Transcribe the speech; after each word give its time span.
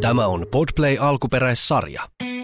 Tämä 0.00 0.26
on 0.26 0.46
Podplay 0.50 0.96
alkuperäissarja. 1.00 2.02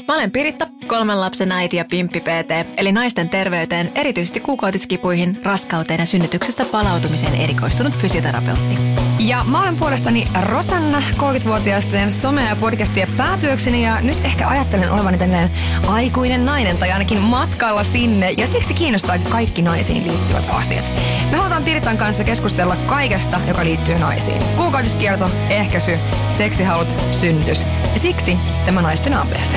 Mä 0.09 0.15
olen 0.15 0.31
Piritta, 0.31 0.67
kolmen 0.87 1.21
lapsen 1.21 1.53
äiti 1.53 1.77
ja 1.77 1.85
pimppi 1.85 2.21
PT, 2.21 2.69
eli 2.77 2.93
naisten 2.93 3.29
terveyteen, 3.29 3.93
erityisesti 3.95 4.41
kuukautiskipuihin, 4.41 5.41
raskauteen 5.43 6.01
ja 6.01 6.07
synnytyksestä 6.07 6.65
palautumiseen 6.73 7.35
erikoistunut 7.35 7.95
fysioterapeutti. 7.95 8.77
Ja 9.19 9.45
mä 9.51 9.63
olen 9.63 9.77
puolestani 9.77 10.29
Rosanna, 10.43 11.03
30-vuotiaisten 11.17 12.09
some- 12.09 12.49
ja 12.49 12.57
podcastien 12.57 13.09
päätyökseni 13.17 13.85
ja 13.85 14.01
nyt 14.01 14.25
ehkä 14.25 14.49
ajattelen 14.49 14.93
olevani 14.93 15.19
tällainen 15.19 15.51
aikuinen 15.89 16.47
nainen 16.47 16.79
tai 16.79 16.93
ainakin 16.93 17.19
matkalla 17.19 17.85
sinne 17.85 18.31
ja 18.31 18.47
siksi 18.47 18.75
kiinnostaa 18.75 19.17
kaikki 19.31 19.63
naisiin 19.63 20.07
liittyvät 20.07 20.45
asiat. 20.51 20.85
Me 21.31 21.37
halutaan 21.37 21.65
Piritan 21.65 21.99
kanssa 21.99 22.25
keskustella 22.25 22.77
kaikesta, 22.87 23.41
joka 23.49 23.65
liittyy 23.65 23.99
naisiin. 23.99 24.43
Kuukautiskierto, 24.57 25.31
ehkäisy, 25.51 25.99
seksihalut, 26.37 26.89
synnytys 27.13 27.67
ja 27.95 28.01
siksi 28.01 28.37
tämä 28.65 28.83
naisten 28.83 29.15
ABC. 29.15 29.57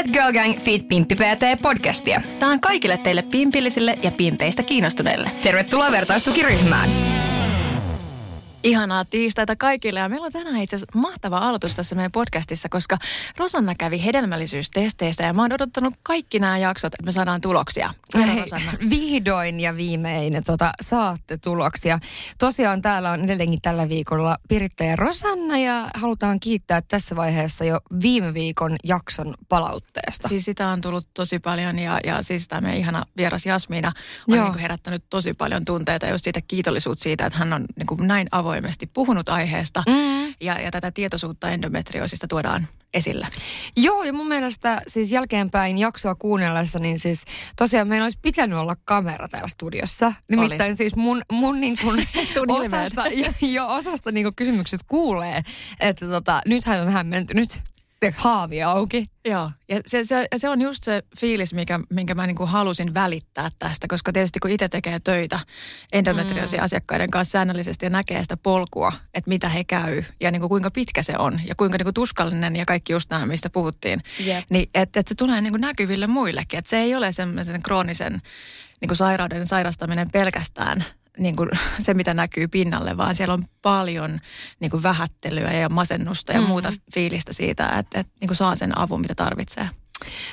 Kuuntelet 0.00 0.32
Girl 0.32 0.42
Gang 0.42 0.64
Feet 0.64 0.88
Pimppi 0.88 1.14
PT 1.14 1.62
podcastia. 1.62 2.22
Tämä 2.38 2.52
on 2.52 2.60
kaikille 2.60 2.96
teille 2.96 3.22
pimpillisille 3.22 3.98
ja 4.02 4.10
pimpeistä 4.10 4.62
kiinnostuneille. 4.62 5.30
Tervetuloa 5.42 5.90
vertaistukiryhmään. 5.90 6.88
Ihanaa 8.62 9.04
tiistaita 9.04 9.56
kaikille 9.56 10.00
ja 10.00 10.08
meillä 10.08 10.26
on 10.26 10.32
tänään 10.32 10.56
itse 10.56 10.76
asiassa 10.76 10.98
mahtava 10.98 11.38
aloitus 11.38 11.76
tässä 11.76 11.94
meidän 11.94 12.12
podcastissa, 12.12 12.68
koska 12.68 12.98
Rosanna 13.36 13.74
kävi 13.78 14.04
hedelmällisyystesteistä 14.04 15.24
ja 15.24 15.32
mä 15.32 15.42
oon 15.42 15.52
odottanut 15.52 15.94
kaikki 16.02 16.38
nämä 16.38 16.58
jaksot, 16.58 16.94
että 16.94 17.04
me 17.04 17.12
saadaan 17.12 17.40
tuloksia. 17.40 17.94
Kerro, 18.12 18.40
Rosanna. 18.40 18.72
Vihdoin 18.90 19.60
ja 19.60 19.76
viimein 19.76 20.44
tota, 20.46 20.72
saatte 20.80 21.36
tuloksia. 21.36 21.98
Tosiaan 22.38 22.82
täällä 22.82 23.10
on 23.10 23.20
edelleenkin 23.20 23.60
tällä 23.62 23.88
viikolla 23.88 24.36
Piritta 24.48 24.84
ja 24.84 24.96
Rosanna 24.96 25.58
ja 25.58 25.90
halutaan 25.94 26.40
kiittää 26.40 26.82
tässä 26.82 27.16
vaiheessa 27.16 27.64
jo 27.64 27.80
viime 28.02 28.34
viikon 28.34 28.76
jakson 28.84 29.34
palautteesta. 29.48 30.28
Siis 30.28 30.44
sitä 30.44 30.68
on 30.68 30.80
tullut 30.80 31.06
tosi 31.14 31.38
paljon 31.38 31.78
ja, 31.78 32.00
ja 32.04 32.22
siis 32.22 32.48
tämä 32.48 32.60
meidän 32.60 32.78
ihana 32.78 33.02
vieras 33.16 33.46
Jasmiina 33.46 33.92
on 34.28 34.36
Joo. 34.36 34.48
niin 34.48 34.58
herättänyt 34.58 35.04
tosi 35.10 35.34
paljon 35.34 35.64
tunteita 35.64 36.06
just 36.06 36.24
siitä 36.24 36.40
kiitollisuutta 36.48 37.02
siitä, 37.02 37.26
että 37.26 37.38
hän 37.38 37.52
on 37.52 37.64
niin 37.76 38.08
näin 38.08 38.28
avoimesti 38.50 38.86
puhunut 38.86 39.28
aiheesta 39.28 39.82
Mm. 39.88 40.34
ja, 40.40 40.60
ja 40.60 40.70
tätä 40.70 40.90
tietoisuutta 40.90 41.50
endometrioosista 41.50 42.26
tuodaan 42.28 42.66
esille. 42.94 43.26
Joo, 43.76 44.02
ja 44.02 44.12
mun 44.12 44.28
mielestä 44.28 44.82
siis 44.86 45.12
jälkeenpäin 45.12 45.78
jaksoa 45.78 46.14
kuunnellessa, 46.14 46.78
niin 46.78 46.98
siis 46.98 47.24
tosiaan 47.56 47.88
meillä 47.88 48.04
olisi 48.04 48.18
pitänyt 48.22 48.58
olla 48.58 48.76
kamera 48.84 49.28
täällä 49.28 49.48
studiossa. 49.48 50.12
Nimittäin 50.28 50.68
Olis. 50.70 50.78
siis 50.78 50.96
mun, 50.96 51.22
mun 51.32 51.60
niin 51.60 51.78
kuin 51.82 52.08
osasta, 52.48 53.06
jo, 53.22 53.32
jo 53.40 53.66
osasta 53.66 54.12
niin 54.12 54.24
kuin 54.24 54.34
kysymykset 54.34 54.80
kuulee, 54.88 55.42
että 55.80 56.06
tota, 56.06 56.40
nythän 56.46 56.80
on 56.80 56.92
hämmentynyt. 56.92 57.60
Haavi 58.16 58.62
auki. 58.62 59.06
Joo, 59.24 59.50
ja 59.68 59.80
se, 59.86 60.04
se, 60.04 60.26
se 60.36 60.48
on 60.48 60.60
just 60.60 60.82
se 60.84 61.02
fiilis, 61.18 61.54
mikä, 61.54 61.80
minkä 61.90 62.14
mä 62.14 62.26
niin 62.26 62.36
kuin 62.36 62.48
halusin 62.48 62.94
välittää 62.94 63.48
tästä, 63.58 63.86
koska 63.88 64.12
tietysti 64.12 64.38
kun 64.38 64.50
itse 64.50 64.68
tekee 64.68 65.00
töitä 65.00 65.40
endometrioosi-asiakkaiden 65.92 67.10
kanssa 67.10 67.32
säännöllisesti 67.32 67.86
ja 67.86 67.90
näkee 67.90 68.22
sitä 68.22 68.36
polkua, 68.36 68.92
että 69.14 69.28
mitä 69.28 69.48
he 69.48 69.64
käy 69.64 70.02
ja 70.20 70.30
niin 70.30 70.40
kuin 70.40 70.48
kuinka 70.48 70.70
pitkä 70.70 71.02
se 71.02 71.14
on 71.18 71.40
ja 71.44 71.54
kuinka 71.54 71.78
niin 71.78 71.84
kuin 71.84 71.94
tuskallinen 71.94 72.56
ja 72.56 72.64
kaikki 72.64 72.92
just 72.92 73.10
nämä, 73.10 73.26
mistä 73.26 73.50
puhuttiin, 73.50 74.00
Jep. 74.24 74.44
niin 74.50 74.70
että 74.74 75.00
et 75.00 75.08
se 75.08 75.14
tulee 75.14 75.40
niin 75.40 75.52
kuin 75.52 75.60
näkyville 75.60 76.06
muillekin, 76.06 76.58
että 76.58 76.68
se 76.68 76.78
ei 76.78 76.94
ole 76.94 77.12
semmoisen 77.12 77.62
kroonisen 77.62 78.22
niin 78.80 78.88
kuin 78.88 78.96
sairauden 78.96 79.46
sairastaminen 79.46 80.10
pelkästään 80.10 80.84
niin 81.20 81.36
kuin 81.36 81.48
se, 81.78 81.94
mitä 81.94 82.14
näkyy 82.14 82.48
pinnalle, 82.48 82.96
vaan 82.96 83.14
siellä 83.14 83.34
on 83.34 83.44
paljon 83.62 84.20
niin 84.60 84.70
kuin 84.70 84.82
vähättelyä 84.82 85.52
ja 85.52 85.68
masennusta 85.68 86.32
ja 86.32 86.40
Mm. 86.40 86.46
muuta 86.46 86.72
fiilistä 86.94 87.32
siitä, 87.32 87.68
että, 87.78 88.00
että 88.00 88.12
niin 88.20 88.28
kuin 88.28 88.36
saa 88.36 88.56
sen 88.56 88.78
avun, 88.78 89.00
mitä 89.00 89.14
tarvitsee. 89.14 89.68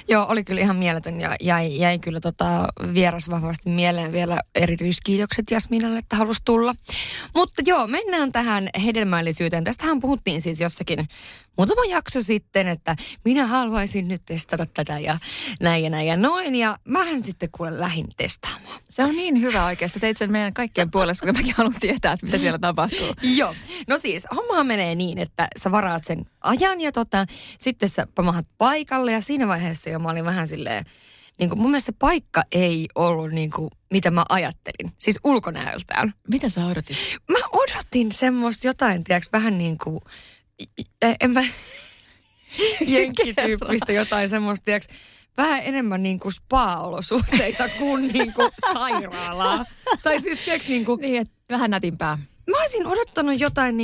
Joo, 0.08 0.26
oli 0.30 0.44
kyllä 0.44 0.62
ihan 0.62 0.76
mieletön 0.76 1.22
ja 1.22 1.36
jäi, 1.42 1.80
jäi 1.80 2.00
kyllä 2.00 2.20
tota 2.20 2.68
vieras 2.94 3.30
vahvasti 3.30 3.70
mieleen 3.70 4.12
vielä 4.12 4.40
erityiskiitokset 4.56 5.52
Jasminalle, 5.52 5.98
että 5.98 6.16
halusi 6.16 6.42
tulla. 6.46 6.76
Mutta 7.36 7.62
joo, 7.66 7.88
mennään 7.88 8.32
tähän 8.32 8.70
hedelmällisyyteen. 8.86 9.64
Tästähän 9.64 10.00
puhuttiin 10.00 10.42
siis 10.42 10.62
jossakin 10.62 11.08
muutama 11.58 11.86
jakso 11.86 12.22
sitten, 12.22 12.68
että 12.68 12.96
minä 13.26 13.46
haluaisin 13.48 14.08
nyt 14.08 14.22
testata 14.26 14.66
tätä 14.66 15.00
ja 15.00 15.18
näin 15.60 15.84
ja 15.84 15.90
näin 15.90 16.08
ja 16.08 16.18
noin. 16.18 16.56
Ja 16.56 16.78
mähän 16.84 17.24
sitten 17.24 17.50
kuule 17.52 17.80
lähin 17.80 18.08
testaamaan. 18.18 18.82
Se 18.90 19.04
on 19.04 19.16
niin 19.16 19.42
hyvä 19.42 19.66
oikeasti. 19.66 20.00
Teit 20.00 20.18
sen 20.18 20.32
meidän 20.32 20.54
kaikkien 20.54 20.92
puolesta, 20.92 21.26
kun 21.26 21.36
mäkin 21.36 21.54
haluan 21.58 21.80
tietää, 21.80 22.14
että 22.14 22.26
mitä 22.26 22.38
siellä 22.38 22.60
tapahtuu. 22.60 23.14
Joo. 23.22 23.56
No 23.88 23.98
siis, 23.98 24.28
hommahan 24.36 24.68
menee 24.68 24.96
niin, 24.96 25.18
että 25.18 25.48
sä 25.64 25.72
varaat 25.72 26.04
sen 26.04 26.26
ajan 26.42 26.82
ja 26.82 26.92
tota, 26.92 27.26
sitten 27.60 27.90
sä 27.90 28.08
pamahat 28.16 28.46
paikalle 28.58 29.12
ja 29.12 29.22
siinä 29.22 29.48
vaiheessa 29.48 29.90
jo 29.90 30.00
mä 30.00 30.10
olin 30.10 30.26
vähän 30.26 30.48
silleen, 30.48 30.86
niin 31.40 31.50
kuin 31.50 31.62
mun 31.62 31.72
mielestä 31.72 31.86
se 31.86 31.98
paikka 32.00 32.44
ei 32.52 32.88
ollut 32.96 33.32
niin 33.32 33.52
kuin, 33.52 33.70
mitä 33.92 34.12
mä 34.12 34.26
ajattelin. 34.30 34.92
Siis 34.98 35.20
ulkonäöltään. 35.24 36.14
Mitä 36.30 36.50
sä 36.50 36.66
odotit? 36.66 36.98
Mä 37.32 37.40
odotin 37.52 38.12
semmoista 38.12 38.68
jotain, 38.68 39.04
tiedätkö, 39.04 39.30
vähän 39.34 39.58
niin 39.58 39.78
kuin, 39.78 40.00
en 41.02 41.32
mä, 41.32 41.44
jenkkityyppistä 42.88 43.92
jotain 43.92 44.30
semmoista, 44.30 44.66
tiedätkö, 44.66 44.94
vähän 45.38 45.62
enemmän 45.64 46.04
niin 46.04 46.20
kuin 46.20 46.34
spa-olosuhteita 46.34 47.70
kuin 47.70 48.08
niin 48.14 48.34
kuin 48.34 48.50
sairaalaa. 48.74 49.66
Tai 50.04 50.20
siis, 50.20 50.40
tiedätkö, 50.40 50.68
niin 50.70 50.86
kuin, 50.86 51.02
Niin, 51.02 51.22
että 51.22 51.34
vähän 51.50 51.72
nätimpää. 51.72 52.18
Mä 52.50 52.62
olisin 52.62 52.88
odottanut 52.88 53.40
jotain 53.40 53.78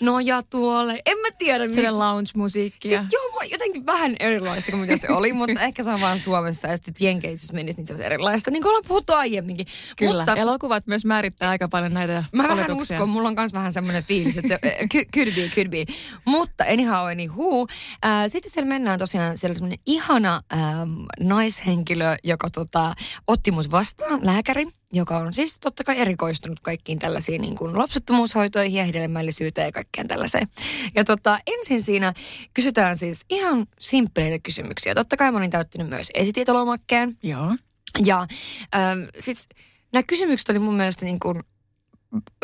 niinku 0.00 0.12
nojatuolle. 0.12 1.02
En 1.06 1.18
mä 1.18 1.28
tiedä, 1.38 1.66
miksi. 1.66 1.90
Lounge-musiikkia. 1.90 2.98
Siis 2.98 3.12
joo, 3.12 3.42
jotenkin 3.50 3.86
vähän 3.86 4.16
erilaista 4.20 4.70
kuin 4.70 4.80
mitä 4.80 4.96
se 4.96 5.08
oli, 5.08 5.32
mutta 5.42 5.60
ehkä 5.60 5.82
se 5.82 5.90
on 5.90 6.00
vaan 6.00 6.18
Suomessa 6.18 6.68
ja 6.68 6.76
sitten 6.76 6.94
Jenkeissä 7.00 7.52
menisi 7.52 7.78
niin 7.78 7.86
se 7.86 7.92
olisi 7.92 8.04
erilaista, 8.04 8.50
niin 8.50 8.62
kuin 8.62 8.70
ollaan 8.70 8.84
puhuttu 8.88 9.12
aiemminkin. 9.12 9.66
Kyllä, 9.96 10.24
Mutta 10.24 10.36
elokuvat 10.36 10.86
myös 10.86 11.04
määrittää 11.04 11.50
aika 11.50 11.68
paljon 11.68 11.94
näitä 11.94 12.24
Mä 12.32 12.48
vähän 12.48 12.72
uskon, 12.72 13.08
mulla 13.08 13.28
on 13.28 13.34
myös 13.38 13.52
vähän 13.52 13.72
semmoinen 13.72 14.04
fiilis, 14.04 14.36
että 14.36 14.48
se 14.48 14.58
eh, 14.62 14.88
could 15.14 15.34
be, 15.34 15.50
could 15.54 15.68
be. 15.68 15.84
Mutta 16.24 16.64
anyhow, 16.64 17.06
anywho. 17.10 17.66
Äh, 18.04 18.24
sitten 18.28 18.52
siellä 18.52 18.68
mennään 18.68 18.98
tosiaan, 18.98 19.38
siellä 19.38 19.52
oli 19.52 19.58
semmoinen 19.58 19.78
ihana 19.86 20.40
ähm, 20.52 20.90
naishenkilö, 21.20 22.16
joka 22.24 22.50
tota, 22.50 22.94
otti 23.26 23.50
mut 23.50 23.70
vastaan, 23.70 24.20
lääkäri, 24.22 24.66
joka 24.94 25.16
on 25.16 25.34
siis 25.34 25.58
totta 25.58 25.84
kai 25.84 25.98
erikoistunut 25.98 26.60
kaikkiin 26.60 26.98
tällaisiin 26.98 27.40
niin 27.40 27.56
kuin 27.56 27.78
lapsettomuushoitoihin 27.78 28.78
ja 28.78 28.84
hedelmällisyyteen 28.84 29.66
ja 29.66 29.72
kaikkeen 29.72 30.08
tällaiseen. 30.08 30.48
Ja 30.94 31.04
tota, 31.04 31.38
ensin 31.46 31.82
siinä 31.82 32.14
kysytään 32.54 32.98
siis 32.98 33.20
ihan 33.30 33.66
simppeleitä 33.78 34.38
kysymyksiä. 34.38 34.94
Totta 34.94 35.16
kai 35.16 35.32
mä 35.32 35.38
olin 35.38 35.50
täyttänyt 35.50 35.88
myös 35.88 36.10
esitietolomakkeen. 36.14 37.18
Joo. 37.22 37.56
Ja 38.04 38.26
ähm, 38.74 39.00
siis 39.20 39.48
nämä 39.92 40.02
kysymykset 40.02 40.48
oli 40.48 40.58
mun 40.58 40.74
mielestä 40.74 41.04
niin 41.04 41.18
kuin 41.18 41.40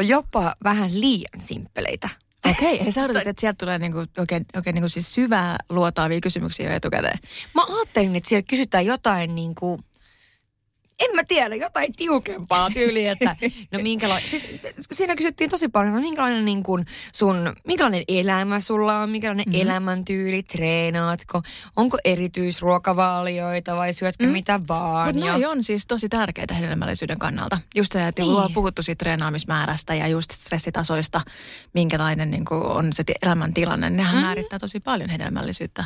jopa 0.00 0.56
vähän 0.64 1.00
liian 1.00 1.40
simppeleitä. 1.40 2.08
Okei, 2.50 2.80
okay, 2.80 2.92
sä 2.92 3.02
odotit, 3.02 3.26
että 3.28 3.40
sieltä 3.40 3.56
tulee 3.56 3.78
niinku, 3.78 3.98
oikein, 4.18 4.46
oikein 4.56 4.74
niinku 4.74 4.88
siis 4.88 5.14
syvää 5.14 5.56
luotaavia 5.68 6.20
kysymyksiä 6.20 6.70
jo 6.70 6.76
etukäteen. 6.76 7.18
Mä 7.54 7.64
ajattelin, 7.64 8.16
että 8.16 8.28
siellä 8.28 8.46
kysytään 8.50 8.86
jotain 8.86 9.34
niin 9.34 9.54
kuin, 9.54 9.80
en 11.00 11.16
mä 11.16 11.24
tiedä, 11.24 11.54
jotain 11.54 11.92
tiukempaa 11.92 12.70
tyyliä, 12.70 13.12
että 13.12 13.36
no 13.72 13.78
minkälainen, 13.82 14.30
siis 14.30 14.46
siinä 14.92 15.16
kysyttiin 15.16 15.50
tosi 15.50 15.68
paljon, 15.68 15.94
no 15.94 16.00
minkälainen 16.00 16.44
niin 16.44 16.62
kuin 16.62 16.86
sun, 17.12 17.52
minkälainen 17.66 18.04
elämä 18.08 18.60
sulla 18.60 18.98
on, 18.98 19.10
minkälainen 19.10 19.46
mm-hmm. 19.48 19.60
elämäntyyli, 19.62 20.42
treenaatko, 20.42 21.42
onko 21.76 21.98
erityisruokavalioita 22.04 23.76
vai 23.76 23.92
syötkö 23.92 24.24
Mm. 24.24 24.28
mm. 24.28 24.32
mitä 24.32 24.60
vaan. 24.68 25.06
Mutta 25.08 25.26
ja- 25.26 25.50
on 25.50 25.62
siis 25.62 25.86
tosi 25.86 26.08
tärkeitä 26.08 26.54
hedelmällisyyden 26.54 27.18
kannalta. 27.18 27.58
Just 27.74 27.92
se, 27.92 28.06
että 28.06 28.22
niin. 28.22 28.30
Ollaan 28.30 28.52
puhuttu 28.52 28.82
siitä 28.82 28.98
treenaamismäärästä 28.98 29.94
ja 29.94 30.08
just 30.08 30.30
stressitasoista, 30.30 31.20
minkälainen 31.74 32.30
niin 32.30 32.44
on 32.50 32.92
se 32.92 33.04
ti- 33.04 33.14
elämäntilanne. 33.22 33.90
Nehän 33.90 34.14
mm. 34.14 34.20
määrittää 34.20 34.58
tosi 34.58 34.80
paljon 34.80 35.10
hedelmällisyyttä. 35.10 35.84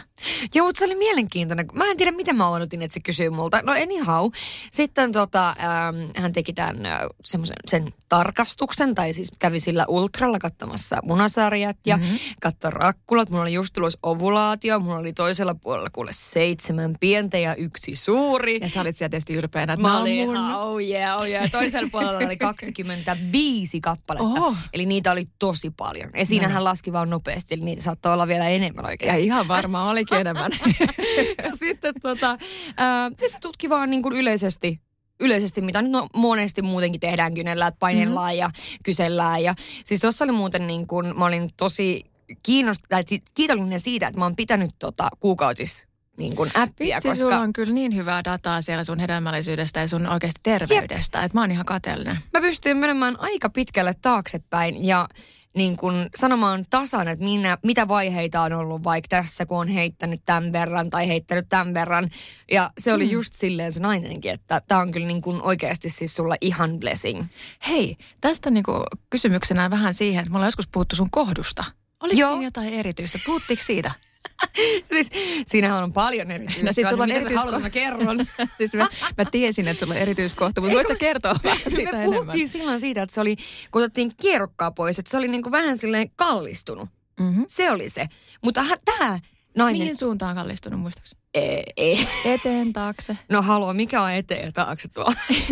Joo, 0.55 0.67
mutta 0.67 0.79
se 0.79 0.85
oli 0.85 0.95
mielenkiintoinen. 0.95 1.67
Mä 1.73 1.91
en 1.91 1.97
tiedä, 1.97 2.13
mitä 2.13 2.33
mä 2.33 2.49
odotin, 2.49 2.83
että 2.83 2.95
se 2.95 3.01
kysyy 3.05 3.31
multa. 3.31 3.63
No 3.63 3.73
anyhow. 3.73 4.31
Sitten 4.71 5.04
tota, 5.13 5.49
ähm, 5.49 6.11
hän 6.17 6.33
teki 6.33 6.53
tämän 6.53 6.87
äh, 6.87 7.01
semmoisen 7.25 7.57
sen 7.67 7.93
tarkastuksen, 8.09 8.95
tai 8.95 9.13
siis 9.13 9.33
kävi 9.39 9.61
sillä 9.61 9.85
ultralla 9.89 10.39
katsomassa 10.39 10.97
munasarjat 11.05 11.77
ja 11.87 11.97
mm-hmm. 11.97 12.19
katsoi 12.41 12.71
rakkulat. 12.71 13.31
Mulla 13.31 13.43
oli 13.43 13.53
just 13.53 13.73
tulos 13.75 13.99
ovulaatio. 14.03 14.81
Mulla 14.81 14.97
oli 14.99 15.13
toisella 15.13 15.55
puolella 15.55 15.89
kuule 15.93 16.11
seitsemän 16.15 16.95
pientä 17.01 17.39
ja 17.39 17.55
yksi 17.55 17.97
suuri. 17.97 18.59
Ja 18.61 18.69
sä 18.69 18.81
olit 18.81 18.97
siellä 18.97 19.11
tietysti 19.11 19.35
ylpeänä, 19.35 19.73
että 19.73 19.83
Mä 19.83 20.01
olin 20.01 20.27
mun. 20.27 20.37
oh 20.39 20.81
yeah, 20.83 21.19
oh 21.21 21.27
yeah. 21.29 21.51
Toisella 21.51 21.89
puolella 21.93 22.19
oli 22.19 22.37
25 22.37 23.81
kappaletta. 23.81 24.25
Oho. 24.29 24.57
Eli 24.73 24.87
niitä 24.87 25.13
oli 25.13 25.29
tosi 25.39 25.71
paljon. 25.77 26.11
Ja 26.15 26.27
siinä 26.27 26.49
hän 26.49 26.65
laski 26.65 26.93
vaan 26.93 27.11
nopeasti, 27.11 27.55
eli 27.55 27.65
niitä 27.65 27.83
saattoi 27.83 28.13
olla 28.13 28.27
vielä 28.27 28.49
enemmän 28.49 28.85
Ja 28.85 28.89
oikeasti. 28.89 29.25
ihan 29.25 29.49
varmaan 29.49 29.89
olikin 29.89 30.19
enemmän. 30.19 30.53
ja 31.45 31.57
sitten 31.57 31.95
tota, 32.03 32.39
ää, 32.77 33.11
sit 33.19 33.33
se 33.33 33.39
tutki 33.41 33.69
vaan 33.69 33.91
niin 33.91 34.03
kuin 34.03 34.17
yleisesti 34.17 34.81
yleisesti, 35.21 35.61
mitä 35.61 35.83
nyt 35.83 35.91
no, 35.91 36.07
monesti 36.15 36.63
muutenkin 36.63 37.01
tehdään 37.01 37.35
kynellä, 37.35 37.67
että 37.67 37.79
painellaan 37.79 38.33
mm-hmm. 38.33 38.39
ja 38.39 38.51
kysellään. 38.85 39.43
Ja, 39.43 39.55
siis 39.85 40.01
tuossa 40.01 40.25
oli 40.25 40.33
muuten 40.33 40.67
niin 40.67 40.87
kuin, 40.87 41.19
mä 41.19 41.25
olin 41.25 41.51
tosi 41.57 42.05
kiinnost- 42.33 43.23
kiitollinen 43.35 43.81
siitä, 43.81 44.07
että 44.07 44.19
mä 44.19 44.25
oon 44.25 44.37
pitänyt 44.37 44.71
tota 44.79 45.09
kuukautis 45.21 45.87
niin 46.17 46.37
kuin 46.37 46.51
appia. 46.55 46.97
Vitsi, 46.97 47.09
koska... 47.09 47.23
sulla 47.23 47.41
on 47.41 47.53
kyllä 47.53 47.75
niin 47.75 47.97
hyvää 47.97 48.25
dataa 48.25 48.63
siellä 48.63 48.85
sun 48.85 48.99
hedelmällisyydestä 48.99 49.81
ja 49.81 49.89
sun 49.89 50.07
oikeasti 50.07 50.41
terveydestä, 50.43 51.19
Jep. 51.19 51.25
että 51.25 51.37
mä 51.37 51.41
oon 51.41 51.51
ihan 51.51 51.67
kateellinen. 51.67 52.19
Mä 52.33 52.41
pystyn 52.41 52.77
menemään 52.77 53.21
aika 53.21 53.51
pitkälle 53.51 53.95
taaksepäin 54.03 54.87
ja 54.87 55.09
niin 55.55 55.77
kuin 55.77 56.07
sanomaan 56.17 56.65
tasan, 56.71 57.09
että 57.09 57.25
minä, 57.25 57.59
mitä 57.63 57.89
vaiheita 57.89 58.43
on 58.43 58.53
ollut 58.53 58.85
vaikka 58.85 59.09
tässä, 59.09 59.47
kun 59.47 59.59
on 59.59 59.69
heittänyt 59.69 60.21
tämän 60.27 60.53
verran 60.53 60.91
tai 60.91 61.09
heittänyt 61.09 61.47
tämän 61.49 61.75
verran. 61.75 62.09
Ja 62.53 62.71
se 62.79 62.93
oli 62.93 63.05
mm. 63.05 63.11
just 63.11 63.35
silleen 63.35 63.73
se 63.73 63.81
nainenkin, 63.81 64.33
että 64.33 64.61
tämä 64.69 64.81
on 64.81 64.93
kyllä 64.93 65.07
niin 65.07 65.23
kuin 65.23 65.43
oikeasti 65.43 65.89
siis 65.89 66.15
sulla 66.15 66.37
ihan 66.41 66.81
blessing. 66.81 67.25
Hei, 67.69 67.97
tästä 68.21 68.51
niin 68.51 68.65
kuin 68.65 68.83
kysymyksenä 69.11 69.71
vähän 69.71 69.95
siihen, 69.95 70.21
että 70.21 70.31
me 70.31 70.37
ollaan 70.37 70.49
joskus 70.49 70.69
puhuttu 70.69 70.97
sun 70.97 71.11
kohdusta. 71.11 71.65
Oliko 72.03 72.21
Joo. 72.21 72.31
siinä 72.31 72.47
jotain 72.47 72.75
erityistä? 72.75 73.19
Puhuttiinko 73.27 73.65
siitä? 73.65 73.91
siis 74.93 75.11
siinähän 75.47 75.83
on 75.83 75.93
paljon 75.93 76.31
erityistä. 76.31 76.65
No 76.65 76.73
siis 76.73 76.89
sulla 76.89 77.03
on 77.03 77.11
erityiskohta. 77.11 77.59
mä 77.59 77.71
kerron. 77.71 78.27
siis 78.59 78.75
mä, 78.75 78.89
mä 79.19 79.25
tiesin, 79.31 79.69
että 79.69 79.81
sulla 79.81 79.95
on 79.95 80.01
erityiskohta, 80.01 80.61
mutta 80.61 80.75
voitko 80.75 80.95
kertoa 80.99 81.35
vähän 81.45 81.59
siitä 81.75 81.93
me 81.93 81.99
enemmän? 82.05 82.21
puhuttiin 82.21 82.49
silloin 82.49 82.81
siitä, 82.81 83.03
että 83.03 83.15
se 83.15 83.21
oli, 83.21 83.37
kun 83.71 83.83
otettiin 83.83 84.13
kierrokkaa 84.21 84.71
pois, 84.71 84.99
että 84.99 85.11
se 85.11 85.17
oli 85.17 85.29
niinku 85.29 85.51
vähän 85.51 85.79
silleen 85.79 86.11
kallistunut. 86.17 86.89
Mm-hmm. 87.21 87.45
Se 87.49 87.71
oli 87.71 87.91
se. 87.91 88.07
Mutta 88.45 88.65
tämä 88.85 89.19
nainen... 89.57 89.81
Mihin 89.83 89.97
suuntaan 89.97 90.37
kallistunut 90.37 90.81
muistaakseni? 90.81 91.21
Ei, 91.35 91.65
ei. 91.77 92.09
Eteen 92.25 92.73
taakse. 92.73 93.19
No 93.29 93.43
halua, 93.43 93.75
mikä 93.75 94.03
on 94.03 94.11
eteen 94.13 94.45
ja 94.45 94.53
taakse 94.53 94.89
tuo? 94.89 95.05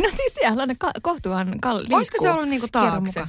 no 0.02 0.10
siis 0.16 0.34
siellä 0.34 0.62
on 0.62 0.76
ka- 0.78 0.92
kohtuuhan 1.02 1.48
kal- 1.66 1.86
Olisiko 1.92 2.22
se 2.22 2.30
ollut 2.30 2.48
niinku 2.48 2.68
taakse? 2.72 3.24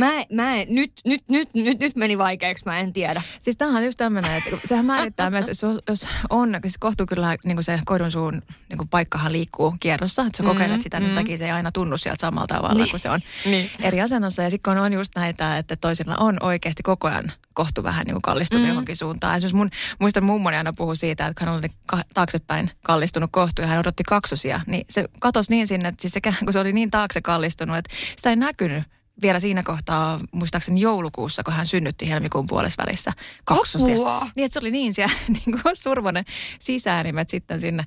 Mä, 0.00 0.12
mä 0.32 0.52
nyt, 0.68 0.92
nyt, 1.04 1.22
nyt, 1.28 1.54
nyt, 1.54 1.80
nyt 1.80 1.96
meni 1.96 2.18
vaikeaksi, 2.18 2.64
mä 2.64 2.78
en 2.78 2.92
tiedä. 2.92 3.22
Siis 3.40 3.56
tämähän 3.56 3.80
on 3.80 3.84
just 3.84 3.98
tämmöinen, 3.98 4.36
että 4.36 4.50
sehän 4.64 4.84
määrittää 4.84 5.30
myös, 5.30 5.48
jos, 5.48 5.62
jos 5.88 6.06
on, 6.30 6.58
siis 6.62 6.78
kohtuu 6.78 7.06
kyllä 7.06 7.36
niin 7.44 7.56
kuin 7.56 7.64
se 7.64 7.80
koidun 7.86 8.10
suun 8.10 8.42
niin 8.68 8.78
kuin 8.78 8.88
paikkahan 8.88 9.32
liikkuu 9.32 9.74
kierrossa, 9.80 10.22
että 10.22 10.36
sä 10.36 10.42
mm, 10.42 10.48
kokeilet 10.48 10.82
sitä, 10.82 11.00
niin 11.00 11.14
takia 11.14 11.38
se 11.38 11.44
ei 11.44 11.50
aina 11.50 11.72
tunnu 11.72 11.98
sieltä 11.98 12.20
samalla 12.20 12.46
tavalla, 12.46 12.74
niin. 12.74 12.90
kun 12.90 13.00
se 13.00 13.10
on 13.10 13.20
niin. 13.44 13.70
eri 13.80 14.00
asennossa. 14.00 14.42
Ja 14.42 14.50
sitten 14.50 14.74
kun 14.74 14.82
on 14.82 14.92
just 14.92 15.12
näitä, 15.16 15.58
että 15.58 15.76
toisilla 15.76 16.16
on 16.16 16.36
oikeasti 16.40 16.82
koko 16.82 17.08
ajan 17.08 17.32
kohtu 17.54 17.82
vähän 17.82 18.04
niin 18.04 18.14
kuin 18.14 18.22
kallistunut 18.22 18.64
mm. 18.64 18.68
johonkin 18.68 18.96
suuntaan. 18.96 19.36
Esimerkiksi 19.36 19.56
mun, 19.56 19.70
muistan 20.00 20.24
mummoni 20.24 20.56
aina 20.56 20.72
puhuu 20.76 20.94
siitä, 20.94 21.26
että 21.26 21.44
hän 21.44 21.54
oli 21.54 21.68
taaksepäin 22.14 22.70
kallistunut 22.82 23.30
kohtu 23.32 23.62
ja 23.62 23.68
hän 23.68 23.78
odotti 23.78 24.02
kaksosia. 24.04 24.60
Niin 24.66 24.84
se 24.90 25.04
katosi 25.18 25.50
niin 25.50 25.66
sinne, 25.66 25.88
että 25.88 26.02
siis 26.02 26.12
se, 26.12 26.20
kun 26.44 26.52
se 26.52 26.58
oli 26.58 26.72
niin 26.72 26.90
taakse 26.90 27.20
kallistunut, 27.20 27.76
että 27.76 27.94
sitä 28.16 28.30
ei 28.30 28.36
näkynyt 28.36 28.84
vielä 29.22 29.40
siinä 29.40 29.62
kohtaa, 29.62 30.20
muistaakseni 30.32 30.80
joulukuussa, 30.80 31.42
kun 31.42 31.54
hän 31.54 31.66
synnytti 31.66 32.08
helmikuun 32.08 32.46
puolessa 32.46 32.82
välissä 32.86 33.12
kaksosia. 33.44 33.94
Apua. 33.94 34.28
Niin, 34.36 34.44
että 34.44 34.52
se 34.52 34.58
oli 34.58 34.70
niin 34.70 34.94
siellä 34.94 35.14
niin 35.46 35.62
kuin 35.62 35.76
survonen 35.76 36.24
sisäänimet 36.58 37.30
sitten 37.30 37.60
sinne. 37.60 37.84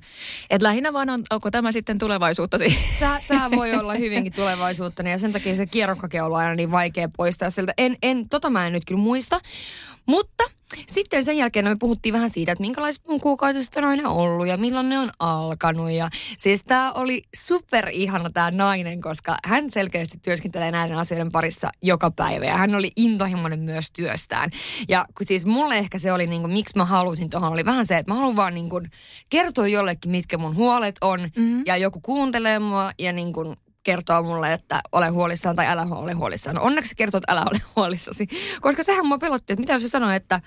Että 0.50 0.66
lähinnä 0.66 0.92
vaan 0.92 1.10
on, 1.10 1.22
onko 1.30 1.50
tämä 1.50 1.72
sitten 1.72 1.98
tulevaisuutta 1.98 2.58
Tämä, 3.00 3.20
tämä 3.28 3.50
voi 3.50 3.74
olla 3.80 3.94
hyvinkin 3.94 4.32
tulevaisuutta, 4.32 5.02
ja 5.02 5.18
sen 5.18 5.32
takia 5.32 5.56
se 5.56 5.66
kierrokkake 5.66 6.22
on 6.22 6.36
aina 6.36 6.54
niin 6.54 6.70
vaikea 6.70 7.08
poistaa 7.16 7.50
sieltä. 7.50 7.74
En, 7.78 7.96
en, 8.02 8.28
tota 8.28 8.50
mä 8.50 8.66
en 8.66 8.72
nyt 8.72 8.84
kyllä 8.84 9.00
muista, 9.00 9.40
mutta 10.06 10.44
sitten 10.86 11.24
sen 11.24 11.36
jälkeen 11.36 11.68
me 11.68 11.76
puhuttiin 11.80 12.12
vähän 12.12 12.30
siitä, 12.30 12.52
että 12.52 12.62
minkälaiset 12.62 13.08
mun 13.08 13.20
kuukautiset 13.20 13.76
on 13.76 13.84
aina 13.84 14.08
ollut 14.08 14.46
ja 14.46 14.56
milloin 14.56 14.88
ne 14.88 14.98
on 14.98 15.10
alkanut. 15.18 15.90
Ja 15.90 16.08
siis 16.36 16.64
tämä 16.64 16.92
oli 16.92 17.22
super 17.36 17.88
ihana 17.92 18.30
tämä 18.30 18.50
nainen, 18.50 19.00
koska 19.00 19.36
hän 19.44 19.70
selkeästi 19.70 20.18
työskentelee 20.18 20.70
näiden 20.70 20.96
asioiden 20.96 21.32
parissa 21.32 21.70
joka 21.82 22.10
päivä. 22.10 22.44
Ja 22.44 22.56
hän 22.56 22.74
oli 22.74 22.90
intohimoinen 22.96 23.60
myös 23.60 23.92
työstään. 23.92 24.50
Ja 24.88 25.06
siis 25.22 25.44
mulle 25.44 25.78
ehkä 25.78 25.98
se 25.98 26.12
oli, 26.12 26.26
niin 26.26 26.42
kuin, 26.42 26.52
miksi 26.52 26.78
mä 26.78 26.84
halusin 26.84 27.30
tuohon, 27.30 27.52
oli 27.52 27.64
vähän 27.64 27.86
se, 27.86 27.98
että 27.98 28.12
mä 28.12 28.18
haluan 28.18 28.36
vaan 28.36 28.54
niin 28.54 28.70
kuin, 28.70 28.90
kertoa 29.30 29.68
jollekin, 29.68 30.10
mitkä 30.10 30.38
mun 30.38 30.56
huolet 30.56 30.96
on. 31.00 31.20
Mm-hmm. 31.20 31.62
Ja 31.66 31.76
joku 31.76 32.00
kuuntelee 32.00 32.58
mua 32.58 32.90
ja 32.98 33.12
niin 33.12 33.32
kuin, 33.32 33.56
kertoo 33.82 34.22
mulle, 34.22 34.52
että 34.52 34.80
ole 34.92 35.08
huolissaan 35.08 35.56
tai 35.56 35.66
älä 35.66 35.82
ole 35.90 36.12
huolissaan. 36.12 36.56
No 36.56 36.62
onneksi 36.62 36.94
kertoo, 36.96 37.18
että 37.18 37.32
älä 37.32 37.42
ole 37.42 37.60
huolissasi. 37.76 38.26
Koska 38.60 38.82
sehän 38.82 39.06
mua 39.06 39.18
pelotti, 39.18 39.52
että 39.52 39.60
mitä 39.60 39.72
jos 39.72 39.82
se 39.82 39.88
sanoo, 39.88 40.10
että 40.10 40.40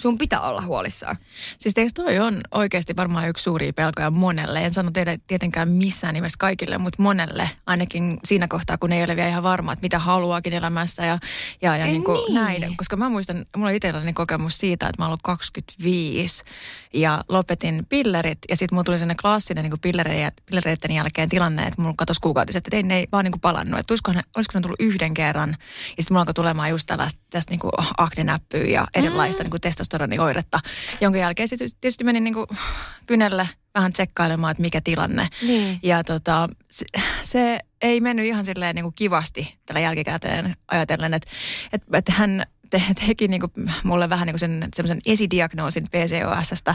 sun 0.00 0.18
pitää 0.18 0.40
olla 0.40 0.62
huolissaan. 0.62 1.16
Siis 1.58 1.78
eikö 1.78 1.90
toi 1.94 2.18
on 2.18 2.40
oikeasti 2.50 2.96
varmaan 2.96 3.28
yksi 3.28 3.42
suuria 3.42 3.72
pelkoja 3.72 4.10
monelle. 4.10 4.64
En 4.64 4.72
sano 4.72 4.90
teille 4.90 5.20
tietenkään 5.26 5.68
missään 5.68 6.14
nimessä 6.14 6.36
kaikille, 6.38 6.78
mutta 6.78 7.02
monelle 7.02 7.50
ainakin 7.66 8.18
siinä 8.24 8.48
kohtaa, 8.48 8.78
kun 8.78 8.92
ei 8.92 9.04
ole 9.04 9.16
vielä 9.16 9.28
ihan 9.28 9.42
varma, 9.42 9.72
että 9.72 9.82
mitä 9.82 9.98
haluaakin 9.98 10.52
elämässä 10.52 11.06
ja, 11.06 11.18
ja, 11.62 11.76
ja 11.76 11.86
niin 11.86 12.04
kuin 12.04 12.16
niin. 12.16 12.34
näin. 12.34 12.76
Koska 12.76 12.96
mä 12.96 13.08
muistan, 13.08 13.44
mulla 13.56 13.68
on 13.68 13.74
itselläni 13.74 14.12
kokemus 14.12 14.58
siitä, 14.58 14.88
että 14.88 15.02
mä 15.02 15.04
oon 15.04 15.10
ollut 15.10 15.22
25 15.22 16.42
ja 16.94 17.24
lopetin 17.28 17.86
pillerit 17.88 18.38
ja 18.48 18.56
sitten 18.56 18.76
mulla 18.76 18.84
tuli 18.84 18.98
sellainen 18.98 19.16
klassinen 19.16 19.64
niin 19.64 19.80
pillereiden 20.46 20.96
jälkeen 20.96 21.28
tilanne, 21.28 21.66
että 21.66 21.82
mulla 21.82 21.94
katosi 21.96 22.20
kuukautiset, 22.20 22.66
että 22.66 22.76
ei 22.76 22.82
ne 22.82 22.96
ei 22.98 23.06
vaan 23.12 23.24
niin 23.24 23.32
kuin 23.32 23.40
palannut. 23.40 23.80
Että 23.80 23.92
olisiko 23.92 24.12
ne, 24.12 24.22
olisiko 24.36 24.58
ne 24.58 24.62
tullut 24.62 24.80
yhden 24.80 25.14
kerran 25.14 25.50
ja 25.50 25.56
sitten 26.02 26.06
mulla 26.10 26.20
alkoi 26.20 26.34
tulemaan 26.34 26.70
just 26.70 26.86
tällaista 26.86 27.20
tästä 27.30 27.52
niin 27.52 27.60
kuin 27.60 27.72
aknenäppyä 27.98 28.64
ja 28.64 28.86
erilaista 28.94 29.42
mm. 29.42 29.44
niin 29.44 29.50
kuin 29.50 29.60
testosteronioiretta, 29.90 30.60
jonka 31.00 31.18
jälkeen 31.18 31.48
sitten 31.48 31.68
tietysti 31.80 32.04
menin 32.04 32.24
niin 32.24 32.34
kuin 32.34 32.46
kynelle 33.06 33.48
vähän 33.74 33.92
tsekkailemaan, 33.92 34.50
että 34.50 34.60
mikä 34.60 34.80
tilanne. 34.80 35.28
Niin. 35.42 35.78
Ja 35.82 36.04
tota, 36.04 36.48
se, 36.70 36.84
se 37.22 37.60
ei 37.82 38.00
mennyt 38.00 38.26
ihan 38.26 38.44
silleen 38.44 38.74
niin 38.74 38.82
kuin 38.82 38.94
kivasti 38.94 39.58
tällä 39.66 39.80
jälkikäteen 39.80 40.56
ajatellen, 40.68 41.14
että, 41.14 41.30
että, 41.72 41.98
että 41.98 42.12
hän 42.12 42.42
te, 42.70 42.82
teki 43.06 43.28
niin 43.28 43.40
kuin 43.40 43.52
mulle 43.84 44.08
vähän 44.08 44.26
niin 44.26 44.34
kuin 44.34 44.40
sen 44.40 44.68
semmoisen 44.74 45.00
esidiagnoosin 45.06 45.84
PCOSstä. 45.90 46.74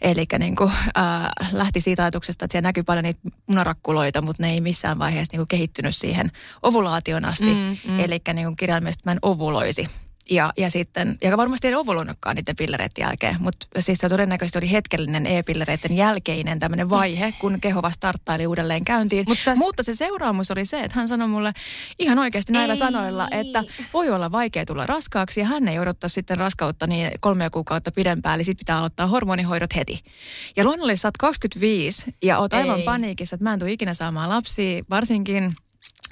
Eli 0.00 0.26
niin 0.38 0.56
kuin, 0.56 0.70
äh, 0.98 1.52
lähti 1.52 1.80
siitä 1.80 2.02
ajatuksesta, 2.02 2.44
että 2.44 2.52
siellä 2.52 2.68
näkyy 2.68 2.82
paljon 2.82 3.04
niitä 3.04 3.20
munarakkuloita, 3.46 4.22
mutta 4.22 4.42
ne 4.42 4.50
ei 4.50 4.60
missään 4.60 4.98
vaiheessa 4.98 5.32
niin 5.32 5.38
kuin 5.38 5.48
kehittynyt 5.48 5.96
siihen 5.96 6.30
ovulaation 6.62 7.24
asti. 7.24 7.44
Mm, 7.44 7.76
mm. 7.86 8.00
Eli 8.00 8.20
niin 8.34 8.56
kirjaimellisesti 8.56 9.02
mä 9.04 9.12
en 9.12 9.18
ovuloisi. 9.22 9.88
Ja, 10.30 10.52
ja 10.56 10.70
sitten, 10.70 11.18
ja 11.22 11.36
varmasti 11.36 11.68
ei 11.68 11.74
ovuloinutkaan 11.74 12.36
niiden 12.36 12.56
pillereiden 12.56 13.02
jälkeen, 13.02 13.36
mutta 13.38 13.66
siis 13.78 13.98
se 13.98 14.08
todennäköisesti 14.08 14.58
oli 14.58 14.70
hetkellinen 14.70 15.26
e-pillereiden 15.26 15.96
jälkeinen 15.96 16.58
tämmöinen 16.58 16.90
vaihe, 16.90 17.34
kun 17.40 17.60
keho 17.60 17.82
vasta 17.82 17.96
starttaili 17.96 18.46
uudelleen 18.46 18.84
käyntiin. 18.84 19.24
Mutta, 19.28 19.44
täs... 19.44 19.58
Mutta 19.58 19.82
se 19.82 19.94
seuraamus 19.94 20.50
oli 20.50 20.64
se, 20.64 20.80
että 20.80 20.98
hän 20.98 21.08
sanoi 21.08 21.28
mulle 21.28 21.52
ihan 21.98 22.18
oikeasti 22.18 22.52
näillä 22.52 22.74
ei. 22.74 22.78
sanoilla, 22.78 23.28
että 23.30 23.64
voi 23.92 24.10
olla 24.10 24.32
vaikea 24.32 24.64
tulla 24.64 24.86
raskaaksi 24.86 25.40
ja 25.40 25.46
hän 25.46 25.68
ei 25.68 25.78
odottaa 25.78 26.08
sitten 26.08 26.38
raskautta 26.38 26.86
niin 26.86 27.10
kolme 27.20 27.50
kuukautta 27.50 27.92
pidempään, 27.92 28.34
eli 28.34 28.44
sitten 28.44 28.64
pitää 28.64 28.78
aloittaa 28.78 29.06
hormonihoidot 29.06 29.74
heti. 29.76 30.00
Ja 30.56 30.64
luonnollisesti 30.64 31.02
sä 31.02 31.08
oot 31.08 31.16
25 31.16 32.14
ja 32.22 32.38
oot 32.38 32.54
aivan 32.54 32.78
ei. 32.78 32.84
paniikissa, 32.84 33.34
että 33.34 33.44
mä 33.44 33.52
en 33.52 33.58
tule 33.58 33.72
ikinä 33.72 33.94
saamaan 33.94 34.28
lapsia, 34.28 34.82
varsinkin 34.90 35.54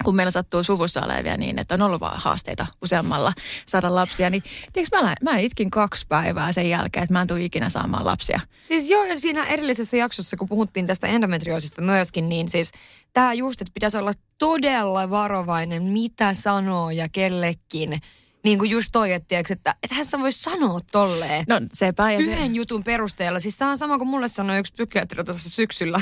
kun 0.03 0.15
meillä 0.15 0.31
sattuu 0.31 0.63
suvussa 0.63 1.01
olevia 1.01 1.37
niin, 1.37 1.59
että 1.59 1.75
on 1.75 1.81
ollut 1.81 2.01
vaan 2.01 2.19
haasteita 2.19 2.65
useammalla 2.81 3.33
saada 3.65 3.95
lapsia, 3.95 4.29
niin 4.29 4.43
tiedätkö, 4.73 5.01
mä, 5.01 5.15
mä 5.21 5.37
itkin 5.37 5.71
kaksi 5.71 6.05
päivää 6.09 6.51
sen 6.51 6.69
jälkeen, 6.69 7.03
että 7.03 7.13
mä 7.13 7.21
en 7.21 7.27
tule 7.27 7.43
ikinä 7.43 7.69
saamaan 7.69 8.05
lapsia. 8.05 8.39
Siis 8.67 8.89
joo, 8.89 9.03
ja 9.03 9.19
siinä 9.19 9.45
edellisessä 9.45 9.97
jaksossa, 9.97 10.37
kun 10.37 10.49
puhuttiin 10.49 10.87
tästä 10.87 11.07
endometrioosista 11.07 11.81
myöskin, 11.81 12.29
niin 12.29 12.49
siis 12.49 12.71
tämä 13.13 13.33
just, 13.33 13.61
että 13.61 13.73
pitäisi 13.73 13.97
olla 13.97 14.13
todella 14.39 15.09
varovainen, 15.09 15.83
mitä 15.83 16.33
sanoo 16.33 16.91
ja 16.91 17.09
kellekin. 17.09 18.01
Niin 18.43 18.59
kuin 18.59 18.71
just 18.71 18.89
toi, 18.91 19.13
että, 19.13 19.27
tiiäks, 19.27 19.51
että 19.51 19.75
et 19.83 19.91
hän 19.91 20.05
voi 20.19 20.31
sanoa 20.31 20.79
tolleen. 20.91 21.45
No 21.49 21.61
sepä 21.73 22.11
ja 22.11 22.19
Yhden 22.19 22.47
se... 22.47 22.53
jutun 22.53 22.83
perusteella. 22.83 23.39
Siis 23.39 23.57
tämä 23.57 23.71
on 23.71 23.77
sama 23.77 23.97
kuin 23.97 24.07
mulle 24.07 24.27
sanoi 24.27 24.59
yksi 24.59 24.73
psykiatri 24.73 25.23
tuossa 25.23 25.49
syksyllä 25.49 26.01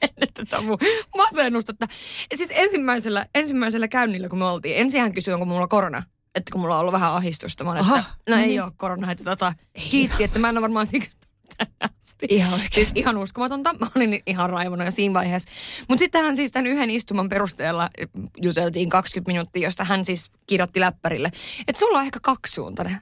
tätä 0.34 0.60
mun 0.60 0.78
masennusta. 1.16 1.72
Että, 1.72 1.88
siis 2.34 2.50
ensimmäisellä, 2.52 3.26
ensimmäisellä 3.34 3.88
käynnillä, 3.88 4.28
kun 4.28 4.38
me 4.38 4.44
oltiin, 4.44 4.76
ensin 4.76 5.00
hän 5.00 5.12
kysyi, 5.12 5.34
onko 5.34 5.46
mulla 5.46 5.68
korona. 5.68 6.02
Että 6.34 6.52
kun 6.52 6.60
mulla 6.60 6.74
on 6.74 6.80
ollut 6.80 6.92
vähän 6.92 7.12
ahdistusta. 7.12 7.64
Mä 7.64 7.70
olen, 7.70 7.82
että 7.82 7.96
no, 7.96 8.36
no 8.36 8.42
ei 8.42 8.46
niin. 8.46 8.62
ole 8.62 8.72
korona. 8.76 9.12
Että 9.12 9.24
tota, 9.24 9.52
kiitti, 9.90 10.24
että 10.24 10.38
mä 10.38 10.48
en 10.48 10.56
ole 10.56 10.62
varmaan 10.62 10.86
siksi 10.86 11.10
asti. 11.80 12.26
Ihan 12.28 12.52
oikeasti. 12.52 12.74
Siis 12.74 12.92
ihan 12.94 13.18
uskomatonta. 13.18 13.74
Mä 13.80 13.86
olin 13.96 14.22
ihan 14.26 14.50
raivona 14.50 14.84
jo 14.84 14.90
siinä 14.90 15.14
vaiheessa. 15.14 15.50
Mutta 15.88 15.98
sitten 15.98 16.22
hän 16.24 16.36
siis 16.36 16.52
tämän 16.52 16.66
yhden 16.66 16.90
istuman 16.90 17.28
perusteella 17.28 17.90
juteltiin 18.42 18.90
20 18.90 19.32
minuuttia, 19.32 19.66
josta 19.66 19.84
hän 19.84 20.04
siis 20.04 20.30
kirjoitti 20.46 20.80
läppärille. 20.80 21.30
Että 21.68 21.78
sulla 21.78 21.98
on 21.98 22.04
ehkä 22.04 22.18
kaksisuuntainen. 22.22 23.00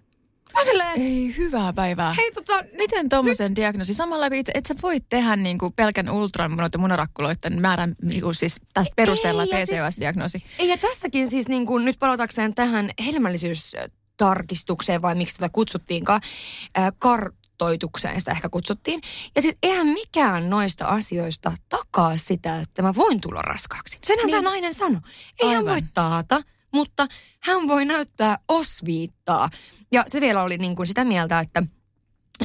Mä 0.54 0.64
silleen, 0.64 1.00
Ei, 1.00 1.34
hyvää 1.36 1.72
päivää. 1.72 2.12
Hei, 2.12 2.32
tota, 2.32 2.64
Miten 2.72 3.08
tuommoisen 3.08 3.48
nyt... 3.48 3.56
diagnoosi? 3.56 3.94
Samalla 3.94 4.28
kun 4.28 4.38
itse, 4.38 4.52
et 4.54 4.66
sä 4.66 4.74
voi 4.82 5.00
tehdä 5.08 5.36
niin 5.36 5.58
kuin 5.58 5.72
pelkän 5.72 6.10
ultran 6.10 6.56
noiden 6.56 6.80
munarakkuloiden 6.80 7.60
määrän 7.60 7.94
niin 8.02 8.22
kuin 8.22 8.34
siis 8.34 8.60
tästä 8.74 8.92
perusteella 8.96 9.46
PCOS-diagnoosi. 9.46 10.38
Siis, 10.38 10.44
ei, 10.58 10.68
ja 10.68 10.78
tässäkin 10.78 11.28
siis 11.28 11.48
niin 11.48 11.66
kuin, 11.66 11.84
nyt 11.84 11.96
palatakseen 11.98 12.54
tähän 12.54 12.90
helmällisyystarkistukseen, 13.06 15.02
vai 15.02 15.14
miksi 15.14 15.36
tätä 15.36 15.48
kutsuttiinkaan, 15.52 16.20
äh, 16.78 16.92
kar, 16.98 17.30
toitukseen 17.58 18.20
sitä 18.20 18.30
ehkä 18.30 18.48
kutsuttiin. 18.48 19.00
Ja 19.36 19.42
siis 19.42 19.56
eihän 19.62 19.86
mikään 19.86 20.50
noista 20.50 20.86
asioista 20.86 21.52
takaa 21.68 22.16
sitä, 22.16 22.60
että 22.60 22.82
mä 22.82 22.94
voin 22.94 23.20
tulla 23.20 23.42
raskaaksi. 23.42 23.98
Senhän 24.04 24.26
niin. 24.26 24.36
tämä 24.36 24.50
nainen 24.50 24.74
sanoi. 24.74 25.00
Ei 25.40 25.48
hän 25.48 25.64
voi 25.64 25.82
taata, 25.94 26.42
mutta 26.74 27.06
hän 27.40 27.68
voi 27.68 27.84
näyttää 27.84 28.38
osviittaa. 28.48 29.48
Ja 29.92 30.04
se 30.08 30.20
vielä 30.20 30.42
oli 30.42 30.58
niin 30.58 30.76
kuin 30.76 30.86
sitä 30.86 31.04
mieltä, 31.04 31.40
että 31.40 31.62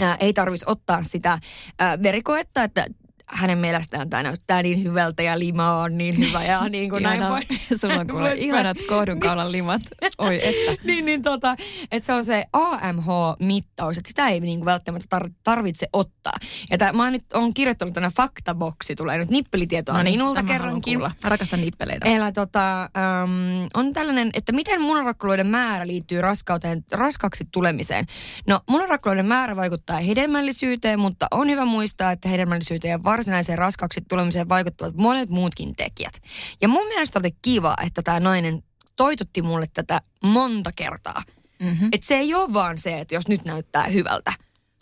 ää, 0.02 0.16
ei 0.16 0.34
tarvitsisi 0.34 0.72
ottaa 0.72 1.04
sitä 1.04 1.40
ää, 1.80 2.04
verikoetta, 2.04 2.64
että 2.64 2.88
hänen 3.32 3.58
mielestään 3.58 4.10
tämä 4.10 4.24
näyttää 4.24 4.64
niin 4.64 4.84
hyvältä 4.84 5.24
ja 5.24 5.40
lima 5.40 5.78
on 5.78 5.98
niin 5.98 6.18
hyvä 6.18 6.44
ja 6.44 6.68
niin 6.70 6.90
kuin 6.90 7.04
näin 7.04 7.30
voi. 7.30 7.42
Sulla 7.82 7.96
on 8.00 8.08
kuule 8.08 8.34
ihanat 8.34 8.78
kohdunkaulan 8.88 9.52
limat. 9.52 9.82
Oi 10.18 10.40
että. 10.48 10.84
niin, 10.84 11.06
niin 11.06 11.22
tota, 11.22 11.56
että 11.92 12.08
se 12.08 12.14
on 12.14 12.26
se 12.26 12.46
AMH-mittaus, 12.54 13.98
että 13.98 14.08
sitä 14.08 14.30
ei 14.30 14.40
niin 14.40 14.60
kuin 14.60 14.66
välttämättä 14.66 15.18
tar- 15.18 15.34
tarvitse 15.44 15.88
ottaa. 15.94 16.34
Ja 16.72 16.78
tää, 16.78 16.94
mä 16.94 17.12
nyt 17.12 17.26
on 17.34 17.54
kirjoittanut 17.54 17.94
tänä 17.94 18.12
faktaboksi, 18.18 18.96
tulee 18.96 19.18
nyt 19.18 19.30
nippelitietoa 19.30 19.98
no 19.98 20.04
niin, 20.04 20.20
minulta 20.20 20.44
kerrankin. 20.44 21.00
Mä 21.00 21.12
rakastan 21.24 21.62
nippeleitä. 21.62 22.10
Eli 22.10 22.32
tota, 22.34 22.90
um, 23.24 23.70
on 23.74 23.94
tällainen, 23.94 24.30
että 24.34 24.52
miten 24.52 24.82
munarakkaloiden 24.82 25.48
määrä 25.48 25.88
liittyy 25.88 26.22
raskauteen, 26.22 26.84
raskaaksi 26.92 27.48
tulemiseen. 27.52 28.06
No 28.48 28.60
munarakkaloiden 28.70 29.26
määrä 29.26 29.56
vaikuttaa 29.56 29.98
hedelmällisyyteen, 30.00 31.00
mutta 31.00 31.28
on 31.32 31.50
hyvä 31.50 31.66
muistaa, 31.66 32.12
että 32.12 32.30
hedelmällisyyteen 32.30 32.92
ja 32.92 33.04
varsinaiseen 33.20 33.58
raskaaksi 33.58 34.02
tulemiseen 34.10 34.50
vaikuttavat 34.50 34.96
monet 34.96 35.30
muutkin 35.30 35.76
tekijät. 35.76 36.14
Ja 36.62 36.68
mun 36.68 36.88
mielestä 36.88 37.20
oli 37.20 37.32
kiva, 37.42 37.76
että 37.86 38.02
tämä 38.02 38.20
nainen 38.20 38.64
toitutti 38.96 39.42
mulle 39.42 39.68
tätä 39.74 40.02
monta 40.24 40.72
kertaa. 40.76 41.24
Mm-hmm. 41.60 41.90
Että 41.92 42.08
se 42.08 42.16
ei 42.16 42.34
ole 42.34 42.54
vaan 42.54 42.78
se, 42.78 43.00
että 43.00 43.16
jos 43.16 43.28
nyt 43.28 43.46
näyttää 43.46 43.84
hyvältä. 43.84 44.34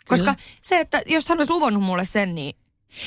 Koska 0.08 0.34
Kyllä. 0.34 0.48
se, 0.62 0.80
että 0.80 1.02
jos 1.06 1.28
hän 1.28 1.38
olisi 1.38 1.52
luvannut 1.52 1.82
mulle 1.82 2.04
sen, 2.04 2.34
niin 2.34 2.56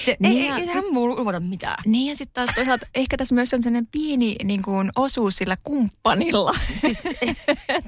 te, 0.05 0.17
niin 0.19 0.53
ei, 0.53 0.61
ei, 0.61 0.67
hän 0.67 0.83
voi 0.93 1.07
luvata 1.07 1.39
mitään. 1.39 1.75
Niin 1.85 2.09
ja 2.09 2.15
sitten 2.15 2.33
taas 2.33 2.55
toisaalta 2.55 2.87
ehkä 2.95 3.17
tässä 3.17 3.35
myös 3.35 3.53
on 3.53 3.63
sellainen 3.63 3.87
pieni 3.91 4.35
niin 4.43 4.61
kuin, 4.61 4.89
osuus 4.95 5.35
sillä 5.35 5.57
kumppanilla. 5.63 6.53
Siis, 6.81 6.97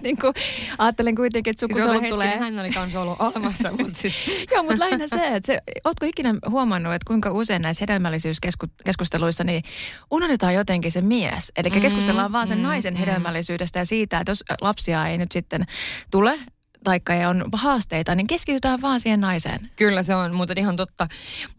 niin 0.01 0.17
kuin, 0.17 0.33
ajattelen 0.77 1.15
kuitenkin, 1.15 1.51
että 1.51 1.59
sukusolut 1.59 1.99
siis 1.99 2.09
tulee... 2.09 2.37
hän 2.37 2.59
oli 2.59 2.71
kanssa 2.71 3.01
ollut 3.01 3.21
olemassa. 3.21 3.71
mutta 3.71 3.99
siis. 4.01 4.15
Joo, 4.51 4.63
mutta 4.63 4.79
lähinnä 4.79 5.07
se, 5.07 5.27
että 5.27 5.47
se, 5.47 5.59
ootko 5.85 6.05
ikinä 6.05 6.35
huomannut, 6.49 6.93
että 6.93 7.07
kuinka 7.07 7.31
usein 7.31 7.61
näissä 7.61 7.83
hedelmällisyyskeskusteluissa 7.83 9.43
niin 9.43 9.63
unohdetaan 10.11 10.53
jotenkin 10.53 10.91
se 10.91 11.01
mies. 11.01 11.51
Eli 11.57 11.69
mm, 11.69 11.81
keskustellaan 11.81 12.31
vaan 12.31 12.47
sen 12.47 12.57
mm, 12.57 12.63
naisen 12.63 12.93
mm. 12.93 12.99
hedelmällisyydestä 12.99 13.79
ja 13.79 13.85
siitä, 13.85 14.19
että 14.19 14.31
jos 14.31 14.43
lapsia 14.61 15.07
ei 15.07 15.17
nyt 15.17 15.31
sitten 15.31 15.65
tule, 16.11 16.39
taikka 16.83 17.13
ja 17.13 17.29
on 17.29 17.45
haasteita, 17.53 18.15
niin 18.15 18.27
keskitytään 18.27 18.81
vaan 18.81 18.99
siihen 18.99 19.21
naiseen. 19.21 19.59
Kyllä 19.75 20.03
se 20.03 20.15
on 20.15 20.35
muuten 20.35 20.57
ihan 20.57 20.75
totta. 20.75 21.07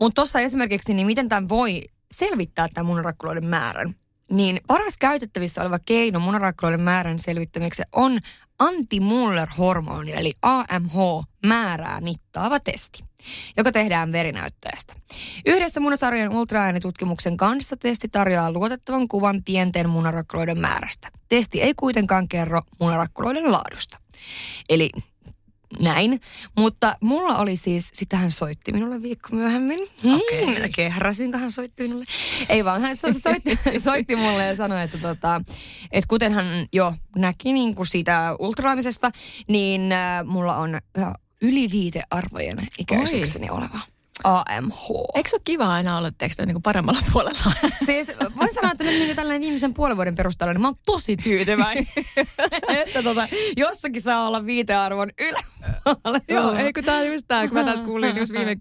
Mutta 0.00 0.14
tuossa 0.14 0.40
esimerkiksi, 0.40 0.94
niin 0.94 1.06
miten 1.06 1.28
tämän 1.28 1.48
voi 1.48 1.82
selvittää 2.14 2.68
tämän 2.68 2.86
munarakkuloiden 2.86 3.44
määrän? 3.44 3.94
Niin 4.30 4.60
paras 4.66 4.94
käytettävissä 4.98 5.62
oleva 5.62 5.78
keino 5.78 6.20
munarakkuloiden 6.20 6.80
määrän 6.80 7.18
selvittämiseksi 7.18 7.82
on 7.92 8.18
anti-Muller-hormoni, 8.58 10.12
eli 10.12 10.32
AMH-määrää 10.42 12.00
mittaava 12.00 12.60
testi, 12.60 13.04
joka 13.56 13.72
tehdään 13.72 14.12
verinäyttäjästä. 14.12 14.94
Yhdessä 15.46 15.80
munasarjan 15.80 16.32
ultraäänitutkimuksen 16.32 17.36
kanssa 17.36 17.76
testi 17.76 18.08
tarjoaa 18.08 18.52
luotettavan 18.52 19.08
kuvan 19.08 19.42
pienten 19.44 19.88
munarakkuloiden 19.88 20.60
määrästä. 20.60 21.08
Testi 21.28 21.62
ei 21.62 21.74
kuitenkaan 21.76 22.28
kerro 22.28 22.62
munarakkuloiden 22.80 23.52
laadusta. 23.52 23.98
Eli 24.68 24.90
näin. 25.80 26.20
Mutta 26.56 26.96
mulla 27.00 27.38
oli 27.38 27.56
siis, 27.56 27.90
sitä 27.94 28.16
hän 28.16 28.30
soitti 28.30 28.72
minulle 28.72 29.02
viikko 29.02 29.28
myöhemmin. 29.32 29.80
Okei. 30.14 30.52
Okay. 30.52 30.68
Kehräsin, 30.74 31.30
kun 31.30 31.40
hän 31.40 31.50
soitti 31.50 31.82
minulle. 31.82 32.04
Ei 32.48 32.64
vaan, 32.64 32.80
hän 32.80 32.96
soitti, 32.96 33.58
soitti 33.84 34.16
mulle 34.16 34.46
ja 34.46 34.56
sanoi, 34.56 34.82
että, 34.82 34.98
tota, 34.98 35.40
että 35.92 36.08
kuten 36.08 36.32
hän 36.32 36.66
jo 36.72 36.94
näki 37.16 37.52
niin 37.52 37.74
kuin 37.74 37.86
siitä 37.86 38.36
ultraamisesta, 38.38 39.10
niin 39.48 39.92
äh, 39.92 40.24
mulla 40.24 40.56
on 40.56 40.74
äh, 40.74 41.12
yli 41.42 41.68
viitearvojen 41.70 42.66
ikäisekseni 42.78 43.50
oleva. 43.50 43.93
AMH. 44.24 44.88
Eikö 45.14 45.28
se 45.30 45.36
ole 45.36 45.42
kiva 45.44 45.72
aina 45.72 45.98
olla 45.98 46.10
tekstä 46.18 46.46
niin 46.46 46.62
paremmalla 46.62 47.00
puolella? 47.12 47.52
Siis 47.86 48.08
voin 48.38 48.54
sanoa, 48.54 48.72
että 48.72 48.84
nyt 48.84 48.94
niin 48.94 49.16
tällainen 49.16 49.40
viimeisen 49.40 49.74
puolen 49.74 49.96
vuoden 49.96 50.14
perusteella, 50.14 50.52
niin 50.52 50.62
mä 50.62 50.68
oon 50.68 50.76
tosi 50.86 51.16
tyytyväinen. 51.16 51.88
että 52.84 53.02
tota, 53.02 53.28
jossakin 53.56 54.02
saa 54.02 54.28
olla 54.28 54.46
viitearvon 54.46 55.10
yläpuolella. 55.18 56.20
Joo, 56.34 56.52
eikö 56.52 56.82
tää 56.82 57.02
just 57.02 57.24
tää, 57.28 57.48
kun 57.48 57.58
mä 57.58 57.64
taas 57.64 57.82
kuulin 57.82 58.16
just 58.16 58.32
viime 58.32 58.54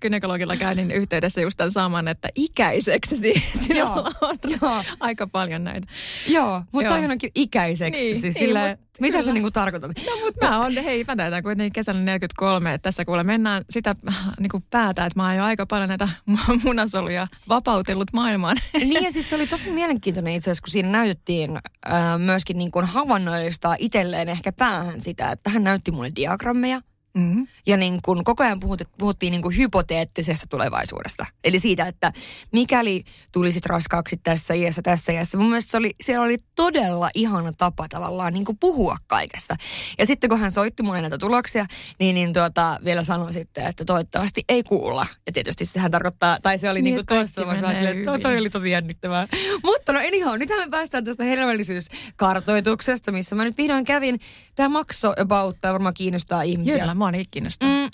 gynekologilla 0.00 0.56
käynnin 0.56 0.90
yhteydessä 0.90 1.40
just 1.40 1.56
tämän 1.56 1.70
saman, 1.70 2.08
että 2.08 2.28
ikäiseksi 2.34 3.16
sinulla 3.54 4.12
on 4.20 4.36
Joo. 4.62 4.84
aika 5.00 5.26
paljon 5.26 5.64
näitä. 5.64 5.86
Joo, 6.26 6.62
mutta 6.72 6.90
toi 6.90 7.04
onkin 7.04 7.30
ikäiseksi. 7.34 8.00
Niin, 8.00 8.20
siis 8.20 8.34
niin, 8.34 8.46
sille, 8.46 8.68
mut, 8.68 9.00
mitä 9.00 9.12
kyllä. 9.12 9.26
sä 9.26 9.32
niinku 9.32 9.50
tarkoitat? 9.50 9.90
No 10.06 10.24
mutta 10.24 10.46
mä 10.46 10.60
oon, 10.60 10.72
hei 10.72 11.04
mä 11.08 11.16
täytän 11.16 11.42
kuitenkin 11.42 11.72
kesällä 11.72 12.00
43, 12.00 12.74
että 12.74 12.82
tässä 12.82 13.04
kuule 13.04 13.22
mennään 13.22 13.64
sitä 13.70 13.94
niin 14.40 14.50
kuin 14.50 14.62
päätä, 14.84 15.06
että 15.06 15.18
mä 15.18 15.26
oon 15.26 15.36
jo 15.36 15.44
aika 15.44 15.66
paljon 15.66 15.88
näitä 15.88 16.08
munasoluja 16.64 17.26
vapautellut 17.48 18.12
maailmaan. 18.12 18.56
Niin 18.74 19.04
ja 19.04 19.12
siis 19.12 19.30
se 19.30 19.36
oli 19.36 19.46
tosi 19.46 19.70
mielenkiintoinen 19.70 20.34
itse 20.34 20.50
asiassa, 20.50 20.62
kun 20.62 20.72
siinä 20.72 20.88
näytettiin 20.88 21.50
äh, 21.56 22.18
myöskin 22.18 22.58
niin 22.58 22.70
kuin 22.70 22.84
havainnoillistaa 22.84 23.76
itselleen 23.78 24.28
ehkä 24.28 24.52
päähän 24.52 25.00
sitä, 25.00 25.30
että 25.30 25.50
hän 25.50 25.64
näytti 25.64 25.90
mulle 25.90 26.12
diagrammeja– 26.16 26.80
Mm-hmm. 27.18 27.46
Ja 27.66 27.76
niin 27.76 27.98
kun 28.04 28.24
koko 28.24 28.42
ajan 28.42 28.60
puhut, 28.60 28.82
puhuttiin 28.98 29.30
niin 29.30 29.42
kuin 29.42 29.56
hypoteettisesta 29.56 30.46
tulevaisuudesta. 30.50 31.26
Eli 31.44 31.58
siitä, 31.58 31.88
että 31.88 32.12
mikäli 32.52 33.04
tulisit 33.32 33.66
raskaaksi 33.66 34.16
tässä 34.16 34.54
iässä, 34.54 34.82
tässä 34.82 35.12
iässä. 35.12 35.38
Mun 35.38 35.46
mielestä 35.46 35.70
se 35.70 35.76
oli, 35.76 35.94
se 36.00 36.18
oli 36.18 36.36
todella 36.56 37.10
ihana 37.14 37.52
tapa 37.52 37.88
tavallaan 37.88 38.32
niin 38.32 38.44
puhua 38.60 38.96
kaikesta. 39.06 39.56
Ja 39.98 40.06
sitten 40.06 40.30
kun 40.30 40.38
hän 40.40 40.50
soitti 40.50 40.82
mulle 40.82 41.00
näitä 41.00 41.18
tuloksia, 41.18 41.66
niin, 41.98 42.14
niin 42.14 42.32
tuota, 42.32 42.78
vielä 42.84 43.04
sanoi 43.04 43.32
sitten, 43.32 43.66
että 43.66 43.84
toivottavasti 43.84 44.44
ei 44.48 44.62
kuulla. 44.62 45.06
Ja 45.26 45.32
tietysti 45.32 45.64
sehän 45.64 45.90
tarkoittaa, 45.90 46.38
tai 46.42 46.58
se 46.58 46.70
oli 46.70 46.82
niin, 46.82 46.94
niin 46.94 47.06
kuin 47.06 47.18
tuossa 47.18 47.46
vaiheessa, 47.46 47.88
että 47.88 48.18
toi 48.18 48.38
oli 48.38 48.50
tosi 48.50 48.70
jännittävää. 48.70 49.28
Mutta 49.64 49.92
no 49.92 49.98
anyhow, 49.98 50.38
nythän 50.38 50.58
me 50.58 50.70
päästään 50.70 51.04
tästä 51.04 51.24
hedelmällisyyskartoituksesta, 51.24 53.12
missä 53.12 53.36
mä 53.36 53.44
nyt 53.44 53.56
vihdoin 53.56 53.84
kävin. 53.84 54.20
Tämä 54.54 54.68
makso 54.68 55.14
about, 55.20 55.56
tämä 55.60 55.72
varmaan 55.72 55.94
kiinnostaa 55.94 56.42
ihmisiä. 56.42 56.78
Kyllä, 56.78 56.94
niin 57.10 57.26
kiinnostaa. 57.30 57.68
Mm, 57.68 57.90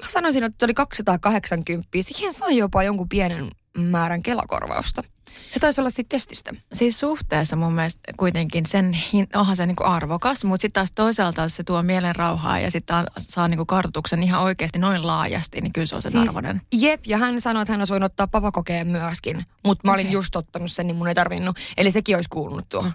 mä 0.00 0.08
sanoisin, 0.08 0.44
että 0.44 0.66
oli 0.66 0.74
280. 0.74 1.88
Siihen 2.00 2.32
sai 2.32 2.56
jopa 2.56 2.82
jonkun 2.82 3.08
pienen 3.08 3.50
määrän 3.78 4.22
kelakorvausta. 4.22 5.02
Se 5.50 5.60
taisi 5.60 5.80
olla 5.80 5.90
sitten 5.90 6.08
testistä. 6.08 6.54
Siis 6.72 6.98
suhteessa 6.98 7.56
mun 7.56 7.72
mielestä 7.72 8.00
kuitenkin 8.16 8.66
sen, 8.66 8.96
onhan 9.34 9.56
se 9.56 9.66
niinku 9.66 9.84
arvokas, 9.84 10.44
mutta 10.44 10.62
sitten 10.62 10.80
taas 10.80 10.92
toisaalta 10.92 11.48
se 11.48 11.64
tuo 11.64 11.82
mielen 11.82 12.16
rauhaa 12.16 12.58
ja 12.58 12.70
sitten 12.70 12.96
saa 13.18 13.48
niinku 13.48 13.66
kartoituksen 13.66 14.22
ihan 14.22 14.42
oikeasti 14.42 14.78
noin 14.78 15.06
laajasti, 15.06 15.60
niin 15.60 15.72
kyllä 15.72 15.86
se 15.86 15.96
on 15.96 16.02
sen 16.02 16.12
siis, 16.12 16.28
arvoinen. 16.28 16.60
Jep, 16.72 17.06
ja 17.06 17.18
hän 17.18 17.40
sanoi, 17.40 17.62
että 17.62 17.72
hän 17.72 17.80
olisi 17.80 17.92
voinut 17.92 18.12
ottaa 18.12 18.26
papakokeen 18.26 18.86
myöskin, 18.86 19.44
mutta 19.64 19.88
mä 19.88 19.92
olin 19.92 20.06
okay. 20.06 20.14
just 20.14 20.36
ottanut 20.36 20.72
sen, 20.72 20.86
niin 20.86 20.96
mun 20.96 21.08
ei 21.08 21.14
tarvinnut. 21.14 21.56
Eli 21.76 21.90
sekin 21.90 22.16
olisi 22.16 22.30
kuulunut 22.30 22.68
tuohon. 22.68 22.92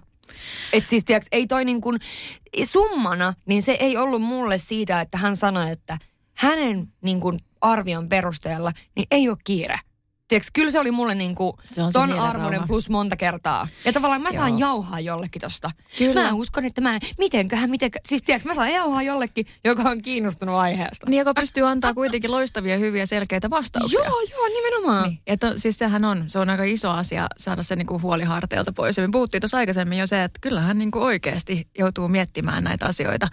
Et 0.74 0.86
siis 0.86 1.05
tiiäks, 1.05 1.27
ei 1.32 1.48
toi 1.48 1.65
niin 1.65 1.82
kuin, 1.82 2.00
summana, 2.63 3.34
niin 3.46 3.63
se 3.63 3.72
ei 3.72 3.98
ollut 3.98 4.22
mulle 4.22 4.58
siitä, 4.58 5.01
että 5.01 5.17
hän 5.17 5.38
sanoi, 5.38 5.72
että 5.72 5.98
hänen 6.34 6.88
niin 7.01 7.20
kuin 7.20 7.39
arvion 7.62 8.10
perusteella, 8.10 8.72
niin 8.96 9.08
ei 9.12 9.29
ole 9.29 9.38
kiire. 9.44 9.79
Tiedätkö, 10.27 10.50
kyllä 10.53 10.72
se 10.72 10.79
oli 10.79 10.91
mulle 10.91 11.15
niinku 11.15 11.58
se 11.72 11.84
on 11.84 11.94
ton 11.94 12.20
arvoinen 12.20 12.67
plus 12.67 12.89
monta 12.89 13.15
kertaa. 13.15 13.67
Ja 13.86 13.94
tavallaan 13.94 14.22
mä 14.22 14.32
saan 14.32 14.60
Joo. 14.60 14.70
jauhaa 14.70 15.00
jollekin 15.00 15.41
tosta. 15.41 15.72
Kyllä. 15.98 16.24
Mä 16.24 16.34
uskon, 16.34 16.65
että 16.65 16.82
mä, 16.82 17.00
mitenköhän, 17.17 17.70
mitenköhän. 17.70 18.03
Siis 18.08 18.24
tiedätkö, 18.24 18.50
mä 18.50 18.53
saan 18.53 18.74
jauhaa 18.74 19.03
jollekin, 19.03 19.46
joka 19.63 19.82
on 19.82 20.01
kiinnostunut 20.01 20.55
aiheesta. 20.55 21.10
Niin, 21.10 21.20
joka 21.20 21.34
pystyy 21.34 21.67
antaa 21.67 21.94
kuitenkin 21.94 22.32
loistavia, 22.32 22.77
hyviä, 22.77 23.05
selkeitä 23.05 23.50
vastauksia. 23.50 24.00
Joo, 24.00 24.22
joo, 24.32 24.48
nimenomaan. 24.48 25.10
Niin. 25.10 25.20
Ja 25.27 25.38
to, 25.38 25.53
siis 25.55 25.77
sehän 25.77 26.05
on, 26.05 26.24
se 26.27 26.39
on 26.39 26.50
aika 26.50 26.63
iso 26.63 26.89
asia 26.89 27.27
saada 27.38 27.63
se 27.63 27.75
niinku 27.75 28.00
huoli 28.01 28.24
harteilta 28.24 28.74
pois. 28.74 28.98
Ja 28.98 29.08
me 29.08 29.12
puhuttiin 29.12 29.41
tuossa 29.41 29.58
aikaisemmin 29.58 29.98
jo 29.98 30.08
se, 30.08 30.24
että 30.24 30.39
kyllähän 30.41 30.77
niinku 30.77 31.00
oikeasti 31.00 31.67
joutuu 31.77 32.08
miettimään 32.08 32.63
näitä 32.63 32.86
asioita. 32.86 33.27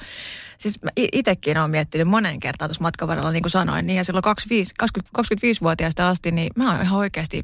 Siis 0.58 0.80
itsekin 0.96 1.58
olen 1.58 1.70
miettinyt 1.70 2.08
monen 2.08 2.40
kertaan 2.40 2.68
tuossa 2.68 2.82
matkan 2.82 3.08
varrella, 3.08 3.32
niin 3.32 3.42
kuin 3.42 3.50
sanoin, 3.50 3.86
niin 3.86 3.96
ja 3.96 4.04
silloin 4.04 4.22
25, 4.22 4.74
25-vuotiaasta 5.18 6.08
asti, 6.08 6.30
niin 6.30 6.50
mä 6.56 6.70
oon 6.70 6.86
ihan 6.92 7.00
oikeasti, 7.00 7.42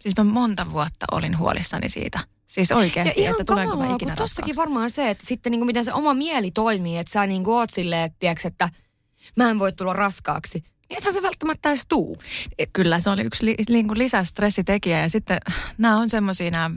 siis 0.00 0.16
mä 0.16 0.24
monta 0.24 0.72
vuotta 0.72 1.06
olin 1.12 1.38
huolissani 1.38 1.88
siitä. 1.88 2.20
Siis 2.46 2.72
oikeasti, 2.72 3.22
ja 3.22 3.30
että 3.30 3.44
tuleeko 3.44 3.76
mä 3.76 3.94
ikinä 3.94 4.16
Tossakin 4.16 4.56
varmaan 4.56 4.90
se, 4.90 5.10
että 5.10 5.26
sitten 5.26 5.50
niin 5.50 5.60
kuin 5.60 5.66
miten 5.66 5.84
se 5.84 5.92
oma 5.92 6.14
mieli 6.14 6.50
toimii, 6.50 6.98
että 6.98 7.12
sä 7.12 7.26
niin 7.26 7.44
kuin 7.44 7.54
oot 7.54 7.70
silleen, 7.70 8.02
että, 8.02 8.18
tiiäks, 8.18 8.44
että 8.44 8.68
mä 9.36 9.50
en 9.50 9.58
voi 9.58 9.72
tulla 9.72 9.92
raskaaksi. 9.92 10.64
Niin 10.88 10.98
ethän 10.98 11.14
se 11.14 11.22
välttämättä 11.22 11.68
edes 11.68 11.86
tuu. 11.88 12.18
Kyllä, 12.72 13.00
se 13.00 13.10
oli 13.10 13.22
yksi 13.22 13.46
li, 13.46 13.54
niin 13.68 13.88
kuin 13.88 13.98
lisästressitekijä 13.98 15.00
ja 15.00 15.08
sitten 15.08 15.38
nämä 15.78 15.96
on 15.96 16.10
semmoisia 16.10 16.50
nämä 16.50 16.70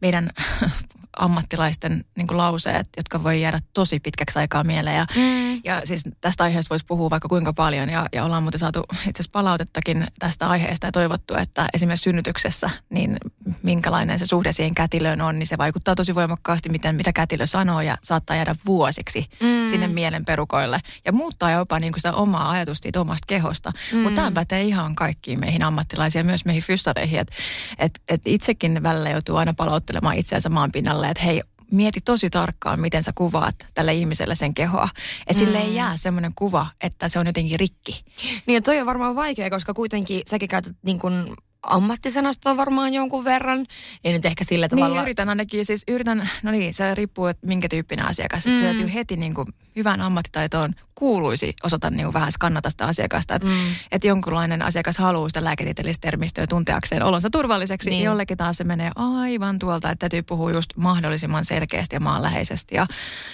meidän 0.00 0.30
ammattilaisten 1.16 2.04
niin 2.16 2.26
kuin 2.26 2.38
lauseet, 2.38 2.88
jotka 2.96 3.22
voi 3.22 3.40
jäädä 3.40 3.60
tosi 3.74 4.00
pitkäksi 4.00 4.38
aikaa 4.38 4.64
mieleen. 4.64 4.96
Ja, 4.96 5.06
mm. 5.16 5.60
ja 5.64 5.82
siis 5.84 6.02
tästä 6.20 6.44
aiheesta 6.44 6.70
voisi 6.70 6.86
puhua 6.86 7.10
vaikka 7.10 7.28
kuinka 7.28 7.52
paljon 7.52 7.90
ja, 7.90 8.06
ja 8.12 8.24
ollaan 8.24 8.42
muuten 8.42 8.58
saatu 8.58 8.80
itse 8.92 9.10
asiassa 9.10 9.30
palautettakin 9.32 10.06
tästä 10.18 10.46
aiheesta 10.46 10.86
ja 10.86 10.92
toivottu, 10.92 11.34
että 11.34 11.66
esimerkiksi 11.74 12.04
synnytyksessä, 12.04 12.70
niin 12.90 13.16
minkälainen 13.62 14.18
se 14.18 14.26
suhde 14.26 14.52
siihen 14.52 14.74
kätilöön 14.74 15.20
on, 15.20 15.38
niin 15.38 15.46
se 15.46 15.58
vaikuttaa 15.58 15.94
tosi 15.94 16.14
voimakkaasti, 16.14 16.68
miten, 16.68 16.96
mitä 16.96 17.12
kätilö 17.12 17.46
sanoo 17.46 17.80
ja 17.80 17.96
saattaa 18.02 18.36
jäädä 18.36 18.56
vuosiksi 18.66 19.26
mm. 19.40 19.70
sinne 19.70 19.86
mielen 19.86 20.24
perukoille 20.24 20.80
ja 21.04 21.12
muuttaa 21.12 21.50
jopa 21.50 21.78
niin 21.78 21.92
kuin 21.92 22.00
sitä 22.00 22.12
omaa 22.12 22.50
ajatusta 22.50 22.82
siitä 22.82 23.00
omasta 23.00 23.24
kehosta. 23.26 23.72
Mm. 23.92 23.98
Mutta 23.98 24.16
tämä 24.16 24.30
pätee 24.30 24.62
ihan 24.62 24.94
kaikkiin 24.94 25.40
meihin 25.40 25.62
ammattilaisiin 25.62 26.20
ja 26.20 26.24
myös 26.24 26.44
meihin 26.44 26.62
fyssareihin, 26.62 27.20
että 27.20 27.34
et, 27.78 28.00
et 28.08 28.22
itsekin 28.24 28.82
välillä 28.82 29.10
joutuu 29.10 29.36
aina 29.36 29.49
palauttelemaan 29.56 30.16
itseänsä 30.16 30.48
maan 30.48 30.72
pinnalle, 30.72 31.08
että 31.08 31.24
hei, 31.24 31.42
mieti 31.70 32.00
tosi 32.00 32.30
tarkkaan, 32.30 32.80
miten 32.80 33.02
sä 33.02 33.12
kuvaat 33.14 33.54
tälle 33.74 33.94
ihmiselle 33.94 34.34
sen 34.34 34.54
kehoa. 34.54 34.88
Että 35.26 35.34
mm. 35.34 35.38
sille 35.38 35.58
ei 35.58 35.74
jää 35.74 35.96
semmoinen 35.96 36.32
kuva, 36.36 36.66
että 36.80 37.08
se 37.08 37.18
on 37.18 37.26
jotenkin 37.26 37.60
rikki. 37.60 38.04
Niin 38.46 38.54
ja 38.54 38.62
toi 38.62 38.80
on 38.80 38.86
varmaan 38.86 39.16
vaikea, 39.16 39.50
koska 39.50 39.74
kuitenkin 39.74 40.22
säkin 40.26 40.48
käytät 40.48 40.76
niin 40.84 40.98
kuin 40.98 41.36
ammattisanasta 41.62 42.56
varmaan 42.56 42.94
jonkun 42.94 43.24
verran. 43.24 43.66
Ei 44.04 44.12
nyt 44.12 44.26
ehkä 44.26 44.44
sillä 44.44 44.68
tavalla. 44.68 44.94
Niin, 44.94 45.02
yritän 45.02 45.28
ainakin. 45.28 45.66
Siis 45.66 45.84
yritän, 45.88 46.30
no 46.42 46.50
niin, 46.50 46.74
se 46.74 46.94
riippuu, 46.94 47.26
että 47.26 47.46
minkä 47.46 47.68
tyyppinen 47.68 48.04
asiakas. 48.04 48.46
Mm. 48.46 48.60
Se 48.60 48.94
heti 48.94 49.16
niin 49.16 49.34
kuin, 49.34 49.46
hyvään 49.76 50.00
ammattitaitoon 50.00 50.74
kuuluisi 50.94 51.54
osata 51.62 51.90
niin 51.90 52.04
kuin, 52.04 52.14
vähän 52.14 52.32
skannata 52.32 52.70
sitä 52.70 52.86
asiakasta. 52.86 53.34
Että 53.34 53.48
mm. 53.48 53.54
et 53.92 54.04
jonkunlainen 54.04 54.62
asiakas 54.62 54.98
haluaa 54.98 55.28
sitä 55.28 55.44
lääketieteellistä 55.44 56.06
termistöä 56.06 56.46
tunteakseen 56.46 57.02
olonsa 57.02 57.30
turvalliseksi. 57.30 57.90
Niin. 57.90 58.04
Jollekin 58.04 58.36
taas 58.36 58.56
se 58.56 58.64
menee 58.64 58.90
aivan 58.96 59.58
tuolta, 59.58 59.90
että 59.90 60.08
täytyy 60.08 60.22
puhua 60.22 60.50
just 60.50 60.70
mahdollisimman 60.76 61.44
selkeästi 61.44 61.96
ja 61.96 62.00
maanläheisesti 62.00 62.74
ja, 62.74 62.86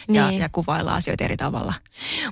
niin. 0.08 0.16
ja, 0.16 0.30
ja 0.30 0.48
kuvailla 0.52 0.94
asioita 0.94 1.24
eri 1.24 1.36
tavalla. 1.36 1.74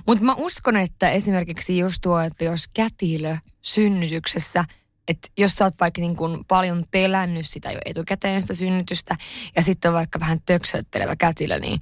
Mutta 0.07 0.25
mä 0.25 0.33
uskon, 0.33 0.77
että 0.77 1.09
esimerkiksi 1.11 1.77
just 1.77 1.97
tuo, 2.01 2.19
että 2.19 2.43
jos 2.43 2.67
kätilö 2.67 3.37
synnytyksessä– 3.61 4.65
että 5.07 5.27
jos 5.37 5.55
sä 5.55 5.65
oot 5.65 5.73
vaikka 5.79 6.01
niin 6.01 6.15
kuin 6.15 6.45
paljon 6.45 6.85
pelännyt 6.91 7.45
sitä 7.47 7.71
jo 7.71 7.79
etukäteen 7.85 8.41
sitä 8.41 8.53
synnytystä 8.53 9.15
ja 9.55 9.61
sitten 9.61 9.89
on 9.89 9.95
vaikka 9.95 10.19
vähän 10.19 10.39
töksöttelevä 10.45 11.15
kätilö, 11.15 11.59
niin 11.59 11.79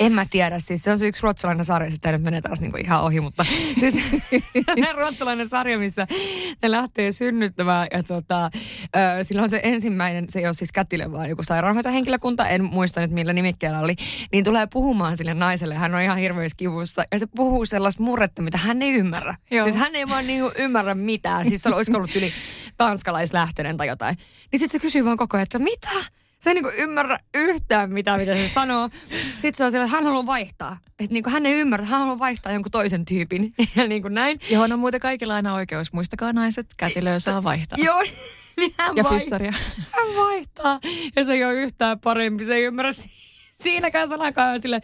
en 0.00 0.12
mä 0.12 0.26
tiedä, 0.30 0.58
siis 0.58 0.82
se 0.82 0.90
on 0.90 0.98
se 0.98 1.06
yksi 1.06 1.22
ruotsalainen 1.22 1.64
sarja, 1.64 1.90
sitä 1.90 2.12
nyt 2.12 2.22
menee 2.22 2.40
taas 2.40 2.60
niinku 2.60 2.76
ihan 2.76 3.02
ohi, 3.02 3.20
mutta 3.20 3.44
siis 3.80 3.94
ruotsalainen 4.98 5.48
sarja, 5.48 5.78
missä 5.78 6.06
ne 6.62 6.70
lähtee 6.70 7.12
synnyttämään 7.12 7.88
ja 7.92 8.02
tota, 8.02 8.50
ö, 8.96 9.24
silloin 9.24 9.48
se 9.48 9.60
ensimmäinen, 9.62 10.24
se 10.28 10.38
ei 10.38 10.46
ole 10.46 10.54
siis 10.54 10.72
kätilö, 10.72 11.12
vaan 11.12 11.28
joku 11.28 11.42
sairaanhoitohenkilökunta, 11.42 12.48
en 12.48 12.64
muista 12.64 13.00
nyt 13.00 13.10
millä 13.10 13.32
nimikkeellä 13.32 13.80
oli, 13.80 13.94
niin 14.32 14.44
tulee 14.44 14.66
puhumaan 14.72 15.16
sille 15.16 15.34
naiselle, 15.34 15.74
hän 15.74 15.94
on 15.94 16.02
ihan 16.02 16.18
hirveässä 16.18 16.56
kivussa 16.56 17.02
ja 17.12 17.18
se 17.18 17.26
puhuu 17.36 17.66
sellaista 17.66 18.02
murretta, 18.02 18.42
mitä 18.42 18.58
hän 18.58 18.82
ei 18.82 18.92
ymmärrä. 18.92 19.34
Joo. 19.50 19.64
Siis 19.64 19.76
hän 19.76 19.94
ei 19.94 20.08
vaan 20.08 20.26
niinku 20.26 20.52
ymmärrä 20.58 20.94
mitään, 20.94 21.46
siis 21.46 21.62
se 21.62 21.68
olisi 21.68 21.92
ollut 21.96 22.16
yli 22.16 22.32
tanskalaislähtöinen 22.76 23.76
tai 23.76 23.86
jotain. 23.86 24.16
Niin 24.52 24.60
sitten 24.60 24.80
se 24.80 24.82
kysyy 24.82 25.04
vaan 25.04 25.16
koko 25.16 25.36
ajan, 25.36 25.42
että 25.42 25.58
mitä? 25.58 26.19
Se 26.40 26.50
ei 26.50 26.54
niinku 26.54 26.70
ymmärrä 26.78 27.18
yhtään 27.34 27.92
mitä, 27.92 28.16
mitä 28.16 28.34
se 28.34 28.50
sanoo. 28.54 28.90
Sitten 29.36 29.54
se 29.54 29.64
on 29.64 29.70
sillä, 29.70 29.84
että 29.84 29.96
hän 29.96 30.04
haluaa 30.04 30.26
vaihtaa. 30.26 30.78
Että 30.90 31.12
niinku 31.12 31.30
hän 31.30 31.46
ei 31.46 31.54
ymmärrä, 31.54 31.86
hän 31.86 32.00
haluaa 32.00 32.18
vaihtaa 32.18 32.52
jonkun 32.52 32.72
toisen 32.72 33.04
tyypin. 33.04 33.54
ja 33.76 33.86
niinku 33.88 34.08
näin. 34.08 34.40
Johon 34.50 34.72
on 34.72 34.78
muuten 34.78 35.00
kaikilla 35.00 35.34
aina 35.34 35.54
oikeus. 35.54 35.92
Muistakaa 35.92 36.32
naiset, 36.32 36.66
kätilöä 36.76 37.18
saa 37.18 37.42
vaihtaa. 37.50 37.78
Joo, 37.82 38.02
niin 38.56 38.74
hän 38.78 38.96
ja 38.96 39.04
fyssaria. 39.04 39.52
Hän 39.96 40.16
vaihtaa. 40.16 40.80
Ja 41.16 41.24
se 41.24 41.32
ei 41.32 41.44
ole 41.44 41.54
yhtään 41.54 42.00
parempi. 42.00 42.44
Se 42.44 42.54
ei 42.54 42.64
ymmärrä 42.64 42.92
siinäkään 43.60 44.08
sanakaan 44.08 44.62
sille, 44.62 44.80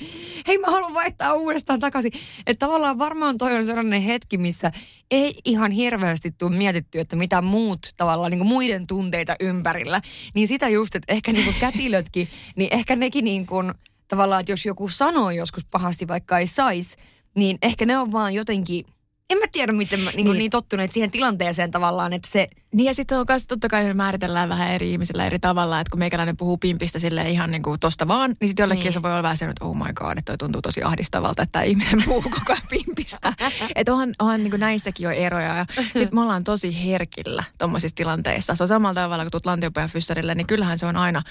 hei 0.47 0.59
mä 0.59 0.71
haluan 0.71 0.95
vaihtaa 0.95 1.35
uudestaan 1.35 1.81
takaisin. 1.81 2.13
Että 2.47 2.67
tavallaan 2.67 2.99
varmaan 2.99 3.39
toi 3.39 3.57
on 3.57 3.67
sellainen 3.67 4.03
hetki, 4.03 4.39
missä 4.39 4.73
ei 5.11 5.39
ihan 5.45 5.71
hirveästi 5.71 6.31
tule 6.31 6.57
mietitty, 6.57 7.01
että 7.01 7.17
mitä 7.17 7.43
muut 7.43 7.79
tavallaan 7.97 8.31
niin 8.31 8.47
muiden 8.47 8.87
tunteita 8.87 9.37
ympärillä. 9.41 10.01
Niin 10.35 10.49
sitä 10.49 10.69
just, 10.69 10.95
että 10.95 11.13
ehkä 11.13 11.33
niin 11.33 11.45
kuin 11.45 11.57
kätilötkin, 11.73 12.29
niin 12.57 12.75
ehkä 12.75 12.97
nekin 12.97 13.25
niin 13.25 13.47
kuin, 13.47 13.75
tavallaan, 14.09 14.41
että 14.41 14.53
jos 14.53 14.67
joku 14.67 14.89
sanoo 14.89 15.31
joskus 15.31 15.67
pahasti, 15.71 16.09
vaikka 16.09 16.39
ei 16.39 16.47
saisi, 16.47 16.97
niin 17.35 17.59
ehkä 17.63 17.87
ne 17.87 17.99
on 17.99 18.13
vaan 18.13 18.35
jotenkin 18.35 18.85
en 19.31 19.39
mä 19.39 19.45
tiedä, 19.53 19.73
miten 19.73 20.01
mä 20.01 20.11
niin, 20.11 20.25
niin. 20.25 20.39
niin 20.39 20.51
tottuneet 20.51 20.93
siihen 20.93 21.11
tilanteeseen 21.11 21.71
tavallaan, 21.71 22.13
että 22.13 22.29
se... 22.33 22.49
Niin 22.75 22.87
ja 22.87 22.95
sitten 22.95 23.19
on 23.19 23.25
myös 23.29 23.47
totta 23.47 23.69
kai 23.69 23.95
määritellään 23.95 24.49
vähän 24.49 24.71
eri 24.71 24.91
ihmisillä 24.91 25.27
eri 25.27 25.39
tavalla, 25.39 25.81
että 25.81 25.91
kun 25.91 25.99
meikäläinen 25.99 26.37
puhuu 26.37 26.57
pimpistä 26.57 26.99
sille 26.99 27.31
ihan 27.31 27.51
niin 27.51 27.63
kuin 27.63 27.81
tosta 27.81 28.09
vaan, 28.09 28.35
niin 28.41 28.49
sitten 28.49 28.63
jollekin 28.63 28.85
niin. 28.85 28.93
se 28.93 29.03
voi 29.03 29.13
olla 29.13 29.23
vähän 29.23 29.37
se, 29.37 29.45
että 29.45 29.65
oh 29.65 29.77
my 29.77 29.93
god, 29.95 30.19
että 30.19 30.23
toi 30.33 30.39
tuntuu 30.39 30.63
tosi 30.63 30.83
ahdistavalta, 30.83 31.43
että 31.43 31.53
tämä 31.53 31.63
ihminen 31.63 32.03
puhuu 32.05 32.23
koko 32.23 32.53
ajan 32.53 32.63
pimpistä. 32.71 33.33
että 33.75 33.93
onhan, 33.93 34.15
onhan 34.19 34.43
niin 34.43 34.51
kuin 34.51 34.61
näissäkin 34.61 35.05
jo 35.05 35.11
eroja 35.11 35.57
ja 35.57 35.67
sitten 35.83 36.09
me 36.13 36.21
ollaan 36.21 36.45
tosi 36.45 36.85
herkillä 36.85 37.45
tuommoisissa 37.59 37.97
tilanteissa. 37.97 38.55
Se 38.55 38.63
on 38.65 38.69
samalla 38.69 39.01
tavalla, 39.01 39.25
kun 39.25 39.31
tulet 39.31 39.47
lantiopäivän 39.47 39.91
fyssarille, 39.91 40.35
niin 40.35 40.47
kyllähän 40.47 40.79
se 40.79 40.87
on 40.87 40.97
aina 40.97 41.23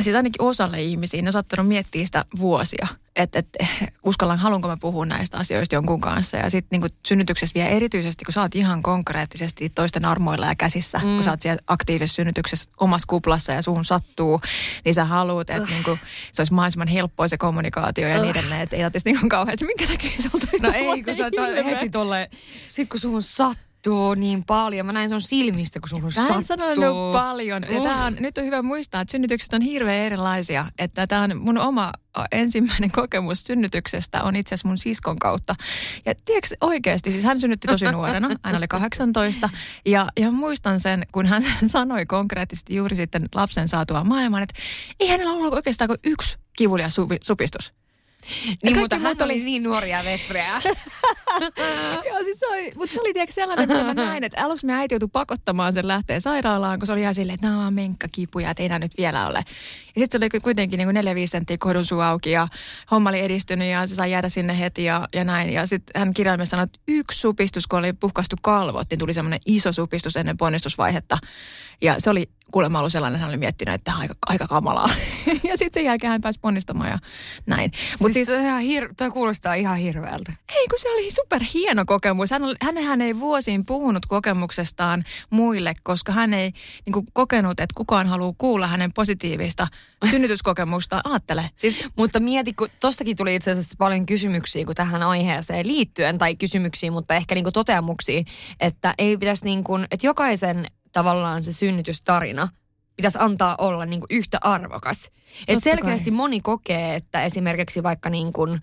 siis 0.00 0.16
ainakin 0.16 0.42
osalle 0.42 0.82
ihmisiä, 0.82 1.22
ne 1.22 1.28
on 1.28 1.32
saattanut 1.32 1.68
miettiä 1.68 2.06
sitä 2.06 2.24
vuosia, 2.38 2.86
että 3.16 3.38
et, 3.38 3.48
uskallan, 4.04 4.38
haluanko 4.38 4.68
mä 4.68 4.76
puhua 4.80 5.06
näistä 5.06 5.38
asioista 5.38 5.74
jonkun 5.74 6.00
kanssa. 6.00 6.36
Ja 6.36 6.50
sitten 6.50 6.80
niin 6.80 6.90
synnytyksessä 7.06 7.54
vielä 7.54 7.68
erityisesti, 7.68 8.24
kun 8.24 8.32
sä 8.32 8.40
oot 8.40 8.54
ihan 8.54 8.82
konkreettisesti 8.82 9.68
toisten 9.68 10.04
armoilla 10.04 10.46
ja 10.46 10.54
käsissä, 10.54 10.98
mm. 10.98 11.14
kun 11.14 11.24
sä 11.24 11.30
oot 11.30 11.42
siellä 11.42 11.62
aktiivisessa 11.66 12.14
synnytyksessä 12.14 12.70
omassa 12.80 13.06
kuplassa 13.08 13.52
ja 13.52 13.62
suhun 13.62 13.84
sattuu, 13.84 14.40
niin 14.84 14.94
sä 14.94 15.04
haluat, 15.04 15.50
että 15.50 15.62
uh. 15.62 15.68
niin 15.68 15.84
kuin, 15.84 15.98
se 16.32 16.42
olisi 16.42 16.54
mahdollisimman 16.54 16.88
helppoa 16.88 17.28
se 17.28 17.38
kommunikaatio 17.38 18.08
ja 18.08 18.16
uh. 18.16 18.22
niin 18.22 18.36
edelleen, 18.36 18.60
että 18.60 18.76
ei 18.76 18.82
tarvitsisi 18.82 19.12
niin 19.12 19.28
kauheasti, 19.28 19.64
minkä 19.64 19.86
takia 19.86 20.10
se 20.22 20.30
No 20.62 20.72
ei, 20.74 21.02
kun 21.02 21.16
sä 21.16 21.24
oot 21.24 21.64
heti 21.64 21.90
tolle, 21.90 22.30
sit 22.66 22.88
kun 22.88 23.00
suhun 23.00 23.22
sattuu, 23.22 23.69
sattuu 23.80 24.14
niin 24.14 24.44
paljon. 24.44 24.86
Mä 24.86 24.92
näin 24.92 25.08
sun 25.08 25.22
silmistä, 25.22 25.80
kun 25.80 25.88
sun 25.88 26.12
sattuu. 26.12 26.36
Mä 26.36 26.42
sanonut 26.42 27.12
paljon. 27.12 27.62
Ja 27.70 27.82
tää 27.82 28.04
on, 28.04 28.16
nyt 28.20 28.38
on 28.38 28.44
hyvä 28.44 28.62
muistaa, 28.62 29.00
että 29.00 29.12
synnytykset 29.12 29.52
on 29.52 29.62
hirveän 29.62 30.06
erilaisia. 30.06 30.66
Että 30.78 31.06
tämä 31.06 31.22
on 31.22 31.36
mun 31.36 31.58
oma 31.58 31.92
ensimmäinen 32.32 32.90
kokemus 33.00 33.44
synnytyksestä 33.44 34.22
on 34.22 34.36
itse 34.36 34.54
asiassa 34.54 34.68
mun 34.68 34.78
siskon 34.78 35.18
kautta. 35.18 35.54
Ja 36.06 36.14
tiedätkö 36.24 36.54
oikeasti, 36.60 37.12
siis 37.12 37.24
hän 37.24 37.40
synnytti 37.40 37.68
tosi 37.68 37.84
nuorena, 37.92 38.28
hän 38.42 38.56
oli 38.56 38.68
18. 38.68 39.50
Ja, 39.86 40.06
ja 40.20 40.30
muistan 40.30 40.80
sen, 40.80 41.06
kun 41.12 41.26
hän 41.26 41.42
sanoi 41.66 42.06
konkreettisesti 42.06 42.74
juuri 42.74 42.96
sitten 42.96 43.28
lapsen 43.34 43.68
saatua 43.68 44.04
maailmaan, 44.04 44.42
että 44.42 44.54
ei 45.00 45.08
hänellä 45.08 45.32
ollut 45.32 45.54
oikeastaan 45.54 45.88
kuin 45.88 46.00
yksi 46.04 46.38
kivulia 46.56 46.88
supistus. 47.22 47.72
Niin, 48.62 48.78
mutta 48.78 48.98
hän 48.98 49.16
oli... 49.20 49.24
oli 49.24 49.44
niin 49.44 49.62
nuoria 49.62 50.04
vetrejä. 50.04 50.62
Joo, 52.08 52.24
siis 52.24 52.38
se 52.38 52.46
oli, 52.46 52.72
mutta 52.76 52.94
se 52.94 53.00
oli 53.00 53.12
tiedätkö 53.12 53.34
sellainen, 53.34 53.70
että 53.70 53.84
mä 53.84 53.94
näin, 53.94 54.24
että 54.24 54.44
aluksi 54.44 54.66
me 54.66 54.74
äiti 54.74 54.94
joutui 54.94 55.08
pakottamaan 55.12 55.72
sen 55.72 55.88
lähteä 55.88 56.20
sairaalaan, 56.20 56.78
kun 56.78 56.86
se 56.86 56.92
oli 56.92 57.00
ihan 57.00 57.14
silleen, 57.14 57.34
että 57.34 57.46
nämä 57.46 57.66
on 57.66 57.74
menkkakipuja, 57.74 58.50
että 58.50 58.62
ei 58.62 58.68
nämä 58.68 58.78
nyt 58.78 58.92
vielä 58.98 59.26
ole. 59.26 59.38
Ja 59.94 60.00
sitten 60.00 60.20
se 60.20 60.24
oli 60.34 60.40
kuitenkin 60.40 60.78
niin 60.78 60.88
kuin 60.94 60.96
4-5 60.96 61.00
senttiä 61.24 61.56
kohdun 61.60 61.84
suu 61.84 62.00
auki 62.00 62.30
ja 62.30 62.48
homma 62.90 63.10
oli 63.10 63.20
edistynyt 63.20 63.68
ja 63.68 63.86
se 63.86 63.94
sai 63.94 64.10
jäädä 64.10 64.28
sinne 64.28 64.58
heti 64.58 64.84
ja, 64.84 65.08
ja 65.14 65.24
näin. 65.24 65.52
Ja 65.52 65.66
sitten 65.66 66.00
hän 66.00 66.14
kirjaimessa 66.14 66.50
sanoi, 66.50 66.64
että 66.64 66.78
yksi 66.88 67.20
supistus, 67.20 67.66
kun 67.66 67.78
oli 67.78 67.92
puhkastu 67.92 68.36
kalvot, 68.42 68.86
niin 68.90 68.98
tuli 68.98 69.14
semmoinen 69.14 69.40
iso 69.46 69.72
supistus 69.72 70.16
ennen 70.16 70.36
ponnistusvaihetta. 70.36 71.18
Ja 71.82 71.94
se 71.98 72.10
oli 72.10 72.30
kuulemma 72.52 72.78
ollut 72.78 72.92
sellainen, 72.92 73.16
että 73.16 73.22
hän 73.22 73.30
oli 73.30 73.36
miettinyt, 73.36 73.74
että 73.74 73.92
aika, 73.98 74.14
aika 74.26 74.46
kamalaa. 74.46 74.90
ja 75.48 75.56
sitten 75.56 75.74
sen 75.74 75.84
jälkeen 75.84 76.10
hän 76.10 76.20
pääsi 76.20 76.40
ponnistamaan 76.40 76.90
ja 76.90 76.98
näin. 77.46 77.72
Mut 78.00 78.12
siis, 78.12 78.28
siis 78.28 78.40
ihan 78.40 78.62
hir- 78.62 78.94
toi 78.96 79.10
kuulostaa 79.10 79.54
ihan 79.54 79.76
hirveältä. 79.76 80.32
Ei, 80.56 80.68
kun 80.68 80.78
se 80.78 80.92
oli 80.92 81.10
super 81.10 81.42
hieno 81.54 81.84
kokemus. 81.86 82.30
Hän, 82.30 82.44
oli, 82.44 82.54
hän 82.86 83.00
ei 83.00 83.20
vuosiin 83.20 83.66
puhunut 83.66 84.06
kokemuksestaan 84.06 85.04
muille, 85.30 85.74
koska 85.84 86.12
hän 86.12 86.34
ei 86.34 86.50
niin 86.86 86.92
kuin, 86.92 87.06
kokenut, 87.12 87.60
että 87.60 87.74
kukaan 87.76 88.06
haluaa 88.06 88.32
kuulla 88.38 88.66
hänen 88.66 88.92
positiivista 88.92 89.68
synnytyskokemusta. 90.10 91.00
Aattele. 91.04 91.50
Siis, 91.56 91.84
mutta 91.96 92.20
mieti, 92.20 92.52
kun 92.52 92.68
tostakin 92.80 93.16
tuli 93.16 93.34
itse 93.34 93.50
asiassa 93.50 93.74
paljon 93.78 94.06
kysymyksiä 94.06 94.64
kun 94.64 94.74
tähän 94.74 95.02
aiheeseen 95.02 95.66
liittyen, 95.66 96.18
tai 96.18 96.36
kysymyksiä, 96.36 96.90
mutta 96.90 97.14
ehkä 97.14 97.34
niin 97.34 97.44
kuin 97.44 97.54
toteamuksia, 97.54 98.22
että 98.60 98.94
ei 98.98 99.16
pitäisi 99.16 99.44
niin 99.44 99.64
kuin, 99.64 99.86
että 99.90 100.06
jokaisen 100.06 100.66
tavallaan 100.92 101.42
se 101.42 101.52
synnytystarina 101.52 102.48
pitäisi 102.96 103.18
antaa 103.20 103.54
olla 103.58 103.86
niin 103.86 104.00
kuin 104.00 104.08
yhtä 104.10 104.38
arvokas. 104.40 105.10
Et 105.48 105.62
selkeästi 105.62 106.10
kai. 106.10 106.16
moni 106.16 106.40
kokee, 106.40 106.94
että 106.94 107.24
esimerkiksi 107.24 107.82
vaikka 107.82 108.10
niin 108.10 108.32
kuin, 108.32 108.60